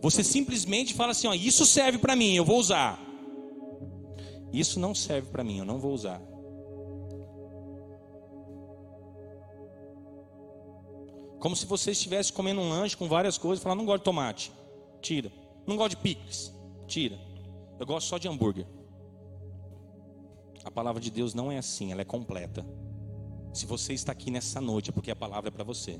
Você 0.01 0.23
simplesmente 0.23 0.93
fala 0.93 1.11
assim: 1.11 1.27
ó, 1.27 1.33
isso 1.33 1.65
serve 1.65 1.97
para 1.97 2.15
mim, 2.15 2.35
eu 2.35 2.45
vou 2.45 2.57
usar. 2.57 2.99
Isso 4.53 4.79
não 4.79 4.95
serve 4.95 5.29
para 5.29 5.43
mim, 5.43 5.59
eu 5.59 5.65
não 5.65 5.79
vou 5.79 5.93
usar. 5.93 6.21
Como 11.39 11.55
se 11.55 11.65
você 11.65 11.91
estivesse 11.91 12.33
comendo 12.33 12.61
um 12.61 12.69
lanche 12.69 12.97
com 12.97 13.07
várias 13.07 13.37
coisas 13.37 13.59
e 13.59 13.63
falar: 13.63 13.75
não 13.75 13.85
gosto 13.85 13.99
de 13.99 14.05
tomate, 14.05 14.51
tira. 15.01 15.31
Não 15.65 15.75
gosto 15.75 15.91
de 15.91 15.97
picles, 15.97 16.53
Tira. 16.87 17.19
Eu 17.79 17.85
gosto 17.85 18.07
só 18.07 18.17
de 18.17 18.27
hambúrguer. 18.27 18.65
A 20.63 20.71
palavra 20.71 21.01
de 21.01 21.11
Deus 21.11 21.33
não 21.33 21.51
é 21.51 21.57
assim, 21.57 21.91
ela 21.91 22.01
é 22.01 22.05
completa. 22.05 22.65
Se 23.53 23.65
você 23.65 23.93
está 23.93 24.11
aqui 24.11 24.31
nessa 24.31 24.59
noite, 24.59 24.89
é 24.89 24.93
porque 24.93 25.11
a 25.11 25.15
palavra 25.15 25.49
é 25.49 25.51
para 25.51 25.63
você. 25.63 25.99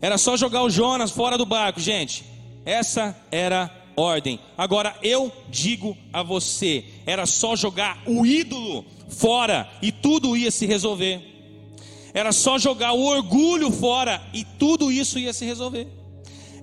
Era 0.00 0.18
só 0.18 0.36
jogar 0.36 0.62
o 0.62 0.70
Jonas 0.70 1.10
fora 1.10 1.38
do 1.38 1.46
barco, 1.46 1.80
gente. 1.80 2.24
Essa 2.64 3.16
era 3.30 3.70
ordem. 3.96 4.38
Agora 4.56 4.96
eu 5.02 5.32
digo 5.48 5.96
a 6.12 6.22
você: 6.22 6.84
era 7.06 7.24
só 7.26 7.56
jogar 7.56 8.02
o 8.06 8.26
ídolo 8.26 8.84
fora 9.08 9.70
e 9.80 9.90
tudo 9.90 10.36
ia 10.36 10.50
se 10.50 10.66
resolver. 10.66 11.22
Era 12.12 12.32
só 12.32 12.58
jogar 12.58 12.92
o 12.92 13.04
orgulho 13.04 13.70
fora 13.70 14.22
e 14.32 14.44
tudo 14.44 14.90
isso 14.90 15.18
ia 15.18 15.32
se 15.32 15.44
resolver. 15.44 15.86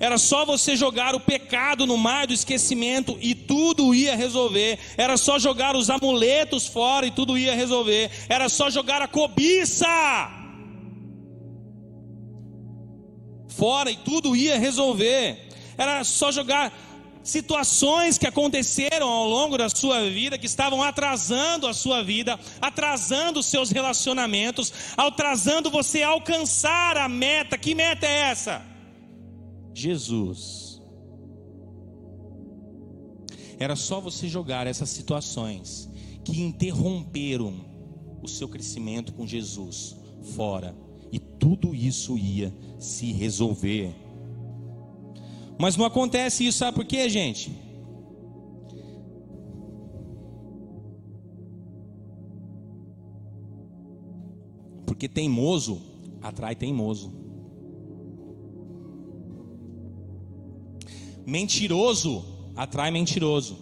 Era 0.03 0.17
só 0.17 0.45
você 0.45 0.75
jogar 0.75 1.15
o 1.15 1.19
pecado 1.21 1.85
no 1.87 1.97
mar 1.97 2.27
do 2.27 2.33
esquecimento 2.33 3.17
e 3.21 3.33
tudo 3.33 3.95
ia 3.95 4.17
resolver. 4.17 4.77
Era 4.97 5.15
só 5.15 5.39
jogar 5.39 5.77
os 5.77 5.89
amuletos 5.89 6.67
fora 6.67 7.05
e 7.05 7.11
tudo 7.11 7.37
ia 7.37 7.55
resolver. 7.55 8.11
Era 8.27 8.49
só 8.49 8.69
jogar 8.69 9.01
a 9.01 9.07
cobiça 9.07 9.87
fora 13.47 13.89
e 13.91 13.95
tudo 13.95 14.35
ia 14.35 14.59
resolver. 14.59 15.47
Era 15.77 16.03
só 16.03 16.33
jogar 16.33 16.77
situações 17.23 18.17
que 18.17 18.27
aconteceram 18.27 19.07
ao 19.07 19.25
longo 19.25 19.57
da 19.57 19.69
sua 19.69 20.09
vida, 20.09 20.37
que 20.37 20.47
estavam 20.47 20.83
atrasando 20.83 21.65
a 21.65 21.73
sua 21.73 22.03
vida, 22.03 22.37
atrasando 22.59 23.39
os 23.39 23.45
seus 23.45 23.71
relacionamentos, 23.71 24.73
atrasando 24.97 25.71
você 25.71 26.03
a 26.03 26.09
alcançar 26.09 26.97
a 26.97 27.07
meta. 27.07 27.57
Que 27.57 27.73
meta 27.73 28.05
é 28.05 28.31
essa? 28.31 28.72
Jesus. 29.73 30.81
Era 33.57 33.75
só 33.75 33.99
você 33.99 34.27
jogar 34.27 34.67
essas 34.67 34.89
situações 34.89 35.89
que 36.23 36.41
interromperam 36.41 37.53
o 38.21 38.27
seu 38.27 38.47
crescimento 38.47 39.13
com 39.13 39.27
Jesus 39.27 39.95
fora, 40.35 40.75
e 41.11 41.19
tudo 41.19 41.75
isso 41.75 42.17
ia 42.17 42.53
se 42.79 43.11
resolver. 43.11 43.93
Mas 45.59 45.75
não 45.75 45.85
acontece 45.85 46.45
isso, 46.45 46.57
sabe 46.57 46.75
por 46.75 46.85
quê, 46.85 47.09
gente? 47.09 47.51
Porque 54.85 55.07
teimoso 55.07 55.81
atrai 56.21 56.55
teimoso. 56.55 57.22
Mentiroso 61.25 62.23
atrai 62.55 62.91
mentiroso. 62.91 63.57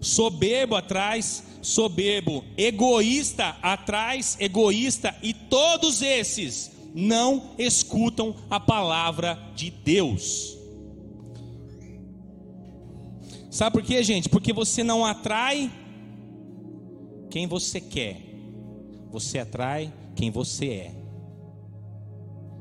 Soberbo 0.00 0.76
atrai 0.76 1.20
soberbo. 1.62 2.44
Egoísta 2.56 3.56
atrai 3.62 4.20
egoísta. 4.38 5.14
E 5.22 5.32
todos 5.32 6.02
esses 6.02 6.70
não 6.94 7.50
escutam 7.58 8.34
a 8.48 8.58
palavra 8.58 9.38
de 9.54 9.70
Deus. 9.70 10.56
Sabe 13.50 13.72
por 13.72 13.82
quê, 13.82 14.02
gente? 14.02 14.28
Porque 14.28 14.52
você 14.52 14.84
não 14.84 15.04
atrai 15.04 15.72
quem 17.30 17.46
você 17.46 17.80
quer, 17.80 18.20
você 19.10 19.38
atrai 19.38 19.92
quem 20.14 20.30
você 20.30 20.66
é. 20.66 20.94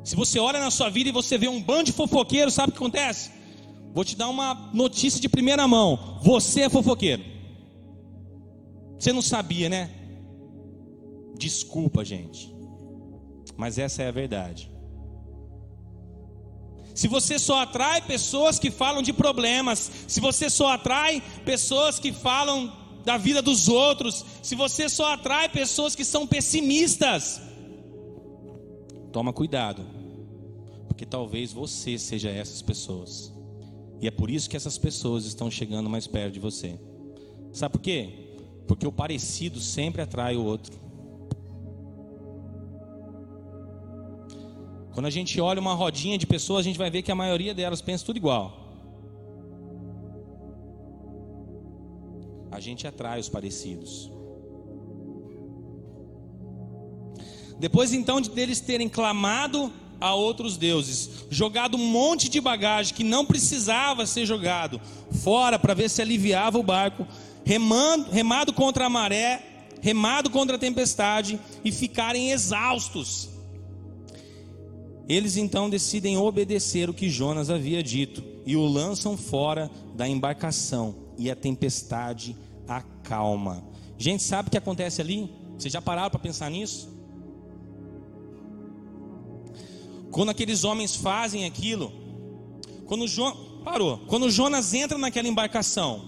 Se 0.03 0.15
você 0.15 0.39
olha 0.39 0.59
na 0.59 0.69
sua 0.71 0.89
vida 0.89 1.09
e 1.09 1.11
você 1.11 1.37
vê 1.37 1.47
um 1.47 1.61
bando 1.61 1.85
de 1.85 1.91
fofoqueiros, 1.91 2.53
sabe 2.53 2.69
o 2.69 2.71
que 2.71 2.77
acontece? 2.77 3.31
Vou 3.95 4.05
te 4.05 4.15
dar 4.15 4.29
uma 4.29 4.69
notícia 4.71 5.19
de 5.19 5.27
primeira 5.27 5.67
mão: 5.67 6.19
você 6.21 6.61
é 6.61 6.69
fofoqueiro. 6.69 7.23
Você 8.99 9.11
não 9.11 9.23
sabia, 9.23 9.69
né? 9.69 9.89
Desculpa, 11.35 12.05
gente 12.05 12.55
mas 13.57 13.77
essa 13.77 14.03
é 14.03 14.07
a 14.07 14.11
verdade. 14.11 14.71
Se 16.93 17.07
você 17.07 17.37
só 17.37 17.61
atrai 17.61 18.01
pessoas 18.01 18.57
que 18.57 18.71
falam 18.71 19.01
de 19.01 19.11
problemas, 19.11 19.91
se 20.07 20.21
você 20.21 20.49
só 20.49 20.69
atrai 20.69 21.21
pessoas 21.43 21.99
que 21.99 22.13
falam 22.13 22.71
da 23.03 23.17
vida 23.17 23.41
dos 23.41 23.67
outros, 23.67 24.25
se 24.41 24.55
você 24.55 24.87
só 24.87 25.13
atrai 25.13 25.49
pessoas 25.49 25.93
que 25.93 26.05
são 26.05 26.25
pessimistas, 26.25 27.41
toma 29.11 29.33
cuidado, 29.33 29.85
porque 30.87 31.05
talvez 31.05 31.51
você 31.51 31.97
seja 31.97 32.29
essas 32.29 32.61
pessoas, 32.61 33.31
e 34.05 34.07
é 34.07 34.11
por 34.11 34.29
isso 34.29 34.47
que 34.47 34.55
essas 34.55 34.77
pessoas 34.77 35.25
estão 35.25 35.49
chegando 35.49 35.89
mais 35.89 36.05
perto 36.05 36.35
de 36.35 36.39
você. 36.39 36.79
Sabe 37.51 37.71
por 37.71 37.81
quê? 37.81 38.37
Porque 38.67 38.85
o 38.85 38.91
parecido 38.91 39.59
sempre 39.59 39.99
atrai 39.99 40.35
o 40.35 40.43
outro. 40.43 40.79
Quando 44.93 45.07
a 45.07 45.09
gente 45.09 45.41
olha 45.41 45.59
uma 45.59 45.73
rodinha 45.73 46.19
de 46.19 46.27
pessoas, 46.27 46.59
a 46.59 46.63
gente 46.69 46.77
vai 46.77 46.91
ver 46.91 47.01
que 47.01 47.11
a 47.11 47.15
maioria 47.15 47.51
delas 47.51 47.81
pensa 47.81 48.05
tudo 48.05 48.17
igual. 48.17 48.45
A 52.51 52.59
gente 52.59 52.85
atrai 52.85 53.19
os 53.19 53.27
parecidos. 53.27 54.11
Depois 57.57 57.91
então 57.91 58.21
de 58.21 58.29
deles 58.29 58.59
terem 58.59 58.87
clamado 58.87 59.73
a 59.99 60.13
outros 60.13 60.57
deuses, 60.57 61.25
jogado 61.29 61.77
um 61.77 61.85
monte 61.85 62.29
de 62.29 62.41
bagagem 62.41 62.93
que 62.93 63.03
não 63.03 63.25
precisava 63.25 64.05
ser 64.05 64.25
jogado 64.25 64.79
fora 65.23 65.57
para 65.57 65.73
ver 65.73 65.89
se 65.89 66.01
aliviava 66.01 66.57
o 66.57 66.63
barco, 66.63 67.07
remando, 67.43 68.11
remado 68.11 68.53
contra 68.53 68.85
a 68.85 68.89
maré, 68.89 69.67
remado 69.81 70.29
contra 70.29 70.55
a 70.55 70.59
tempestade 70.59 71.39
e 71.63 71.71
ficarem 71.71 72.31
exaustos. 72.31 73.29
Eles 75.07 75.37
então 75.37 75.69
decidem 75.69 76.17
obedecer 76.17 76.89
o 76.89 76.93
que 76.93 77.09
Jonas 77.09 77.49
havia 77.49 77.83
dito 77.83 78.23
e 78.45 78.55
o 78.55 78.65
lançam 78.65 79.15
fora 79.15 79.69
da 79.95 80.07
embarcação 80.07 80.95
e 81.17 81.29
a 81.29 81.35
tempestade 81.35 82.35
acalma. 82.67 83.63
Gente, 83.97 84.23
sabe 84.23 84.47
o 84.47 84.51
que 84.51 84.57
acontece 84.57 85.01
ali? 85.01 85.29
Vocês 85.57 85.71
já 85.71 85.81
pararam 85.81 86.09
para 86.09 86.19
pensar 86.19 86.49
nisso? 86.49 86.94
Quando 90.15 90.29
aqueles 90.29 90.63
homens 90.63 90.95
fazem 90.95 91.43
aquilo, 91.43 91.91
quando 92.85 93.05
jo... 93.05 93.29
parou, 93.65 93.97
quando 94.07 94.31
Jonas 94.31 94.73
entra 94.73 94.97
naquela 94.97 95.27
embarcação, 95.27 96.05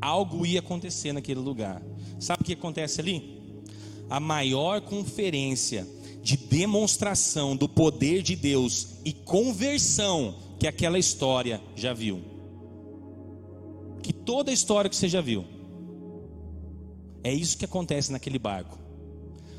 algo 0.00 0.44
ia 0.44 0.58
acontecer 0.58 1.12
naquele 1.12 1.38
lugar. 1.38 1.80
Sabe 2.18 2.42
o 2.42 2.44
que 2.44 2.54
acontece 2.54 3.00
ali? 3.00 3.62
A 4.10 4.18
maior 4.18 4.80
conferência 4.80 5.86
de 6.20 6.36
demonstração 6.36 7.56
do 7.56 7.68
poder 7.68 8.22
de 8.22 8.34
Deus 8.34 8.96
e 9.04 9.12
conversão 9.12 10.34
que 10.58 10.66
aquela 10.66 10.98
história 10.98 11.62
já 11.76 11.94
viu. 11.94 12.20
Que 14.02 14.12
toda 14.12 14.50
a 14.50 14.54
história 14.54 14.90
que 14.90 14.96
você 14.96 15.08
já 15.08 15.20
viu. 15.20 15.44
É 17.22 17.32
isso 17.32 17.56
que 17.56 17.64
acontece 17.64 18.10
naquele 18.10 18.40
barco. 18.40 18.77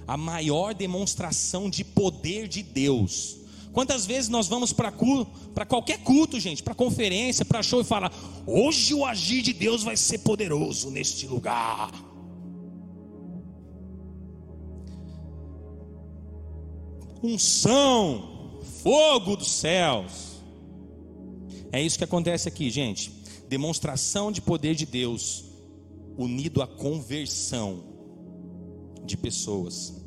A 0.09 0.17
maior 0.17 0.73
demonstração 0.73 1.69
de 1.69 1.83
poder 1.83 2.47
de 2.47 2.63
Deus. 2.63 3.37
Quantas 3.71 4.07
vezes 4.07 4.29
nós 4.29 4.47
vamos 4.47 4.73
para 4.73 4.91
qualquer 5.67 5.99
culto, 5.99 6.39
gente, 6.39 6.63
para 6.63 6.73
conferência, 6.73 7.45
para 7.45 7.61
show 7.61 7.81
e 7.81 7.83
fala: 7.83 8.11
"Hoje 8.47 8.93
o 8.95 9.05
agir 9.05 9.43
de 9.43 9.53
Deus 9.53 9.83
vai 9.83 9.95
ser 9.95 10.19
poderoso 10.19 10.89
neste 10.89 11.27
lugar". 11.27 11.91
unção, 17.21 18.59
fogo 18.81 19.35
dos 19.35 19.51
céus. 19.51 20.41
É 21.71 21.81
isso 21.81 21.97
que 21.97 22.03
acontece 22.03 22.47
aqui, 22.47 22.69
gente. 22.69 23.11
Demonstração 23.47 24.31
de 24.31 24.41
poder 24.41 24.75
de 24.75 24.85
Deus 24.85 25.45
unido 26.17 26.61
à 26.61 26.67
conversão 26.67 27.83
de 29.05 29.17
pessoas. 29.17 29.98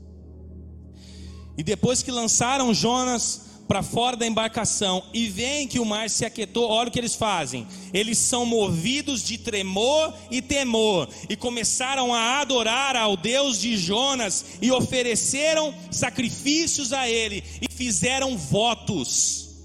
E 1.57 1.62
depois 1.62 2.03
que 2.03 2.11
lançaram 2.11 2.73
Jonas 2.73 3.53
para 3.69 3.83
fora 3.83 4.17
da 4.17 4.27
embarcação 4.27 5.03
e 5.15 5.29
veem 5.29 5.67
que 5.67 5.79
o 5.79 5.85
mar 5.85 6.11
se 6.11 6.25
aquietou, 6.25 6.69
olha 6.69 6.88
o 6.88 6.93
que 6.93 6.99
eles 6.99 7.15
fazem. 7.15 7.67
Eles 7.93 8.19
são 8.19 8.45
movidos 8.45 9.23
de 9.23 9.38
tremor 9.38 10.15
e 10.31 10.43
temor 10.43 11.09
e 11.29 11.37
começaram 11.37 12.12
a 12.12 12.41
adorar 12.41 12.97
ao 12.97 13.17
Deus 13.17 13.59
de 13.59 13.77
Jonas 13.77 14.45
e 14.61 14.71
ofereceram 14.71 15.75
sacrifícios 15.91 16.93
a 16.93 17.09
ele 17.09 17.43
e 17.61 17.73
fizeram 17.73 18.37
votos 18.37 19.62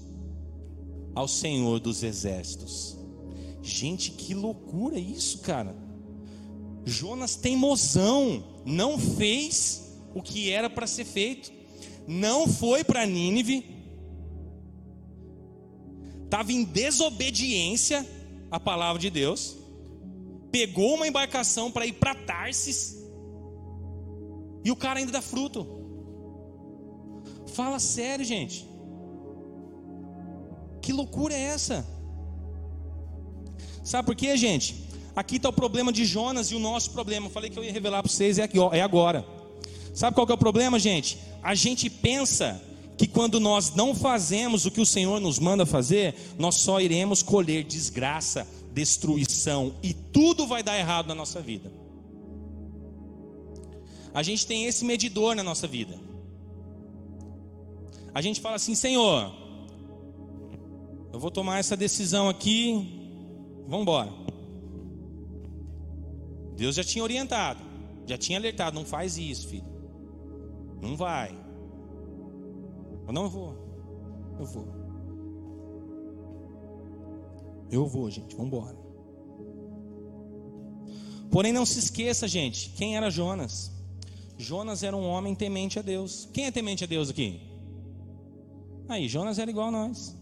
ao 1.14 1.28
Senhor 1.28 1.80
dos 1.80 2.02
exércitos. 2.02 2.96
Gente, 3.62 4.12
que 4.12 4.32
loucura 4.32 4.98
isso, 4.98 5.40
cara. 5.40 5.76
Jonas 6.86 7.36
teimosão, 7.36 8.62
não 8.64 8.98
fez 8.98 9.98
o 10.14 10.22
que 10.22 10.50
era 10.50 10.70
para 10.70 10.86
ser 10.86 11.04
feito, 11.04 11.57
não 12.08 12.48
foi 12.48 12.82
para 12.82 13.04
Nínive, 13.04 13.66
estava 16.24 16.50
em 16.50 16.64
desobediência 16.64 18.04
à 18.50 18.58
palavra 18.58 18.98
de 18.98 19.10
Deus, 19.10 19.58
pegou 20.50 20.94
uma 20.94 21.06
embarcação 21.06 21.70
para 21.70 21.84
ir 21.84 21.92
para 21.92 22.14
Tarsis, 22.14 22.96
e 24.64 24.70
o 24.70 24.76
cara 24.76 25.00
ainda 25.00 25.12
dá 25.12 25.20
fruto. 25.20 25.66
Fala 27.48 27.78
sério, 27.78 28.24
gente. 28.24 28.66
que 30.80 30.92
loucura 30.92 31.34
é 31.34 31.42
essa? 31.42 31.86
Sabe 33.84 34.06
por 34.06 34.16
quê, 34.16 34.34
gente? 34.38 34.86
Aqui 35.14 35.36
está 35.36 35.50
o 35.50 35.52
problema 35.52 35.92
de 35.92 36.06
Jonas 36.06 36.50
e 36.50 36.54
o 36.54 36.58
nosso 36.58 36.90
problema. 36.92 37.28
Falei 37.28 37.50
que 37.50 37.58
eu 37.58 37.64
ia 37.64 37.72
revelar 37.72 38.02
para 38.02 38.10
vocês, 38.10 38.38
é, 38.38 38.44
aqui, 38.44 38.58
ó, 38.58 38.72
é 38.72 38.80
agora. 38.80 39.37
Sabe 39.98 40.14
qual 40.14 40.28
é 40.30 40.32
o 40.32 40.38
problema, 40.38 40.78
gente? 40.78 41.18
A 41.42 41.56
gente 41.56 41.90
pensa 41.90 42.62
que 42.96 43.04
quando 43.04 43.40
nós 43.40 43.74
não 43.74 43.96
fazemos 43.96 44.64
o 44.64 44.70
que 44.70 44.80
o 44.80 44.86
Senhor 44.86 45.20
nos 45.20 45.40
manda 45.40 45.66
fazer, 45.66 46.14
nós 46.38 46.54
só 46.54 46.80
iremos 46.80 47.20
colher 47.20 47.64
desgraça, 47.64 48.46
destruição 48.72 49.74
e 49.82 49.92
tudo 49.92 50.46
vai 50.46 50.62
dar 50.62 50.78
errado 50.78 51.08
na 51.08 51.16
nossa 51.16 51.40
vida. 51.40 51.72
A 54.14 54.22
gente 54.22 54.46
tem 54.46 54.66
esse 54.66 54.84
medidor 54.84 55.34
na 55.34 55.42
nossa 55.42 55.66
vida. 55.66 55.98
A 58.14 58.22
gente 58.22 58.40
fala 58.40 58.54
assim: 58.54 58.76
Senhor, 58.76 59.34
eu 61.12 61.18
vou 61.18 61.32
tomar 61.32 61.58
essa 61.58 61.76
decisão 61.76 62.28
aqui, 62.28 63.18
vamos 63.66 63.82
embora. 63.82 64.12
Deus 66.56 66.76
já 66.76 66.84
tinha 66.84 67.02
orientado, 67.02 67.58
já 68.06 68.16
tinha 68.16 68.38
alertado: 68.38 68.76
não 68.76 68.84
faz 68.84 69.18
isso, 69.18 69.48
filho. 69.48 69.77
Não 70.80 70.96
vai. 70.96 71.36
Eu 73.06 73.12
não 73.12 73.28
vou. 73.28 73.54
Eu 74.38 74.46
vou. 74.46 74.68
Eu 77.70 77.86
vou, 77.86 78.10
gente. 78.10 78.34
Vamos 78.36 78.52
embora. 78.52 78.76
Porém, 81.30 81.52
não 81.52 81.66
se 81.66 81.78
esqueça, 81.78 82.26
gente, 82.26 82.70
quem 82.70 82.96
era 82.96 83.10
Jonas? 83.10 83.70
Jonas 84.38 84.82
era 84.82 84.96
um 84.96 85.06
homem 85.06 85.34
temente 85.34 85.78
a 85.78 85.82
Deus. 85.82 86.28
Quem 86.32 86.46
é 86.46 86.50
temente 86.50 86.84
a 86.84 86.86
Deus 86.86 87.10
aqui? 87.10 87.40
Aí, 88.88 89.08
Jonas 89.08 89.38
era 89.38 89.50
igual 89.50 89.68
a 89.68 89.72
nós. 89.72 90.16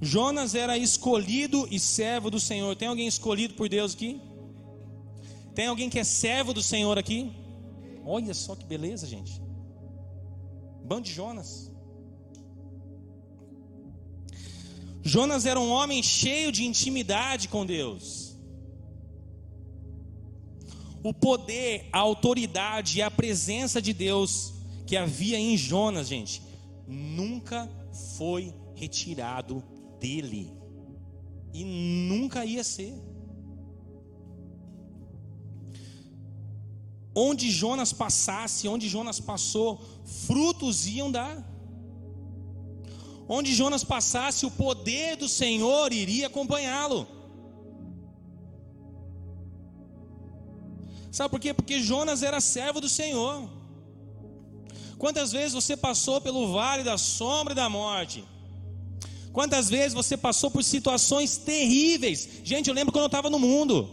Jonas 0.00 0.54
era 0.54 0.76
escolhido 0.76 1.68
e 1.70 1.78
servo 1.78 2.30
do 2.30 2.40
Senhor. 2.40 2.74
Tem 2.74 2.88
alguém 2.88 3.06
escolhido 3.06 3.54
por 3.54 3.68
Deus 3.68 3.94
aqui? 3.94 4.20
Tem 5.54 5.66
alguém 5.68 5.88
que 5.88 5.98
é 5.98 6.04
servo 6.04 6.52
do 6.52 6.62
Senhor 6.62 6.98
aqui? 6.98 7.32
Olha 8.04 8.34
só 8.34 8.54
que 8.54 8.64
beleza, 8.64 9.06
gente. 9.06 9.40
Bando 10.84 11.02
de 11.02 11.12
Jonas. 11.12 11.72
Jonas 15.02 15.44
era 15.46 15.60
um 15.60 15.70
homem 15.70 16.02
cheio 16.02 16.50
de 16.50 16.64
intimidade 16.64 17.48
com 17.48 17.64
Deus. 17.64 18.36
O 21.02 21.12
poder, 21.12 21.88
a 21.92 21.98
autoridade 21.98 22.98
e 22.98 23.02
a 23.02 23.10
presença 23.10 23.80
de 23.80 23.92
Deus 23.92 24.54
que 24.86 24.96
havia 24.96 25.38
em 25.38 25.56
Jonas, 25.56 26.08
gente, 26.08 26.42
nunca 26.86 27.68
foi 28.16 28.54
retirado 28.74 29.62
dele. 30.00 30.52
E 31.52 31.64
nunca 31.64 32.44
ia 32.44 32.64
ser. 32.64 32.94
Onde 37.14 37.50
Jonas 37.50 37.92
passasse, 37.92 38.66
onde 38.66 38.88
Jonas 38.88 39.20
passou, 39.20 39.80
frutos 40.26 40.86
iam 40.86 41.10
dar. 41.10 41.36
Onde 43.28 43.54
Jonas 43.54 43.84
passasse, 43.84 44.44
o 44.44 44.50
poder 44.50 45.16
do 45.16 45.28
Senhor 45.28 45.92
iria 45.92 46.26
acompanhá-lo. 46.26 47.06
Sabe 51.10 51.30
por 51.30 51.38
quê? 51.38 51.54
Porque 51.54 51.80
Jonas 51.80 52.22
era 52.24 52.40
servo 52.40 52.80
do 52.80 52.88
Senhor. 52.88 53.48
Quantas 54.98 55.30
vezes 55.32 55.52
você 55.52 55.76
passou 55.76 56.20
pelo 56.20 56.52
vale 56.52 56.82
da 56.82 56.98
sombra 56.98 57.52
e 57.52 57.56
da 57.56 57.68
morte? 57.68 58.24
Quantas 59.32 59.68
vezes 59.68 59.94
você 59.94 60.16
passou 60.16 60.50
por 60.50 60.62
situações 60.62 61.36
terríveis? 61.36 62.28
Gente, 62.44 62.68
eu 62.68 62.74
lembro 62.74 62.92
quando 62.92 63.04
eu 63.04 63.06
estava 63.06 63.30
no 63.30 63.38
mundo. 63.38 63.88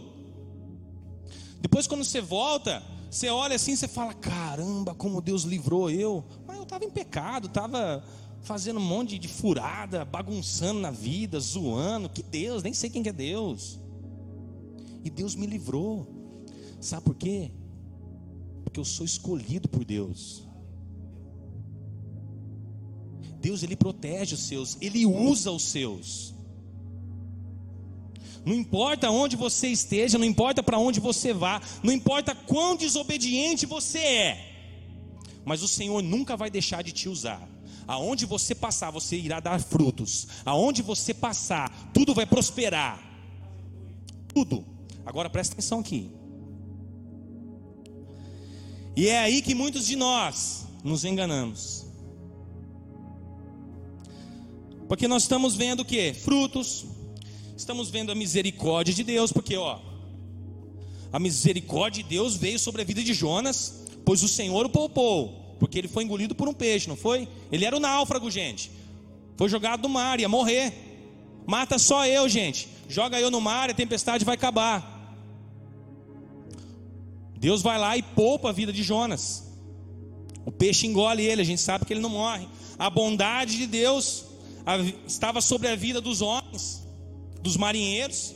Depois, 1.60 1.86
quando 1.86 2.04
você 2.04 2.20
volta, 2.20 2.82
você 3.12 3.28
olha 3.28 3.56
assim, 3.56 3.76
você 3.76 3.86
fala: 3.86 4.14
caramba, 4.14 4.94
como 4.94 5.20
Deus 5.20 5.42
livrou 5.42 5.90
eu. 5.90 6.24
Mas 6.46 6.56
eu 6.56 6.62
estava 6.62 6.82
em 6.82 6.90
pecado, 6.90 7.46
estava 7.46 8.02
fazendo 8.40 8.78
um 8.78 8.82
monte 8.82 9.18
de 9.18 9.28
furada, 9.28 10.02
bagunçando 10.02 10.80
na 10.80 10.90
vida, 10.90 11.38
zoando. 11.38 12.08
Que 12.08 12.22
Deus, 12.22 12.62
nem 12.62 12.72
sei 12.72 12.88
quem 12.88 13.02
que 13.02 13.10
é 13.10 13.12
Deus. 13.12 13.78
E 15.04 15.10
Deus 15.10 15.34
me 15.34 15.46
livrou. 15.46 16.08
Sabe 16.80 17.04
por 17.04 17.14
quê? 17.14 17.52
Porque 18.64 18.80
eu 18.80 18.84
sou 18.84 19.04
escolhido 19.04 19.68
por 19.68 19.84
Deus. 19.84 20.48
Deus 23.40 23.62
ele 23.62 23.76
protege 23.76 24.36
os 24.36 24.46
seus, 24.46 24.78
ele 24.80 25.04
usa 25.04 25.50
os 25.50 25.64
seus. 25.64 26.31
Não 28.44 28.54
importa 28.54 29.10
onde 29.10 29.36
você 29.36 29.68
esteja, 29.68 30.18
não 30.18 30.24
importa 30.24 30.62
para 30.62 30.78
onde 30.78 30.98
você 30.98 31.32
vá, 31.32 31.60
não 31.82 31.92
importa 31.92 32.34
quão 32.34 32.76
desobediente 32.76 33.66
você 33.66 33.98
é, 33.98 34.52
mas 35.44 35.62
o 35.62 35.68
Senhor 35.68 36.02
nunca 36.02 36.36
vai 36.36 36.50
deixar 36.50 36.82
de 36.82 36.92
te 36.92 37.08
usar. 37.08 37.48
Aonde 37.86 38.26
você 38.26 38.54
passar, 38.54 38.90
você 38.90 39.16
irá 39.16 39.40
dar 39.40 39.60
frutos. 39.60 40.28
Aonde 40.44 40.82
você 40.82 41.12
passar, 41.12 41.90
tudo 41.92 42.14
vai 42.14 42.24
prosperar. 42.24 43.02
Tudo. 44.32 44.64
Agora 45.04 45.28
presta 45.28 45.54
atenção 45.54 45.80
aqui. 45.80 46.10
E 48.96 49.08
é 49.08 49.18
aí 49.18 49.42
que 49.42 49.54
muitos 49.54 49.86
de 49.86 49.96
nós 49.96 50.66
nos 50.84 51.04
enganamos. 51.04 51.86
Porque 54.86 55.08
nós 55.08 55.22
estamos 55.22 55.56
vendo 55.56 55.80
o 55.80 55.84
que? 55.84 56.12
Frutos, 56.12 56.84
estamos 57.56 57.90
vendo 57.90 58.12
a 58.12 58.14
misericórdia 58.14 58.94
de 58.94 59.04
Deus, 59.04 59.32
porque 59.32 59.56
ó, 59.56 59.78
a 61.12 61.18
misericórdia 61.18 62.02
de 62.02 62.08
Deus 62.08 62.36
veio 62.36 62.58
sobre 62.58 62.82
a 62.82 62.84
vida 62.84 63.02
de 63.02 63.12
Jonas, 63.12 63.84
pois 64.04 64.22
o 64.22 64.28
Senhor 64.28 64.66
o 64.66 64.68
poupou, 64.68 65.56
porque 65.60 65.78
ele 65.78 65.88
foi 65.88 66.04
engolido 66.04 66.34
por 66.34 66.48
um 66.48 66.54
peixe, 66.54 66.88
não 66.88 66.96
foi? 66.96 67.28
Ele 67.50 67.64
era 67.64 67.76
o 67.76 67.80
náufrago, 67.80 68.30
gente. 68.30 68.70
Foi 69.36 69.48
jogado 69.48 69.82
no 69.82 69.88
mar, 69.88 70.18
ia 70.20 70.28
morrer. 70.28 70.72
Mata 71.46 71.78
só 71.78 72.06
eu, 72.06 72.28
gente. 72.28 72.68
Joga 72.88 73.20
eu 73.20 73.30
no 73.30 73.40
mar, 73.40 73.70
a 73.70 73.74
tempestade 73.74 74.24
vai 74.24 74.34
acabar. 74.34 74.88
Deus 77.38 77.60
vai 77.60 77.78
lá 77.78 77.96
e 77.96 78.02
poupa 78.02 78.50
a 78.50 78.52
vida 78.52 78.72
de 78.72 78.82
Jonas. 78.82 79.50
O 80.44 80.50
peixe 80.50 80.86
engole 80.86 81.24
ele, 81.24 81.42
a 81.42 81.44
gente 81.44 81.60
sabe 81.60 81.84
que 81.84 81.92
ele 81.92 82.00
não 82.00 82.10
morre. 82.10 82.48
A 82.78 82.88
bondade 82.88 83.56
de 83.56 83.66
Deus 83.66 84.24
estava 85.06 85.40
sobre 85.40 85.68
a 85.68 85.76
vida 85.76 86.00
dos 86.00 86.22
homens 86.22 86.81
dos 87.42 87.56
marinheiros, 87.56 88.34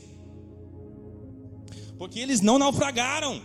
porque 1.97 2.19
eles 2.19 2.41
não 2.41 2.59
naufragaram. 2.59 3.41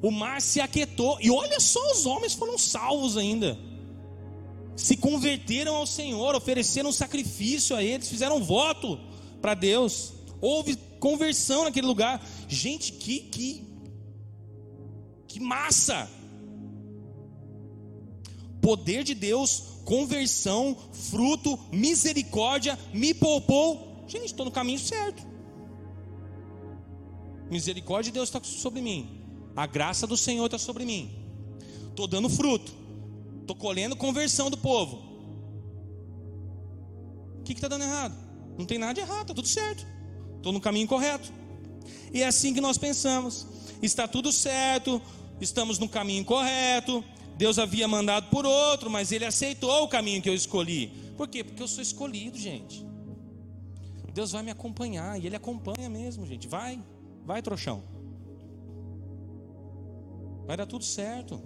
O 0.00 0.10
mar 0.10 0.40
se 0.40 0.60
aquietou, 0.60 1.18
e 1.20 1.30
olha 1.30 1.58
só, 1.58 1.80
os 1.92 2.06
homens 2.06 2.34
foram 2.34 2.56
salvos 2.56 3.16
ainda. 3.16 3.58
Se 4.76 4.96
converteram 4.96 5.74
ao 5.74 5.86
Senhor, 5.86 6.36
ofereceram 6.36 6.92
sacrifício 6.92 7.74
a 7.74 7.82
eles, 7.82 8.08
fizeram 8.08 8.44
voto 8.44 9.00
para 9.42 9.54
Deus. 9.54 10.12
Houve 10.40 10.76
conversão 11.00 11.64
naquele 11.64 11.86
lugar. 11.86 12.24
Gente, 12.46 12.92
que 12.92 13.20
que 13.20 13.66
que 15.26 15.40
massa! 15.40 16.08
Poder 18.60 19.02
de 19.02 19.14
Deus, 19.14 19.62
conversão, 19.84 20.76
fruto, 20.92 21.58
misericórdia, 21.72 22.78
me 22.92 23.12
poupou 23.14 23.87
Gente, 24.08 24.24
estou 24.24 24.46
no 24.46 24.50
caminho 24.50 24.78
certo. 24.78 25.22
Misericórdia 27.50 28.10
de 28.10 28.14
Deus 28.14 28.30
está 28.30 28.42
sobre 28.42 28.80
mim. 28.80 29.20
A 29.54 29.66
graça 29.66 30.06
do 30.06 30.16
Senhor 30.16 30.46
está 30.46 30.58
sobre 30.58 30.84
mim. 30.86 31.10
Estou 31.90 32.08
dando 32.08 32.30
fruto. 32.30 32.72
Estou 33.42 33.54
colhendo 33.54 33.94
conversão 33.94 34.50
do 34.50 34.56
povo. 34.56 35.02
O 37.38 37.42
que 37.44 37.52
está 37.52 37.68
dando 37.68 37.84
errado? 37.84 38.16
Não 38.58 38.64
tem 38.64 38.78
nada 38.78 38.94
de 38.94 39.00
errado, 39.00 39.22
está 39.22 39.34
tudo 39.34 39.48
certo. 39.48 39.86
Estou 40.36 40.52
no 40.52 40.60
caminho 40.60 40.88
correto. 40.88 41.30
E 42.12 42.22
é 42.22 42.26
assim 42.26 42.54
que 42.54 42.60
nós 42.60 42.78
pensamos. 42.78 43.46
Está 43.82 44.08
tudo 44.08 44.32
certo, 44.32 45.00
estamos 45.40 45.78
no 45.78 45.88
caminho 45.88 46.24
correto. 46.24 47.04
Deus 47.36 47.58
havia 47.58 47.86
mandado 47.86 48.28
por 48.30 48.44
outro, 48.44 48.90
mas 48.90 49.12
ele 49.12 49.24
aceitou 49.24 49.84
o 49.84 49.88
caminho 49.88 50.20
que 50.20 50.28
eu 50.28 50.34
escolhi. 50.34 50.88
Por 51.16 51.28
quê? 51.28 51.44
Porque 51.44 51.62
eu 51.62 51.68
sou 51.68 51.82
escolhido, 51.82 52.36
gente. 52.38 52.87
Deus 54.12 54.32
vai 54.32 54.42
me 54.42 54.50
acompanhar. 54.50 55.20
E 55.20 55.26
Ele 55.26 55.36
acompanha 55.36 55.88
mesmo, 55.88 56.26
gente. 56.26 56.48
Vai, 56.48 56.82
vai, 57.24 57.42
trouxão. 57.42 57.82
Vai 60.46 60.56
dar 60.56 60.66
tudo 60.66 60.84
certo. 60.84 61.40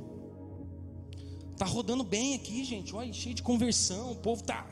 Tá 1.57 1.67
rodando 1.67 2.05
bem 2.05 2.35
aqui, 2.35 2.65
gente. 2.65 2.95
Olha, 2.95 3.13
cheio 3.13 3.35
de 3.35 3.43
conversão. 3.43 4.13
O 4.13 4.17
povo 4.17 4.43
tá. 4.43 4.67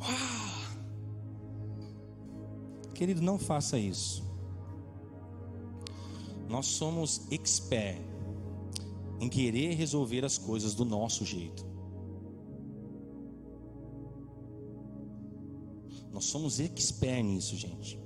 Ah. 0.00 0.76
Querido, 2.94 3.20
não 3.20 3.38
faça 3.38 3.78
isso. 3.78 4.22
Nós 6.48 6.66
somos 6.66 7.26
expert 7.30 8.00
em 9.20 9.28
querer 9.28 9.74
resolver 9.74 10.24
as 10.24 10.36
coisas 10.38 10.74
do 10.74 10.84
nosso 10.84 11.24
jeito. 11.24 11.71
Nós 16.12 16.26
somos 16.26 16.60
expert 16.60 17.24
nisso, 17.24 17.56
gente. 17.56 17.98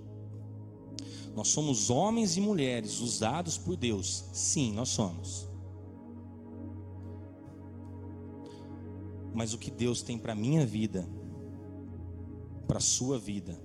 Nós 1.34 1.48
somos 1.48 1.90
homens 1.90 2.36
e 2.36 2.40
mulheres 2.40 3.00
usados 3.00 3.58
por 3.58 3.76
Deus. 3.76 4.24
Sim, 4.32 4.72
nós 4.72 4.88
somos. 4.88 5.48
Mas 9.34 9.52
o 9.52 9.58
que 9.58 9.70
Deus 9.70 10.00
tem 10.00 10.16
para 10.16 10.34
minha 10.34 10.64
vida, 10.64 11.06
para 12.66 12.80
sua 12.80 13.18
vida, 13.18 13.60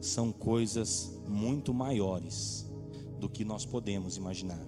são 0.00 0.32
coisas 0.32 1.16
muito 1.28 1.72
maiores 1.72 2.66
do 3.20 3.28
que 3.28 3.44
nós 3.44 3.64
podemos 3.64 4.16
imaginar. 4.16 4.66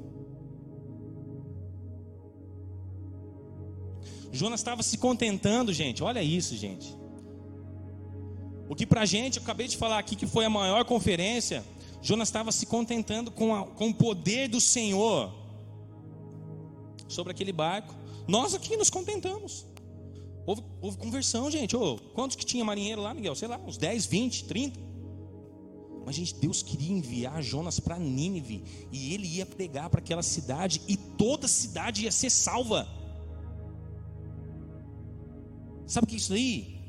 Jonas 4.30 4.61
estava 4.61 4.82
se 4.82 4.97
contentando, 4.97 5.72
gente. 5.72 6.03
Olha 6.03 6.22
isso, 6.22 6.57
gente. 6.57 7.01
O 8.73 8.75
que 8.75 8.87
para 8.87 9.03
a 9.03 9.05
gente, 9.05 9.37
eu 9.37 9.43
acabei 9.43 9.68
de 9.68 9.77
falar 9.77 9.99
aqui 9.99 10.16
que 10.16 10.27
foi 10.27 10.47
a 10.47 10.49
maior 10.49 10.83
conferência. 10.87 11.62
Jonas 12.01 12.29
estava 12.29 12.51
se 12.51 12.64
contentando 12.64 13.31
com, 13.31 13.55
a, 13.55 13.66
com 13.66 13.91
o 13.91 13.95
poder 13.95 14.49
do 14.49 14.62
Senhor 14.62 15.31
sobre 17.07 17.33
aquele 17.33 17.53
barco. 17.53 17.95
Nós 18.27 18.55
aqui 18.55 18.75
nos 18.75 18.89
contentamos. 18.89 19.66
Houve, 20.47 20.62
houve 20.81 20.97
conversão, 20.97 21.51
gente. 21.51 21.77
Oh, 21.77 21.99
quantos 22.14 22.35
que 22.35 22.47
tinha 22.47 22.64
marinheiro 22.64 23.03
lá, 23.03 23.12
Miguel? 23.12 23.35
Sei 23.35 23.47
lá, 23.47 23.59
uns 23.59 23.77
10, 23.77 24.07
20, 24.07 24.47
30. 24.47 24.81
Mas, 26.07 26.14
gente, 26.16 26.35
Deus 26.37 26.62
queria 26.62 26.93
enviar 26.93 27.43
Jonas 27.43 27.79
para 27.79 27.99
Nínive. 27.99 28.64
E 28.91 29.12
ele 29.12 29.27
ia 29.37 29.45
pregar 29.45 29.91
para 29.91 30.01
aquela 30.01 30.23
cidade. 30.23 30.81
E 30.89 30.97
toda 30.97 31.45
a 31.45 31.49
cidade 31.49 32.05
ia 32.05 32.11
ser 32.11 32.31
salva. 32.31 32.89
Sabe 35.87 36.07
o 36.07 36.09
que 36.09 36.14
é 36.14 36.16
isso 36.16 36.33
aí? 36.33 36.82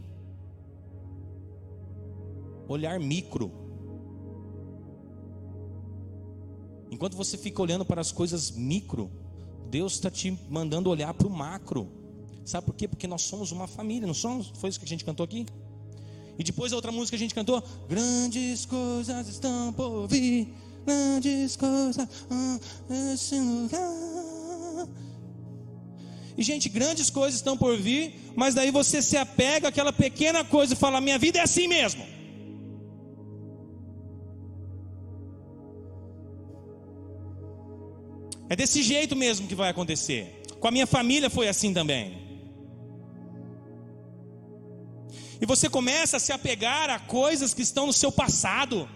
Olhar 2.68 3.00
micro. 3.00 3.52
Enquanto 6.92 7.18
você 7.18 7.38
fica 7.38 7.62
olhando 7.62 7.84
para 7.84 8.00
as 8.00 8.12
coisas 8.12 8.52
micro, 8.52 9.10
Deus 9.70 9.94
está 9.94 10.12
te 10.12 10.38
mandando 10.50 10.90
olhar 10.90 11.14
para 11.14 11.28
o 11.28 11.30
macro. 11.30 11.88
Sabe 12.46 12.68
por 12.68 12.76
quê? 12.76 12.88
Porque 12.88 13.08
nós 13.08 13.24
somos 13.24 13.52
uma 13.52 13.68
família, 13.68 14.06
não 14.06 14.14
somos? 14.14 14.52
Foi 14.56 14.70
isso 14.70 14.80
que 14.80 14.86
a 14.86 14.88
gente 14.88 15.04
cantou 15.04 15.24
aqui? 15.24 15.46
E 16.38 16.44
depois 16.44 16.72
a 16.74 16.76
outra 16.76 16.92
música 16.92 17.18
que 17.18 17.24
a 17.24 17.26
gente 17.26 17.36
cantou: 17.36 17.64
Grandes 17.88 18.66
coisas 18.66 19.28
estão 19.28 19.74
por 19.74 20.08
vir, 20.08 20.54
grandes 20.86 21.56
coisas 21.56 22.08
nesse 22.90 23.40
lugar. 23.40 24.88
E, 26.38 26.44
gente, 26.44 26.68
grandes 26.68 27.10
coisas 27.10 27.36
estão 27.36 27.56
por 27.56 27.78
vir, 27.78 28.34
mas 28.36 28.56
daí 28.56 28.72
você 28.72 29.02
se 29.02 29.16
apega 29.16 29.68
àquela 29.70 29.94
pequena 29.94 30.44
coisa 30.44 30.74
e 30.74 30.78
fala: 30.78 31.00
minha 31.00 31.18
vida 31.20 31.40
é 31.40 31.42
assim 31.44 31.68
mesmo. 31.68 32.13
É 38.50 38.56
desse 38.56 38.84
jeito 38.84 39.16
mesmo 39.16 39.48
que 39.48 39.56
vai 39.56 39.70
acontecer. 39.70 40.44
Com 40.60 40.68
a 40.68 40.72
minha 40.72 40.88
família 40.88 41.30
foi 41.30 41.48
assim 41.48 41.74
também. 41.74 42.24
E 45.42 45.46
você 45.46 45.70
começa 45.70 46.18
a 46.18 46.20
se 46.20 46.32
apegar 46.32 46.90
a 46.90 47.00
coisas 47.00 47.54
que 47.54 47.62
estão 47.62 47.88
no 47.88 47.94
seu 47.94 48.12
passado. 48.12 48.90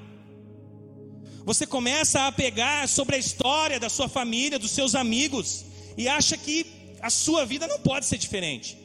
Você 1.43 1.65
começa 1.65 2.21
a 2.21 2.27
apegar 2.27 2.87
sobre 2.87 3.15
a 3.15 3.19
história 3.19 3.79
da 3.79 3.89
sua 3.89 4.07
família, 4.07 4.59
dos 4.59 4.71
seus 4.71 4.95
amigos, 4.95 5.65
e 5.97 6.07
acha 6.07 6.37
que 6.37 6.65
a 7.01 7.09
sua 7.09 7.45
vida 7.45 7.67
não 7.67 7.79
pode 7.79 8.05
ser 8.05 8.17
diferente. 8.17 8.77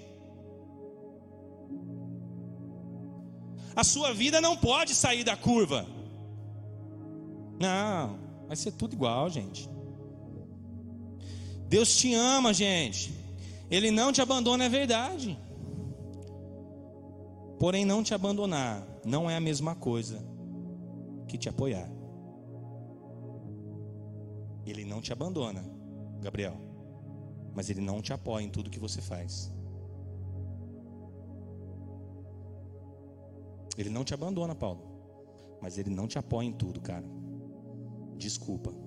A 3.74 3.84
sua 3.84 4.12
vida 4.12 4.40
não 4.40 4.56
pode 4.56 4.94
sair 4.94 5.24
da 5.24 5.36
curva. 5.36 5.86
Não, 7.60 8.18
vai 8.46 8.56
ser 8.56 8.72
tudo 8.72 8.94
igual, 8.94 9.30
gente. 9.30 9.68
Deus 11.72 11.96
te 11.96 12.12
ama, 12.14 12.52
gente. 12.52 13.12
Ele 13.70 13.90
não 13.90 14.12
te 14.12 14.20
abandona, 14.20 14.64
é 14.64 14.68
verdade. 14.68 15.38
Porém, 17.58 17.84
não 17.84 18.02
te 18.02 18.12
abandonar 18.12 18.86
não 19.04 19.28
é 19.30 19.36
a 19.36 19.40
mesma 19.40 19.74
coisa 19.74 20.18
que 21.26 21.38
te 21.38 21.48
apoiar. 21.48 21.90
Ele 24.66 24.84
não 24.84 25.00
te 25.00 25.12
abandona, 25.12 25.64
Gabriel 26.20 26.72
mas 27.54 27.68
ele 27.70 27.80
não 27.80 28.00
te 28.00 28.12
apoia 28.12 28.44
em 28.44 28.50
tudo 28.50 28.70
que 28.70 28.80
você 28.80 29.00
faz. 29.00 29.52
Ele 33.76 33.90
não 33.90 34.04
te 34.04 34.14
abandona, 34.14 34.54
Paulo, 34.54 34.82
mas 35.60 35.78
ele 35.78 35.90
não 35.90 36.06
te 36.06 36.18
apoia 36.18 36.46
em 36.46 36.52
tudo, 36.52 36.80
cara. 36.80 37.04
Desculpa. 38.16 38.81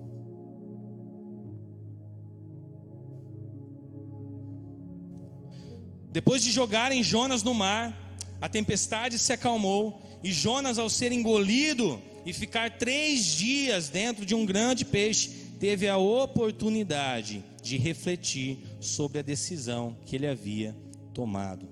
Depois 6.16 6.42
de 6.42 6.50
jogarem 6.50 7.02
Jonas 7.02 7.42
no 7.42 7.52
mar, 7.52 7.94
a 8.40 8.48
tempestade 8.48 9.18
se 9.18 9.34
acalmou 9.34 10.00
e 10.24 10.32
Jonas, 10.32 10.78
ao 10.78 10.88
ser 10.88 11.12
engolido 11.12 12.00
e 12.24 12.32
ficar 12.32 12.78
três 12.78 13.26
dias 13.26 13.90
dentro 13.90 14.24
de 14.24 14.34
um 14.34 14.46
grande 14.46 14.82
peixe, 14.82 15.28
teve 15.60 15.86
a 15.86 15.98
oportunidade 15.98 17.44
de 17.62 17.76
refletir 17.76 18.64
sobre 18.80 19.18
a 19.18 19.22
decisão 19.22 19.94
que 20.06 20.16
ele 20.16 20.26
havia 20.26 20.74
tomado. 21.12 21.68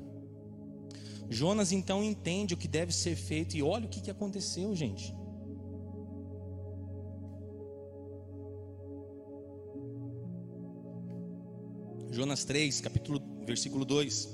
Jonas 1.31 1.73
então 1.73 2.05
entende 2.05 2.53
o 2.53 2.59
que 2.59 2.69
deve 2.69 2.93
ser 2.93 3.17
feito 3.17 3.57
e 3.57 3.63
olha 3.63 3.87
o 3.87 3.89
que, 3.89 4.11
aconteceu, 4.11 4.77
gente. 4.77 5.15
Jonas 12.15 12.45
3, 12.45 12.81
capítulo, 12.81 13.21
versículo 13.45 13.85
2. 13.85 14.29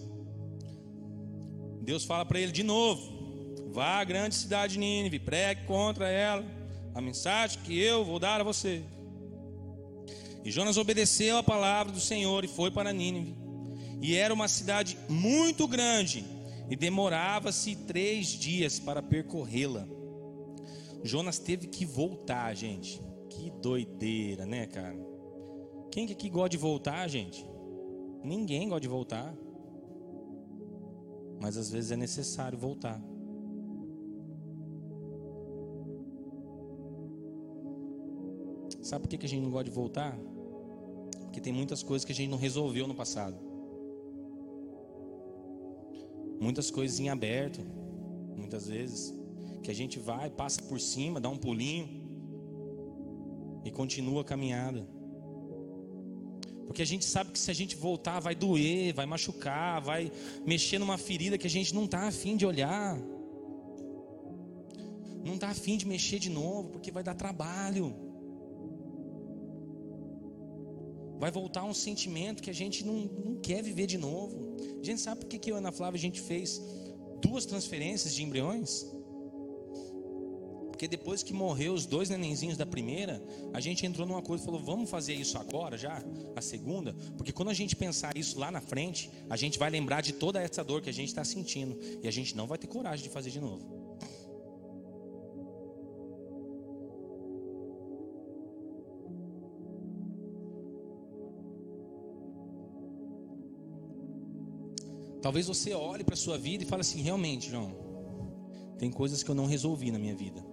Deus 1.80 2.04
fala 2.04 2.26
para 2.26 2.38
ele 2.38 2.52
de 2.52 2.62
novo: 2.62 3.72
Vá 3.72 4.00
à 4.00 4.04
grande 4.04 4.34
cidade 4.34 4.74
de 4.74 4.78
Nínive, 4.78 5.18
pregue 5.18 5.64
contra 5.64 6.06
ela 6.10 6.44
a 6.94 7.00
mensagem 7.00 7.58
que 7.62 7.80
eu 7.80 8.04
vou 8.04 8.18
dar 8.18 8.38
a 8.38 8.44
você. 8.44 8.82
E 10.44 10.50
Jonas 10.50 10.76
obedeceu 10.76 11.38
a 11.38 11.42
palavra 11.42 11.90
do 11.90 12.00
Senhor 12.00 12.44
e 12.44 12.48
foi 12.48 12.70
para 12.70 12.92
Nínive. 12.92 13.34
E 14.02 14.14
era 14.14 14.34
uma 14.34 14.46
cidade 14.46 14.98
muito 15.08 15.66
grande, 15.66 16.22
e 16.68 16.76
demorava-se 16.76 17.74
três 17.74 18.26
dias 18.26 18.78
para 18.78 19.02
percorrê-la. 19.02 19.88
Jonas 21.02 21.38
teve 21.38 21.66
que 21.66 21.86
voltar, 21.86 22.54
gente. 22.54 23.00
Que 23.30 23.50
doideira, 23.50 24.44
né, 24.44 24.66
cara? 24.66 24.98
Quem 25.90 26.06
que 26.06 26.12
aqui 26.12 26.28
gosta 26.28 26.50
de 26.50 26.58
voltar, 26.58 27.08
gente? 27.08 27.48
Ninguém 28.22 28.68
gosta 28.68 28.80
de 28.80 28.88
voltar. 28.88 29.34
Mas 31.40 31.56
às 31.56 31.70
vezes 31.70 31.90
é 31.90 31.96
necessário 31.96 32.58
voltar. 32.58 33.02
Sabe 38.82 39.02
por 39.02 39.08
que 39.08 39.24
a 39.24 39.28
gente 39.28 39.42
não 39.42 39.50
gosta 39.50 39.64
de 39.64 39.70
voltar? 39.70 40.18
Porque 41.22 41.40
tem 41.40 41.52
muitas 41.52 41.82
coisas 41.82 42.04
que 42.04 42.12
a 42.12 42.14
gente 42.14 42.30
não 42.30 42.38
resolveu 42.38 42.86
no 42.86 42.94
passado. 42.94 43.36
Muitas 46.40 46.70
coisas 46.70 46.98
em 46.98 47.08
aberto, 47.08 47.60
muitas 48.36 48.66
vezes, 48.66 49.14
que 49.62 49.70
a 49.70 49.74
gente 49.74 49.98
vai, 49.98 50.30
passa 50.30 50.60
por 50.62 50.80
cima, 50.80 51.20
dá 51.20 51.28
um 51.28 51.36
pulinho 51.36 51.88
e 53.64 53.70
continua 53.70 54.22
a 54.22 54.24
caminhada. 54.24 54.86
Porque 56.70 56.82
a 56.82 56.86
gente 56.86 57.04
sabe 57.04 57.32
que 57.32 57.38
se 57.40 57.50
a 57.50 57.54
gente 57.54 57.74
voltar 57.74 58.20
vai 58.20 58.32
doer, 58.32 58.94
vai 58.94 59.04
machucar, 59.04 59.80
vai 59.80 60.12
mexer 60.46 60.78
numa 60.78 60.96
ferida 60.96 61.36
que 61.36 61.48
a 61.48 61.50
gente 61.50 61.74
não 61.74 61.84
está 61.84 62.06
afim 62.06 62.36
de 62.36 62.46
olhar. 62.46 62.96
Não 65.24 65.34
está 65.34 65.48
afim 65.48 65.76
de 65.76 65.84
mexer 65.84 66.20
de 66.20 66.30
novo, 66.30 66.68
porque 66.68 66.92
vai 66.92 67.02
dar 67.02 67.14
trabalho. 67.14 67.92
vai 71.18 71.32
voltar 71.32 71.64
um 71.64 71.74
sentimento 71.74 72.40
que 72.40 72.48
a 72.48 72.54
gente 72.54 72.84
não, 72.86 73.00
não 73.26 73.34
quer 73.40 73.62
viver 73.62 73.86
de 73.86 73.98
novo. 73.98 74.56
A 74.80 74.84
gente 74.84 75.00
sabe 75.00 75.20
por 75.20 75.28
que, 75.28 75.50
eu 75.50 75.56
e 75.56 75.58
Ana 75.58 75.72
Flávia 75.72 75.98
a 75.98 76.00
gente 76.00 76.20
fez 76.20 76.62
duas 77.20 77.44
transferências 77.44 78.14
de 78.14 78.22
embriões? 78.22 78.86
Porque 80.80 80.96
depois 80.96 81.22
que 81.22 81.34
morreu 81.34 81.74
os 81.74 81.84
dois 81.84 82.08
nenenzinhos 82.08 82.56
da 82.56 82.64
primeira, 82.64 83.22
a 83.52 83.60
gente 83.60 83.84
entrou 83.84 84.06
numa 84.06 84.22
coisa 84.22 84.42
e 84.42 84.46
falou: 84.46 84.62
vamos 84.62 84.88
fazer 84.88 85.12
isso 85.12 85.36
agora 85.36 85.76
já, 85.76 86.02
a 86.34 86.40
segunda? 86.40 86.94
Porque 87.18 87.32
quando 87.32 87.50
a 87.50 87.52
gente 87.52 87.76
pensar 87.76 88.16
isso 88.16 88.38
lá 88.38 88.50
na 88.50 88.62
frente, 88.62 89.10
a 89.28 89.36
gente 89.36 89.58
vai 89.58 89.68
lembrar 89.68 90.00
de 90.00 90.14
toda 90.14 90.40
essa 90.40 90.64
dor 90.64 90.80
que 90.80 90.88
a 90.88 90.92
gente 90.92 91.08
está 91.08 91.22
sentindo 91.22 91.78
e 92.02 92.08
a 92.08 92.10
gente 92.10 92.34
não 92.34 92.46
vai 92.46 92.56
ter 92.56 92.66
coragem 92.66 93.02
de 93.02 93.10
fazer 93.10 93.28
de 93.28 93.38
novo. 93.38 93.62
Talvez 105.20 105.46
você 105.46 105.74
olhe 105.74 106.04
para 106.04 106.14
a 106.14 106.16
sua 106.16 106.38
vida 106.38 106.64
e 106.64 106.66
fale 106.66 106.80
assim: 106.80 107.02
realmente, 107.02 107.50
João, 107.50 107.76
Tem 108.78 108.90
coisas 108.90 109.22
que 109.22 109.30
eu 109.30 109.34
não 109.34 109.44
resolvi 109.44 109.90
na 109.90 109.98
minha 109.98 110.16
vida. 110.16 110.49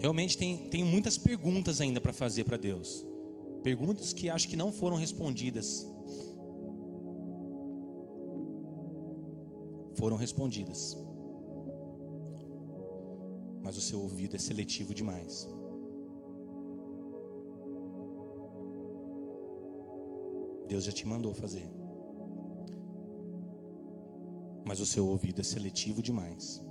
Realmente 0.00 0.38
tem, 0.38 0.68
tenho 0.68 0.86
muitas 0.86 1.18
perguntas 1.18 1.80
ainda 1.80 2.00
para 2.00 2.12
fazer 2.12 2.44
para 2.44 2.56
Deus. 2.56 3.04
Perguntas 3.62 4.12
que 4.12 4.30
acho 4.30 4.48
que 4.48 4.56
não 4.56 4.70
foram 4.70 4.96
respondidas. 4.96 5.86
Foram 9.96 10.16
respondidas. 10.16 10.96
Mas 13.60 13.76
o 13.76 13.80
seu 13.80 14.00
ouvido 14.00 14.36
é 14.36 14.38
seletivo 14.38 14.94
demais. 14.94 15.48
Deus 20.68 20.84
já 20.84 20.92
te 20.92 21.06
mandou 21.06 21.34
fazer. 21.34 21.68
Mas 24.64 24.80
o 24.80 24.86
seu 24.86 25.08
ouvido 25.08 25.40
é 25.40 25.44
seletivo 25.44 26.00
demais. 26.00 26.62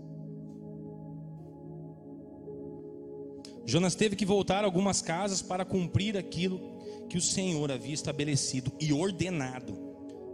Jonas 3.67 3.95
teve 3.95 4.15
que 4.15 4.25
voltar 4.25 4.63
algumas 4.63 5.01
casas 5.01 5.41
para 5.41 5.65
cumprir 5.65 6.15
aquilo 6.17 6.61
que 7.09 7.17
o 7.17 7.21
Senhor 7.21 7.69
havia 7.69 7.93
estabelecido 7.93 8.71
e 8.79 8.93
ordenado 8.93 9.73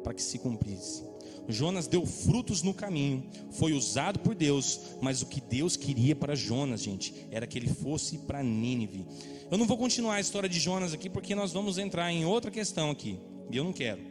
para 0.04 0.14
que 0.14 0.22
se 0.22 0.38
cumprisse. 0.38 1.04
Jonas 1.50 1.88
deu 1.88 2.06
frutos 2.06 2.62
no 2.62 2.76
caminho, 2.76 3.28
foi 3.52 3.74
usado 3.74 4.20
por 4.20 4.36
Deus, 4.36 4.80
mas 5.02 5.24
o 5.24 5.26
que 5.26 5.42
Deus 5.42 5.76
queria 5.76 6.16
para 6.16 6.36
Jonas, 6.36 6.84
gente, 6.84 7.14
era 7.32 7.48
que 7.48 7.58
ele 7.58 7.68
fosse 7.68 8.20
para 8.20 8.44
Nínive. 8.44 9.04
Eu 9.50 9.58
não 9.58 9.66
vou 9.66 9.78
continuar 9.78 10.16
a 10.16 10.22
história 10.22 10.48
de 10.48 10.60
Jonas 10.60 10.94
aqui 10.94 11.10
porque 11.10 11.34
nós 11.34 11.52
vamos 11.52 11.80
entrar 11.80 12.12
em 12.12 12.24
outra 12.26 12.52
questão 12.52 12.92
aqui, 12.92 13.20
e 13.52 13.58
eu 13.58 13.64
não 13.64 13.74
quero. 13.74 14.02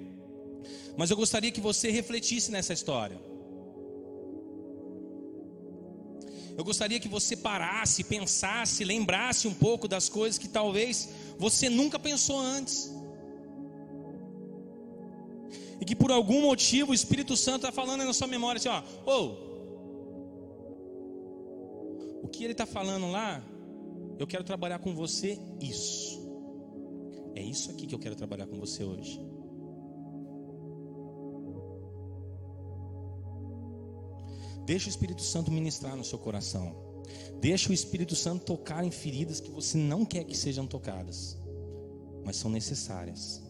Mas 0.96 1.10
eu 1.10 1.16
gostaria 1.16 1.52
que 1.52 1.60
você 1.60 1.92
refletisse 1.92 2.50
nessa 2.50 2.72
história. 2.72 3.18
Eu 6.56 6.64
gostaria 6.64 7.00
que 7.00 7.08
você 7.08 7.36
parasse, 7.36 8.04
pensasse, 8.04 8.84
lembrasse 8.84 9.48
um 9.48 9.54
pouco 9.54 9.88
das 9.88 10.08
coisas 10.08 10.38
que 10.38 10.48
talvez 10.48 11.08
você 11.38 11.68
nunca 11.68 11.98
pensou 11.98 12.38
antes. 12.38 12.92
E 15.80 15.84
que 15.84 15.96
por 15.96 16.12
algum 16.12 16.42
motivo 16.42 16.92
o 16.92 16.94
Espírito 16.94 17.36
Santo 17.36 17.66
está 17.66 17.72
falando 17.72 18.04
na 18.04 18.12
sua 18.12 18.26
memória 18.26 18.58
assim: 18.58 18.68
ó, 18.68 18.82
oh, 19.06 19.52
o 22.22 22.28
que 22.28 22.44
ele 22.44 22.52
está 22.52 22.66
falando 22.66 23.10
lá, 23.10 23.42
eu 24.18 24.26
quero 24.26 24.44
trabalhar 24.44 24.78
com 24.78 24.94
você 24.94 25.38
isso. 25.60 26.22
É 27.34 27.42
isso 27.42 27.70
aqui 27.70 27.86
que 27.86 27.94
eu 27.94 27.98
quero 27.98 28.14
trabalhar 28.14 28.46
com 28.46 28.58
você 28.58 28.84
hoje. 28.84 29.31
Deixa 34.64 34.86
o 34.86 34.90
Espírito 34.90 35.22
Santo 35.22 35.50
ministrar 35.50 35.96
no 35.96 36.04
seu 36.04 36.18
coração. 36.18 36.74
Deixa 37.40 37.70
o 37.70 37.72
Espírito 37.72 38.14
Santo 38.14 38.44
tocar 38.44 38.84
em 38.84 38.90
feridas 38.90 39.40
que 39.40 39.50
você 39.50 39.76
não 39.76 40.04
quer 40.04 40.24
que 40.24 40.36
sejam 40.36 40.66
tocadas, 40.66 41.36
mas 42.24 42.36
são 42.36 42.50
necessárias. 42.50 43.42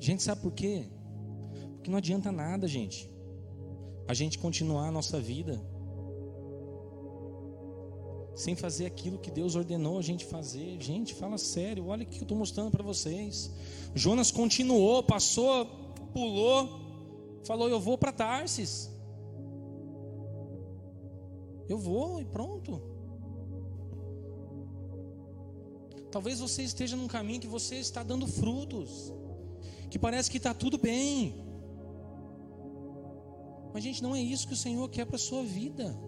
Gente, 0.00 0.22
sabe 0.22 0.42
por 0.42 0.52
quê? 0.52 0.84
Porque 1.74 1.90
não 1.90 1.98
adianta 1.98 2.32
nada, 2.32 2.66
gente. 2.66 3.10
A 4.06 4.12
gente 4.12 4.38
continuar 4.38 4.88
a 4.88 4.90
nossa 4.90 5.20
vida 5.20 5.62
sem 8.34 8.56
fazer 8.56 8.84
aquilo 8.86 9.18
que 9.18 9.30
Deus 9.30 9.54
ordenou 9.54 9.98
a 9.98 10.02
gente 10.02 10.24
fazer. 10.24 10.80
Gente, 10.80 11.14
fala 11.14 11.38
sério, 11.38 11.86
olha 11.86 12.02
o 12.02 12.06
que 12.06 12.18
eu 12.18 12.22
estou 12.22 12.36
mostrando 12.36 12.70
para 12.70 12.82
vocês. 12.82 13.50
Jonas 13.94 14.30
continuou, 14.30 15.02
passou, 15.02 15.66
pulou, 16.12 16.83
falou: 17.44 17.68
Eu 17.68 17.80
vou 17.80 17.96
para 17.96 18.12
Tarsis. 18.12 18.90
Eu 21.68 21.78
vou 21.78 22.20
e 22.20 22.24
pronto. 22.24 22.80
Talvez 26.10 26.38
você 26.38 26.62
esteja 26.62 26.96
num 26.96 27.08
caminho 27.08 27.40
que 27.40 27.46
você 27.46 27.76
está 27.76 28.02
dando 28.02 28.26
frutos, 28.26 29.12
que 29.90 29.98
parece 29.98 30.30
que 30.30 30.36
está 30.36 30.54
tudo 30.54 30.78
bem. 30.78 31.44
Mas, 33.72 33.82
gente, 33.82 34.02
não 34.02 34.14
é 34.14 34.20
isso 34.20 34.46
que 34.46 34.54
o 34.54 34.56
Senhor 34.56 34.88
quer 34.88 35.04
para 35.04 35.16
a 35.16 35.18
sua 35.18 35.42
vida. 35.42 35.98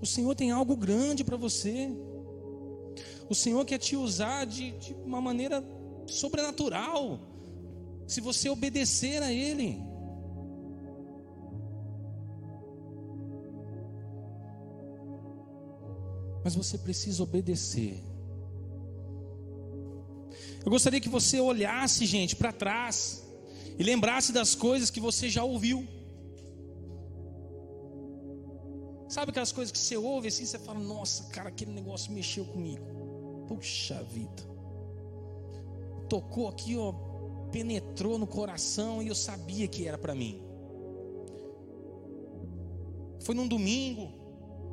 O 0.00 0.06
Senhor 0.06 0.34
tem 0.36 0.52
algo 0.52 0.76
grande 0.76 1.24
para 1.24 1.36
você. 1.36 1.90
O 3.28 3.34
Senhor 3.34 3.64
quer 3.64 3.78
te 3.78 3.96
usar 3.96 4.44
de, 4.44 4.70
de 4.72 4.94
uma 4.94 5.20
maneira 5.20 5.64
sobrenatural 6.06 7.31
se 8.06 8.20
você 8.20 8.48
obedecer 8.48 9.22
a 9.22 9.32
Ele. 9.32 9.82
Mas 16.44 16.54
você 16.54 16.76
precisa 16.76 17.22
obedecer. 17.22 18.02
Eu 20.64 20.70
gostaria 20.70 21.00
que 21.00 21.08
você 21.08 21.40
olhasse, 21.40 22.06
gente, 22.06 22.36
para 22.36 22.52
trás 22.52 23.22
e 23.78 23.82
lembrasse 23.82 24.32
das 24.32 24.54
coisas 24.54 24.90
que 24.90 25.00
você 25.00 25.28
já 25.28 25.44
ouviu. 25.44 25.86
Sabe 29.08 29.30
aquelas 29.30 29.52
coisas 29.52 29.70
que 29.70 29.78
você 29.78 29.96
ouve 29.96 30.28
assim, 30.28 30.46
você 30.46 30.58
fala: 30.58 30.78
Nossa, 30.78 31.24
cara, 31.24 31.48
aquele 31.48 31.72
negócio 31.72 32.12
mexeu 32.12 32.44
comigo. 32.46 33.44
Puxa 33.46 34.02
vida, 34.04 34.42
tocou 36.08 36.48
aqui, 36.48 36.76
ó, 36.76 36.94
penetrou 37.52 38.18
no 38.18 38.26
coração 38.26 39.02
e 39.02 39.08
eu 39.08 39.14
sabia 39.14 39.68
que 39.68 39.86
era 39.86 39.98
para 39.98 40.14
mim. 40.14 40.42
Foi 43.20 43.34
num 43.34 43.46
domingo, 43.46 44.10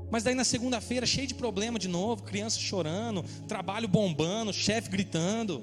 mas 0.10 0.24
daí 0.24 0.34
na 0.34 0.44
segunda-feira, 0.44 1.06
cheio 1.06 1.28
de 1.28 1.36
problema 1.36 1.78
de 1.78 1.88
novo, 1.88 2.24
criança 2.24 2.60
chorando, 2.60 3.24
trabalho 3.48 3.88
bombando, 3.88 4.52
chefe 4.52 4.90
gritando. 4.90 5.62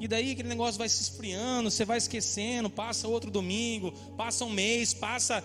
E 0.00 0.08
daí 0.08 0.32
aquele 0.32 0.48
negócio 0.48 0.78
vai 0.78 0.88
se 0.88 1.02
esfriando, 1.02 1.70
você 1.70 1.84
vai 1.84 1.98
esquecendo, 1.98 2.70
passa 2.70 3.06
outro 3.06 3.30
domingo, 3.30 3.92
passa 4.16 4.44
um 4.44 4.50
mês, 4.50 4.94
passa 4.94 5.44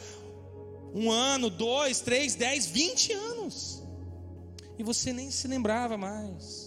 um 0.93 1.12
ano, 1.12 1.50
dois, 1.50 2.00
três, 2.00 2.36
dez, 2.36 2.66
vinte 2.66 3.12
anos. 3.12 3.84
E 4.80 4.84
você 4.84 5.12
nem 5.12 5.30
se 5.30 5.48
lembrava 5.48 5.98
mais. 5.98 6.64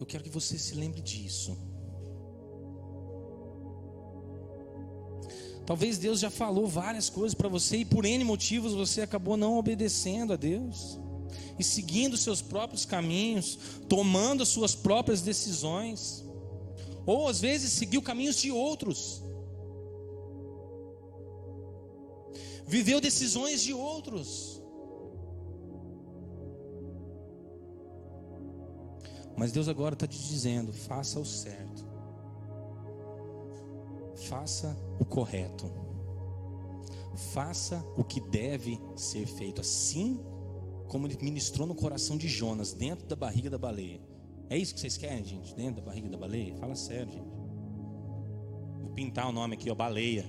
Eu 0.00 0.06
quero 0.06 0.24
que 0.24 0.30
você 0.30 0.58
se 0.58 0.74
lembre 0.74 1.02
disso. 1.02 1.56
Talvez 5.66 5.98
Deus 5.98 6.18
já 6.18 6.30
falou 6.30 6.66
várias 6.66 7.10
coisas 7.10 7.34
para 7.34 7.48
você 7.48 7.76
e 7.76 7.84
por 7.84 8.06
N 8.06 8.24
motivos 8.24 8.72
você 8.72 9.02
acabou 9.02 9.36
não 9.36 9.58
obedecendo 9.58 10.32
a 10.32 10.36
Deus 10.36 10.98
e 11.58 11.62
seguindo 11.62 12.16
seus 12.16 12.40
próprios 12.40 12.86
caminhos, 12.86 13.58
tomando 13.88 14.42
as 14.42 14.48
suas 14.48 14.74
próprias 14.74 15.20
decisões, 15.20 16.24
ou 17.04 17.28
às 17.28 17.40
vezes 17.40 17.72
seguiu 17.72 18.00
caminhos 18.00 18.36
de 18.36 18.50
outros, 18.50 19.22
viveu 22.66 23.00
decisões 23.00 23.62
de 23.62 23.74
outros. 23.74 24.59
Mas 29.40 29.52
Deus 29.52 29.68
agora 29.68 29.94
está 29.94 30.06
te 30.06 30.18
dizendo: 30.18 30.70
faça 30.70 31.18
o 31.18 31.24
certo, 31.24 31.82
faça 34.28 34.76
o 34.98 35.04
correto, 35.06 35.64
faça 37.32 37.82
o 37.96 38.04
que 38.04 38.20
deve 38.20 38.78
ser 38.94 39.26
feito, 39.26 39.62
assim 39.62 40.20
como 40.88 41.06
Ele 41.06 41.16
ministrou 41.22 41.66
no 41.66 41.74
coração 41.74 42.18
de 42.18 42.28
Jonas, 42.28 42.74
dentro 42.74 43.06
da 43.06 43.16
barriga 43.16 43.48
da 43.48 43.56
baleia. 43.56 43.98
É 44.50 44.58
isso 44.58 44.74
que 44.74 44.80
vocês 44.80 44.98
querem, 44.98 45.24
gente? 45.24 45.54
Dentro 45.54 45.76
da 45.76 45.86
barriga 45.86 46.10
da 46.10 46.18
baleia? 46.18 46.54
Fala 46.56 46.74
sério, 46.74 47.10
gente. 47.10 47.30
Vou 48.82 48.90
pintar 48.90 49.26
o 49.26 49.32
nome 49.32 49.54
aqui, 49.54 49.70
ó, 49.70 49.74
baleia. 49.74 50.26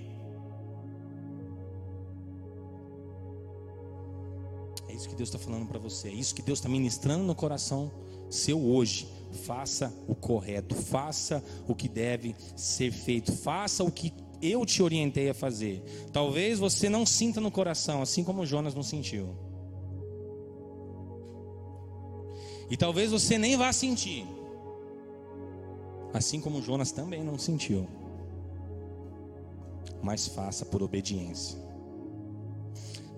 É 4.87 4.93
isso 4.93 5.09
que 5.09 5.15
Deus 5.15 5.27
está 5.27 5.37
falando 5.37 5.67
para 5.67 5.79
você. 5.79 6.07
É 6.07 6.13
isso 6.13 6.33
que 6.33 6.41
Deus 6.41 6.59
está 6.59 6.69
ministrando 6.69 7.25
no 7.25 7.35
coração 7.35 7.91
seu 8.31 8.59
hoje. 8.59 9.07
Faça 9.45 9.93
o 10.07 10.15
correto, 10.15 10.75
faça 10.75 11.43
o 11.67 11.75
que 11.75 11.87
deve 11.87 12.35
ser 12.55 12.91
feito, 12.91 13.31
faça 13.31 13.83
o 13.83 13.91
que 13.91 14.13
eu 14.41 14.65
te 14.65 14.81
orientei 14.81 15.29
a 15.29 15.33
fazer. 15.33 15.81
Talvez 16.11 16.59
você 16.59 16.89
não 16.89 17.05
sinta 17.05 17.39
no 17.39 17.51
coração, 17.51 18.01
assim 18.01 18.23
como 18.23 18.45
Jonas 18.45 18.73
não 18.73 18.83
sentiu. 18.83 19.29
E 22.69 22.75
talvez 22.75 23.11
você 23.11 23.37
nem 23.37 23.55
vá 23.55 23.71
sentir, 23.71 24.25
assim 26.13 26.41
como 26.41 26.61
Jonas 26.61 26.91
também 26.91 27.23
não 27.23 27.37
sentiu. 27.37 27.87
Mas 30.01 30.27
faça 30.27 30.65
por 30.65 30.81
obediência. 30.81 31.59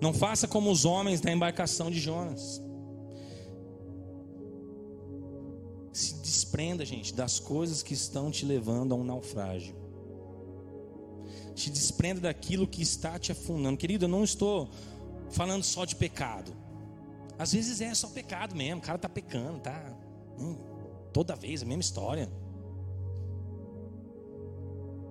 Não 0.00 0.12
faça 0.12 0.46
como 0.46 0.70
os 0.70 0.84
homens 0.84 1.20
da 1.20 1.32
embarcação 1.32 1.90
de 1.90 1.98
Jonas 1.98 2.63
desprenda, 5.94 6.84
gente, 6.84 7.14
das 7.14 7.38
coisas 7.38 7.82
que 7.82 7.94
estão 7.94 8.30
te 8.30 8.44
levando 8.44 8.92
a 8.92 8.96
um 8.96 9.04
naufrágio. 9.04 9.76
Te 11.54 11.70
desprenda 11.70 12.22
daquilo 12.22 12.66
que 12.66 12.82
está 12.82 13.18
te 13.18 13.30
afundando. 13.30 13.78
Querido, 13.78 14.06
eu 14.06 14.08
não 14.08 14.24
estou 14.24 14.68
falando 15.30 15.62
só 15.62 15.84
de 15.84 15.94
pecado. 15.94 16.52
Às 17.38 17.52
vezes 17.52 17.80
é 17.80 17.94
só 17.94 18.08
pecado 18.08 18.56
mesmo. 18.56 18.80
O 18.80 18.84
cara 18.84 18.96
está 18.96 19.08
pecando, 19.08 19.60
tá? 19.60 19.96
Hum, 20.38 20.56
toda 21.12 21.36
vez 21.36 21.62
a 21.62 21.66
mesma 21.66 21.82
história. 21.82 22.28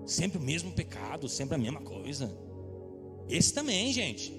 Sempre 0.06 0.38
o 0.38 0.42
mesmo 0.42 0.72
pecado, 0.74 1.30
sempre 1.30 1.56
a 1.56 1.58
mesma 1.58 1.82
coisa. 1.82 2.36
Esse 3.30 3.54
também, 3.54 3.94
gente. 3.94 4.34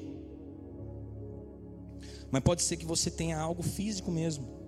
Mas 2.30 2.42
pode 2.42 2.62
ser 2.62 2.76
que 2.76 2.84
você 2.84 3.10
tenha 3.10 3.38
algo 3.38 3.62
físico 3.62 4.10
mesmo, 4.10 4.63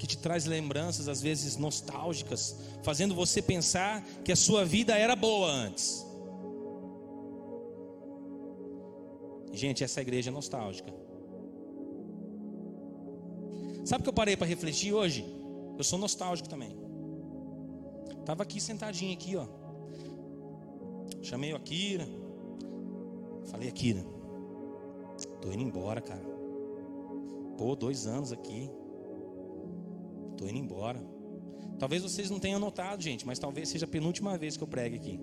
que 0.00 0.06
te 0.06 0.16
traz 0.16 0.46
lembranças, 0.46 1.08
às 1.08 1.20
vezes 1.20 1.58
nostálgicas, 1.58 2.56
fazendo 2.82 3.14
você 3.14 3.42
pensar 3.42 4.02
que 4.24 4.32
a 4.32 4.36
sua 4.36 4.64
vida 4.64 4.96
era 4.96 5.14
boa 5.14 5.50
antes. 5.50 6.06
Gente, 9.52 9.84
essa 9.84 10.00
igreja 10.00 10.30
é 10.30 10.32
nostálgica. 10.32 10.90
Sabe 13.84 14.00
o 14.00 14.04
que 14.04 14.08
eu 14.08 14.14
parei 14.14 14.38
para 14.38 14.46
refletir 14.46 14.94
hoje? 14.94 15.22
Eu 15.76 15.84
sou 15.84 15.98
nostálgico 15.98 16.48
também. 16.48 16.74
Tava 18.24 18.42
aqui 18.42 18.58
sentadinho 18.58 19.12
aqui, 19.12 19.36
ó. 19.36 19.46
Chamei 21.20 21.52
o 21.52 21.56
Akira. 21.56 22.08
Falei, 23.50 23.68
Akira, 23.68 24.02
tô 25.42 25.52
indo 25.52 25.62
embora, 25.62 26.00
cara. 26.00 26.24
Pô, 27.58 27.76
dois 27.76 28.06
anos 28.06 28.32
aqui. 28.32 28.70
Tô 30.40 30.48
indo 30.48 30.56
embora. 30.56 30.98
Talvez 31.78 32.02
vocês 32.02 32.30
não 32.30 32.40
tenham 32.40 32.58
notado, 32.58 33.02
gente, 33.02 33.26
mas 33.26 33.38
talvez 33.38 33.68
seja 33.68 33.84
a 33.84 33.88
penúltima 33.88 34.38
vez 34.38 34.56
que 34.56 34.62
eu 34.62 34.66
pregue 34.66 34.96
aqui. 34.96 35.20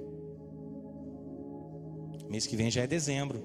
Mês 2.30 2.46
que 2.46 2.56
vem 2.56 2.70
já 2.70 2.84
é 2.84 2.88
dezembro. 2.88 3.44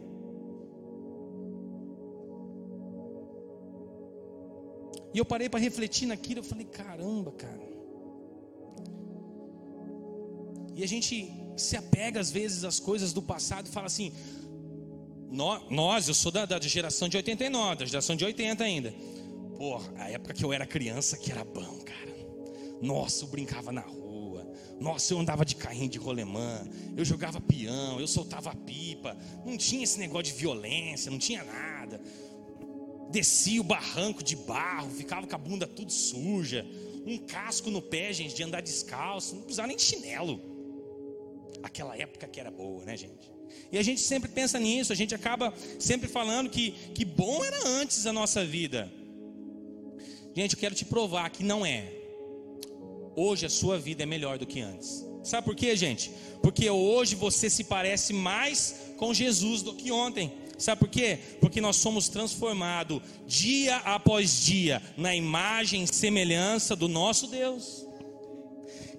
E 5.14 5.18
eu 5.18 5.24
parei 5.24 5.48
para 5.48 5.60
refletir 5.60 6.04
naquilo, 6.04 6.40
eu 6.40 6.44
falei, 6.44 6.66
caramba, 6.66 7.32
cara. 7.32 7.66
E 10.74 10.84
a 10.84 10.86
gente 10.86 11.32
se 11.56 11.74
apega 11.74 12.20
às 12.20 12.30
vezes 12.30 12.64
às 12.64 12.78
coisas 12.78 13.14
do 13.14 13.22
passado 13.22 13.66
e 13.66 13.70
fala 13.70 13.86
assim: 13.86 14.12
nós, 15.70 16.06
eu 16.06 16.14
sou 16.14 16.30
da, 16.30 16.44
da 16.44 16.60
geração 16.60 17.08
de 17.08 17.16
89, 17.16 17.76
da 17.76 17.86
geração 17.86 18.14
de 18.14 18.26
80 18.26 18.62
ainda. 18.62 18.94
Pô, 19.62 19.80
a 19.94 20.10
época 20.10 20.34
que 20.34 20.44
eu 20.44 20.52
era 20.52 20.66
criança 20.66 21.16
que 21.16 21.30
era 21.30 21.44
bom, 21.44 21.78
cara. 21.84 22.12
Nossa, 22.80 23.22
eu 23.22 23.28
brincava 23.28 23.70
na 23.70 23.82
rua. 23.82 24.44
Nossa, 24.80 25.14
eu 25.14 25.20
andava 25.20 25.44
de 25.44 25.54
carrinho 25.54 25.88
de 25.88 25.98
rolemã. 25.98 26.68
Eu 26.96 27.04
jogava 27.04 27.40
peão, 27.40 28.00
eu 28.00 28.08
soltava 28.08 28.52
pipa. 28.56 29.16
Não 29.46 29.56
tinha 29.56 29.84
esse 29.84 30.00
negócio 30.00 30.34
de 30.34 30.40
violência, 30.40 31.12
não 31.12 31.18
tinha 31.18 31.44
nada 31.44 32.00
descia 33.08 33.60
o 33.60 33.64
barranco 33.64 34.24
de 34.24 34.34
barro, 34.34 34.90
ficava 34.90 35.26
com 35.26 35.34
a 35.34 35.38
bunda 35.38 35.66
tudo 35.66 35.92
suja, 35.92 36.66
um 37.04 37.18
casco 37.18 37.70
no 37.70 37.82
pé, 37.82 38.10
gente, 38.10 38.34
de 38.34 38.42
andar 38.42 38.62
descalço, 38.62 39.34
não 39.34 39.42
precisava 39.42 39.68
nem 39.68 39.76
de 39.76 39.82
chinelo. 39.82 40.40
Aquela 41.62 41.94
época 41.94 42.26
que 42.26 42.40
era 42.40 42.50
boa, 42.50 42.82
né, 42.86 42.96
gente? 42.96 43.30
E 43.70 43.76
a 43.76 43.82
gente 43.82 44.00
sempre 44.00 44.30
pensa 44.30 44.58
nisso, 44.58 44.94
a 44.94 44.96
gente 44.96 45.14
acaba 45.14 45.52
sempre 45.78 46.08
falando 46.08 46.48
que, 46.48 46.70
que 46.94 47.04
bom 47.04 47.44
era 47.44 47.68
antes 47.68 48.06
a 48.06 48.14
nossa 48.14 48.42
vida. 48.46 48.90
Gente, 50.34 50.54
eu 50.54 50.58
quero 50.58 50.74
te 50.74 50.84
provar 50.84 51.28
que 51.30 51.44
não 51.44 51.64
é. 51.64 51.92
Hoje 53.14 53.44
a 53.44 53.50
sua 53.50 53.78
vida 53.78 54.02
é 54.02 54.06
melhor 54.06 54.38
do 54.38 54.46
que 54.46 54.60
antes. 54.60 55.04
Sabe 55.22 55.44
por 55.44 55.54
quê, 55.54 55.76
gente? 55.76 56.10
Porque 56.42 56.68
hoje 56.68 57.14
você 57.14 57.48
se 57.48 57.64
parece 57.64 58.12
mais 58.12 58.74
com 58.96 59.12
Jesus 59.12 59.62
do 59.62 59.74
que 59.74 59.92
ontem. 59.92 60.32
Sabe 60.58 60.80
por 60.80 60.88
quê? 60.88 61.18
Porque 61.40 61.60
nós 61.60 61.76
somos 61.76 62.08
transformados 62.08 63.02
dia 63.26 63.76
após 63.78 64.42
dia 64.44 64.82
na 64.96 65.14
imagem 65.14 65.84
e 65.84 65.94
semelhança 65.94 66.74
do 66.74 66.88
nosso 66.88 67.26
Deus. 67.26 67.86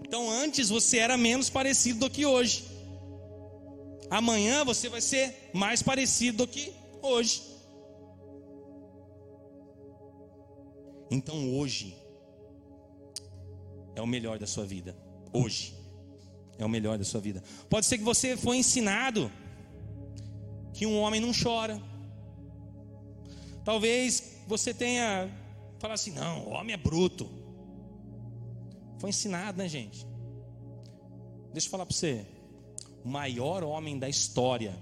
Então 0.05 0.29
antes 0.29 0.69
você 0.69 0.97
era 0.97 1.17
menos 1.17 1.49
parecido 1.49 1.99
do 2.01 2.09
que 2.09 2.25
hoje. 2.25 2.65
Amanhã 4.09 4.63
você 4.63 4.87
vai 4.87 5.01
ser 5.01 5.49
mais 5.53 5.81
parecido 5.81 6.39
do 6.39 6.47
que 6.47 6.71
hoje. 7.01 7.52
Então 11.13 11.53
hoje 11.53 11.95
é 13.95 14.01
o 14.01 14.07
melhor 14.07 14.39
da 14.39 14.47
sua 14.47 14.65
vida. 14.65 14.97
Hoje 15.31 15.75
é 16.57 16.65
o 16.65 16.69
melhor 16.69 16.97
da 16.97 17.03
sua 17.03 17.21
vida. 17.21 17.43
Pode 17.69 17.85
ser 17.85 17.99
que 17.99 18.03
você 18.03 18.35
foi 18.35 18.57
ensinado 18.57 19.31
que 20.73 20.87
um 20.87 20.99
homem 20.99 21.21
não 21.21 21.31
chora. 21.31 21.79
Talvez 23.63 24.39
você 24.47 24.73
tenha 24.73 25.29
falado 25.77 25.95
assim: 25.99 26.11
não, 26.13 26.47
o 26.47 26.49
homem 26.49 26.73
é 26.73 26.77
bruto. 26.77 27.29
Foi 28.97 29.11
ensinado, 29.11 29.59
né, 29.59 29.69
gente? 29.69 30.07
Deixa 31.53 31.67
eu 31.67 31.71
falar 31.71 31.85
para 31.85 31.95
você: 31.95 32.25
o 33.05 33.07
maior 33.07 33.63
homem 33.63 33.99
da 33.99 34.09
história 34.09 34.75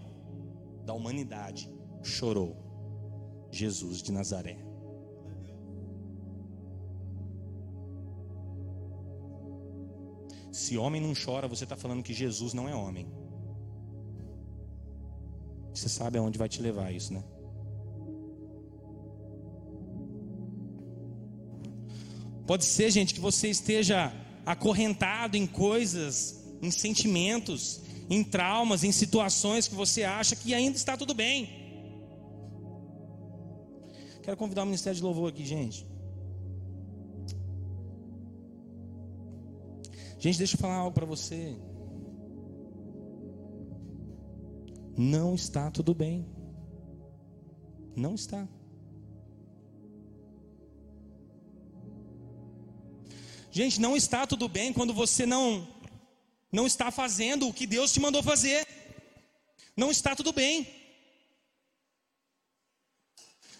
da 0.86 0.94
humanidade 0.94 1.70
chorou. 2.02 2.56
Jesus 3.52 4.02
de 4.02 4.14
Nazaré. 4.14 4.71
Se 10.52 10.78
homem 10.78 11.02
não 11.02 11.14
chora, 11.14 11.48
você 11.48 11.64
está 11.64 11.76
falando 11.76 12.04
que 12.04 12.14
Jesus 12.14 12.54
não 12.54 12.68
é 12.68 12.76
homem. 12.76 13.08
Você 15.74 15.88
sabe 15.88 16.18
aonde 16.18 16.38
vai 16.38 16.50
te 16.50 16.62
levar 16.62 16.92
isso, 16.92 17.14
né? 17.14 17.24
Pode 22.46 22.66
ser, 22.66 22.92
gente, 22.92 23.14
que 23.14 23.22
você 23.22 23.48
esteja 23.50 24.12
acorrentado 24.46 25.38
em 25.38 25.48
coisas, 25.48 26.44
em 26.62 26.70
sentimentos, 26.70 27.80
em 28.10 28.22
traumas, 28.24 28.84
em 28.84 28.92
situações 28.92 29.70
que 29.70 29.76
você 29.76 30.04
acha 30.04 30.36
que 30.36 30.54
ainda 30.54 30.76
está 30.76 30.98
tudo 30.98 31.14
bem. 31.14 31.50
Quero 34.22 34.36
convidar 34.36 34.64
o 34.64 34.66
Ministério 34.66 34.98
de 34.98 35.04
Louvor 35.04 35.30
aqui, 35.30 35.46
gente. 35.46 35.91
Gente, 40.22 40.38
deixa 40.38 40.56
eu 40.56 40.60
falar 40.60 40.76
algo 40.76 40.94
para 40.94 41.06
você. 41.06 41.58
não 44.98 45.36
está 45.36 45.72
tudo 45.72 45.94
bem. 45.94 46.26
Não 47.96 48.16
está. 48.16 48.48
Gente, 53.52 53.82
não 53.82 53.98
está 53.98 54.26
tudo 54.26 54.48
bem 54.48 54.72
quando 54.72 54.94
você 54.94 55.26
não 55.26 55.68
não 56.52 56.68
está 56.68 56.92
fazendo 56.92 57.48
o 57.48 57.54
que 57.54 57.66
Deus 57.66 57.92
te 57.94 58.00
mandou 58.00 58.22
fazer. 58.22 58.68
Não 59.76 59.90
está 59.90 60.16
tudo 60.16 60.34
bem. 60.34 60.68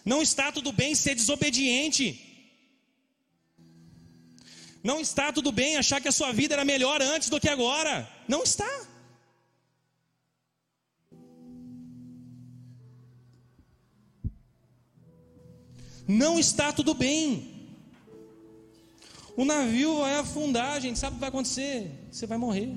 Não 0.04 0.20
está 0.20 0.52
tudo 0.52 0.72
bem 0.72 0.94
ser 0.94 1.14
desobediente. 1.14 2.31
Não 4.82 5.00
está 5.00 5.32
tudo 5.32 5.52
bem 5.52 5.76
achar 5.76 6.00
que 6.00 6.08
a 6.08 6.12
sua 6.12 6.32
vida 6.32 6.54
era 6.54 6.64
melhor 6.64 7.00
antes 7.00 7.28
do 7.28 7.40
que 7.40 7.48
agora. 7.48 8.08
Não 8.26 8.42
está. 8.42 8.68
Não 16.06 16.38
está 16.38 16.72
tudo 16.72 16.94
bem. 16.94 17.52
O 19.36 19.44
navio 19.44 20.00
vai 20.00 20.16
afundar, 20.16 20.80
gente. 20.80 20.98
Sabe 20.98 21.12
o 21.12 21.14
que 21.14 21.20
vai 21.20 21.28
acontecer? 21.28 21.90
Você 22.10 22.26
vai 22.26 22.36
morrer. 22.36 22.76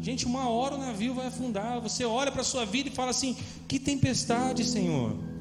Gente, 0.00 0.24
uma 0.26 0.48
hora 0.48 0.74
o 0.74 0.78
navio 0.78 1.14
vai 1.14 1.26
afundar. 1.26 1.80
Você 1.80 2.04
olha 2.04 2.32
para 2.32 2.40
a 2.40 2.44
sua 2.44 2.64
vida 2.64 2.88
e 2.88 2.92
fala 2.92 3.10
assim: 3.10 3.36
Que 3.68 3.78
tempestade, 3.78 4.64
Senhor? 4.64 5.31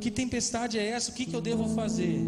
Que 0.00 0.10
tempestade 0.10 0.78
é 0.78 0.86
essa? 0.86 1.10
O 1.10 1.14
que, 1.14 1.26
que 1.26 1.34
eu 1.34 1.40
devo 1.40 1.74
fazer? 1.74 2.20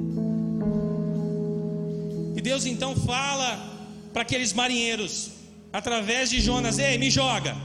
E 2.36 2.40
Deus 2.40 2.66
então 2.66 2.94
fala 2.96 3.74
para 4.12 4.22
aqueles 4.22 4.52
marinheiros, 4.52 5.30
através 5.72 6.30
de 6.30 6.40
Jonas: 6.40 6.78
Ei, 6.78 6.98
me 6.98 7.10
joga 7.10 7.56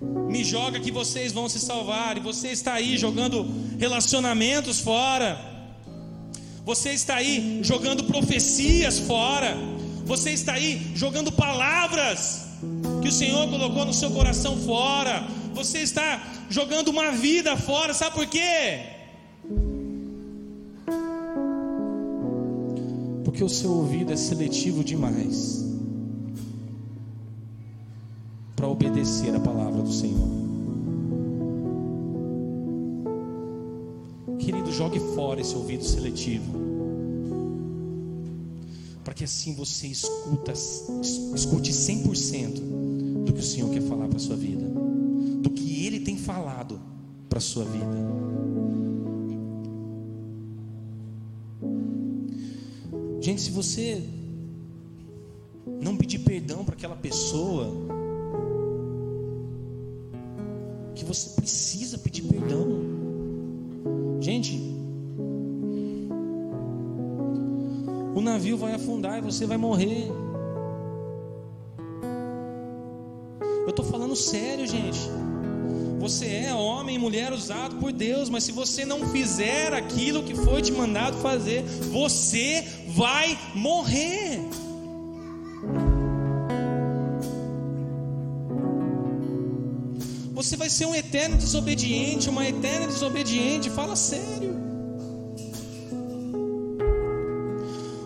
me 0.00 0.42
joga 0.44 0.80
que 0.80 0.90
vocês 0.90 1.32
vão 1.32 1.48
se 1.48 1.58
salvar. 1.58 2.16
E 2.16 2.20
você 2.20 2.48
está 2.48 2.74
aí 2.74 2.96
jogando 2.96 3.46
relacionamentos 3.78 4.80
fora. 4.80 5.38
Você 6.64 6.90
está 6.90 7.16
aí 7.16 7.60
jogando 7.62 8.04
profecias 8.04 8.98
fora. 9.00 9.56
Você 10.04 10.30
está 10.30 10.54
aí 10.54 10.92
jogando 10.94 11.30
palavras 11.30 12.46
que 13.02 13.08
o 13.08 13.12
Senhor 13.12 13.48
colocou 13.48 13.84
no 13.84 13.92
seu 13.92 14.10
coração 14.10 14.56
fora 14.56 15.26
você 15.52 15.78
está 15.80 16.22
jogando 16.48 16.88
uma 16.88 17.10
vida 17.12 17.56
fora, 17.56 17.92
sabe 17.94 18.14
por 18.14 18.26
quê? 18.26 18.80
Porque 23.24 23.44
o 23.44 23.48
seu 23.48 23.70
ouvido 23.70 24.12
é 24.12 24.16
seletivo 24.16 24.82
demais 24.82 25.64
para 28.56 28.68
obedecer 28.68 29.34
a 29.34 29.40
palavra 29.40 29.82
do 29.82 29.90
Senhor. 29.90 30.28
Querido, 34.38 34.70
jogue 34.70 35.00
fora 35.14 35.40
esse 35.40 35.54
ouvido 35.54 35.82
seletivo. 35.82 36.58
Para 39.02 39.14
que 39.14 39.24
assim 39.24 39.54
você 39.54 39.86
escuta, 39.86 40.52
escute 40.52 41.72
100% 41.72 43.24
do 43.24 43.32
que 43.32 43.40
o 43.40 43.42
Senhor 43.42 43.70
quer 43.70 43.82
falar 43.82 44.08
para 44.08 44.16
a 44.16 44.20
sua 44.20 44.36
vida 44.36 44.69
do 45.40 45.50
que 45.50 45.86
Ele 45.86 46.00
tem 46.00 46.16
falado 46.16 46.80
para 47.28 47.38
a 47.38 47.42
sua 47.42 47.64
vida. 47.64 47.96
Gente, 53.20 53.42
se 53.42 53.50
você 53.50 54.02
não 55.82 55.96
pedir 55.96 56.20
perdão 56.20 56.64
para 56.64 56.74
aquela 56.74 56.96
pessoa, 56.96 57.90
você 61.10 61.30
precisa 61.30 61.98
pedir 61.98 62.22
perdão. 62.22 62.68
Gente, 64.20 64.56
o 68.14 68.20
navio 68.20 68.56
vai 68.56 68.74
afundar 68.74 69.18
e 69.18 69.20
você 69.20 69.44
vai 69.44 69.56
morrer. 69.56 70.08
Eu 73.62 73.70
estou 73.70 73.84
falando 73.84 74.16
sério, 74.16 74.66
gente. 74.66 74.98
Você 76.00 76.26
é 76.26 76.54
homem 76.54 76.96
e 76.96 76.98
mulher 76.98 77.30
usado 77.32 77.76
por 77.76 77.92
Deus, 77.92 78.30
mas 78.30 78.44
se 78.44 78.52
você 78.52 78.86
não 78.86 79.06
fizer 79.08 79.74
aquilo 79.74 80.22
que 80.22 80.34
foi 80.34 80.62
te 80.62 80.72
mandado 80.72 81.18
fazer, 81.18 81.62
você 81.92 82.64
vai 82.88 83.38
morrer. 83.54 84.40
Você 90.32 90.56
vai 90.56 90.70
ser 90.70 90.86
um 90.86 90.94
eterno 90.94 91.36
desobediente, 91.36 92.30
uma 92.30 92.48
eterna 92.48 92.86
desobediente. 92.86 93.68
Fala 93.68 93.94
sério. 93.94 94.58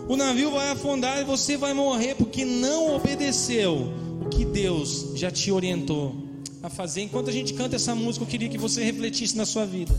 O 0.07 0.17
navio 0.17 0.51
vai 0.51 0.69
afundar 0.69 1.21
e 1.21 1.23
você 1.23 1.55
vai 1.55 1.73
morrer 1.73 2.15
porque 2.15 2.43
não 2.43 2.93
obedeceu 2.93 4.04
que 4.35 4.43
Deus 4.43 5.11
já 5.15 5.31
te 5.31 5.51
orientou 5.51 6.15
a 6.61 6.69
fazer. 6.69 7.01
Enquanto 7.01 7.29
a 7.29 7.33
gente 7.33 7.53
canta 7.53 7.77
essa 7.77 7.95
música, 7.95 8.25
eu 8.25 8.27
queria 8.27 8.49
que 8.49 8.57
você 8.57 8.83
refletisse 8.83 9.37
na 9.37 9.45
sua 9.45 9.65
vida. 9.65 9.93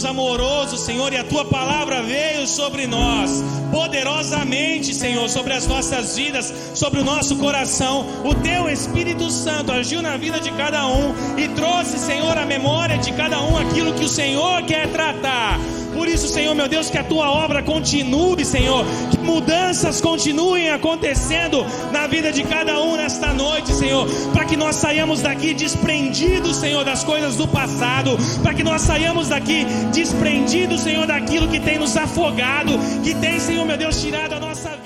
Deus 0.00 0.04
amoroso, 0.04 0.78
Senhor, 0.78 1.12
e 1.12 1.18
a 1.18 1.24
tua 1.24 1.44
palavra 1.44 2.02
veio 2.02 2.46
sobre 2.46 2.86
nós, 2.86 3.44
poderosamente, 3.70 4.94
Senhor, 4.94 5.28
sobre 5.28 5.52
as 5.52 5.66
nossas 5.66 6.16
vidas, 6.16 6.54
sobre 6.74 7.00
o 7.00 7.04
nosso 7.04 7.36
coração. 7.36 8.06
O 8.24 8.34
teu 8.34 8.70
Espírito 8.70 9.30
Santo 9.30 9.70
agiu 9.70 10.00
na 10.00 10.16
vida 10.16 10.40
de 10.40 10.50
cada 10.52 10.86
um 10.86 11.12
e 11.36 11.48
trouxe, 11.48 11.98
Senhor, 11.98 12.38
a 12.38 12.46
memória 12.46 12.96
de 12.96 13.12
cada 13.12 13.42
um 13.42 13.58
aquilo 13.58 13.92
que 13.92 14.04
o 14.04 14.08
Senhor 14.08 14.62
quer 14.62 14.88
tratar. 14.90 15.58
Por 16.00 16.08
isso, 16.08 16.28
Senhor, 16.28 16.54
meu 16.54 16.66
Deus, 16.66 16.88
que 16.88 16.96
a 16.96 17.04
tua 17.04 17.30
obra 17.30 17.62
continue, 17.62 18.42
Senhor, 18.42 18.86
que 19.10 19.18
mudanças 19.18 20.00
continuem 20.00 20.70
acontecendo 20.70 21.62
na 21.92 22.06
vida 22.06 22.32
de 22.32 22.42
cada 22.42 22.80
um 22.80 22.96
nesta 22.96 23.34
noite, 23.34 23.70
Senhor, 23.74 24.08
para 24.32 24.46
que 24.46 24.56
nós 24.56 24.76
saiamos 24.76 25.20
daqui 25.20 25.52
desprendidos, 25.52 26.56
Senhor, 26.56 26.86
das 26.86 27.04
coisas 27.04 27.36
do 27.36 27.46
passado, 27.46 28.16
para 28.42 28.54
que 28.54 28.62
nós 28.62 28.80
saiamos 28.80 29.28
daqui 29.28 29.66
desprendidos, 29.92 30.80
Senhor, 30.80 31.06
daquilo 31.06 31.48
que 31.48 31.60
tem 31.60 31.78
nos 31.78 31.94
afogado, 31.94 32.72
que 33.04 33.14
tem, 33.16 33.38
Senhor, 33.38 33.66
meu 33.66 33.76
Deus, 33.76 34.00
tirado 34.00 34.32
a 34.32 34.40
nossa 34.40 34.70
vida. 34.70 34.79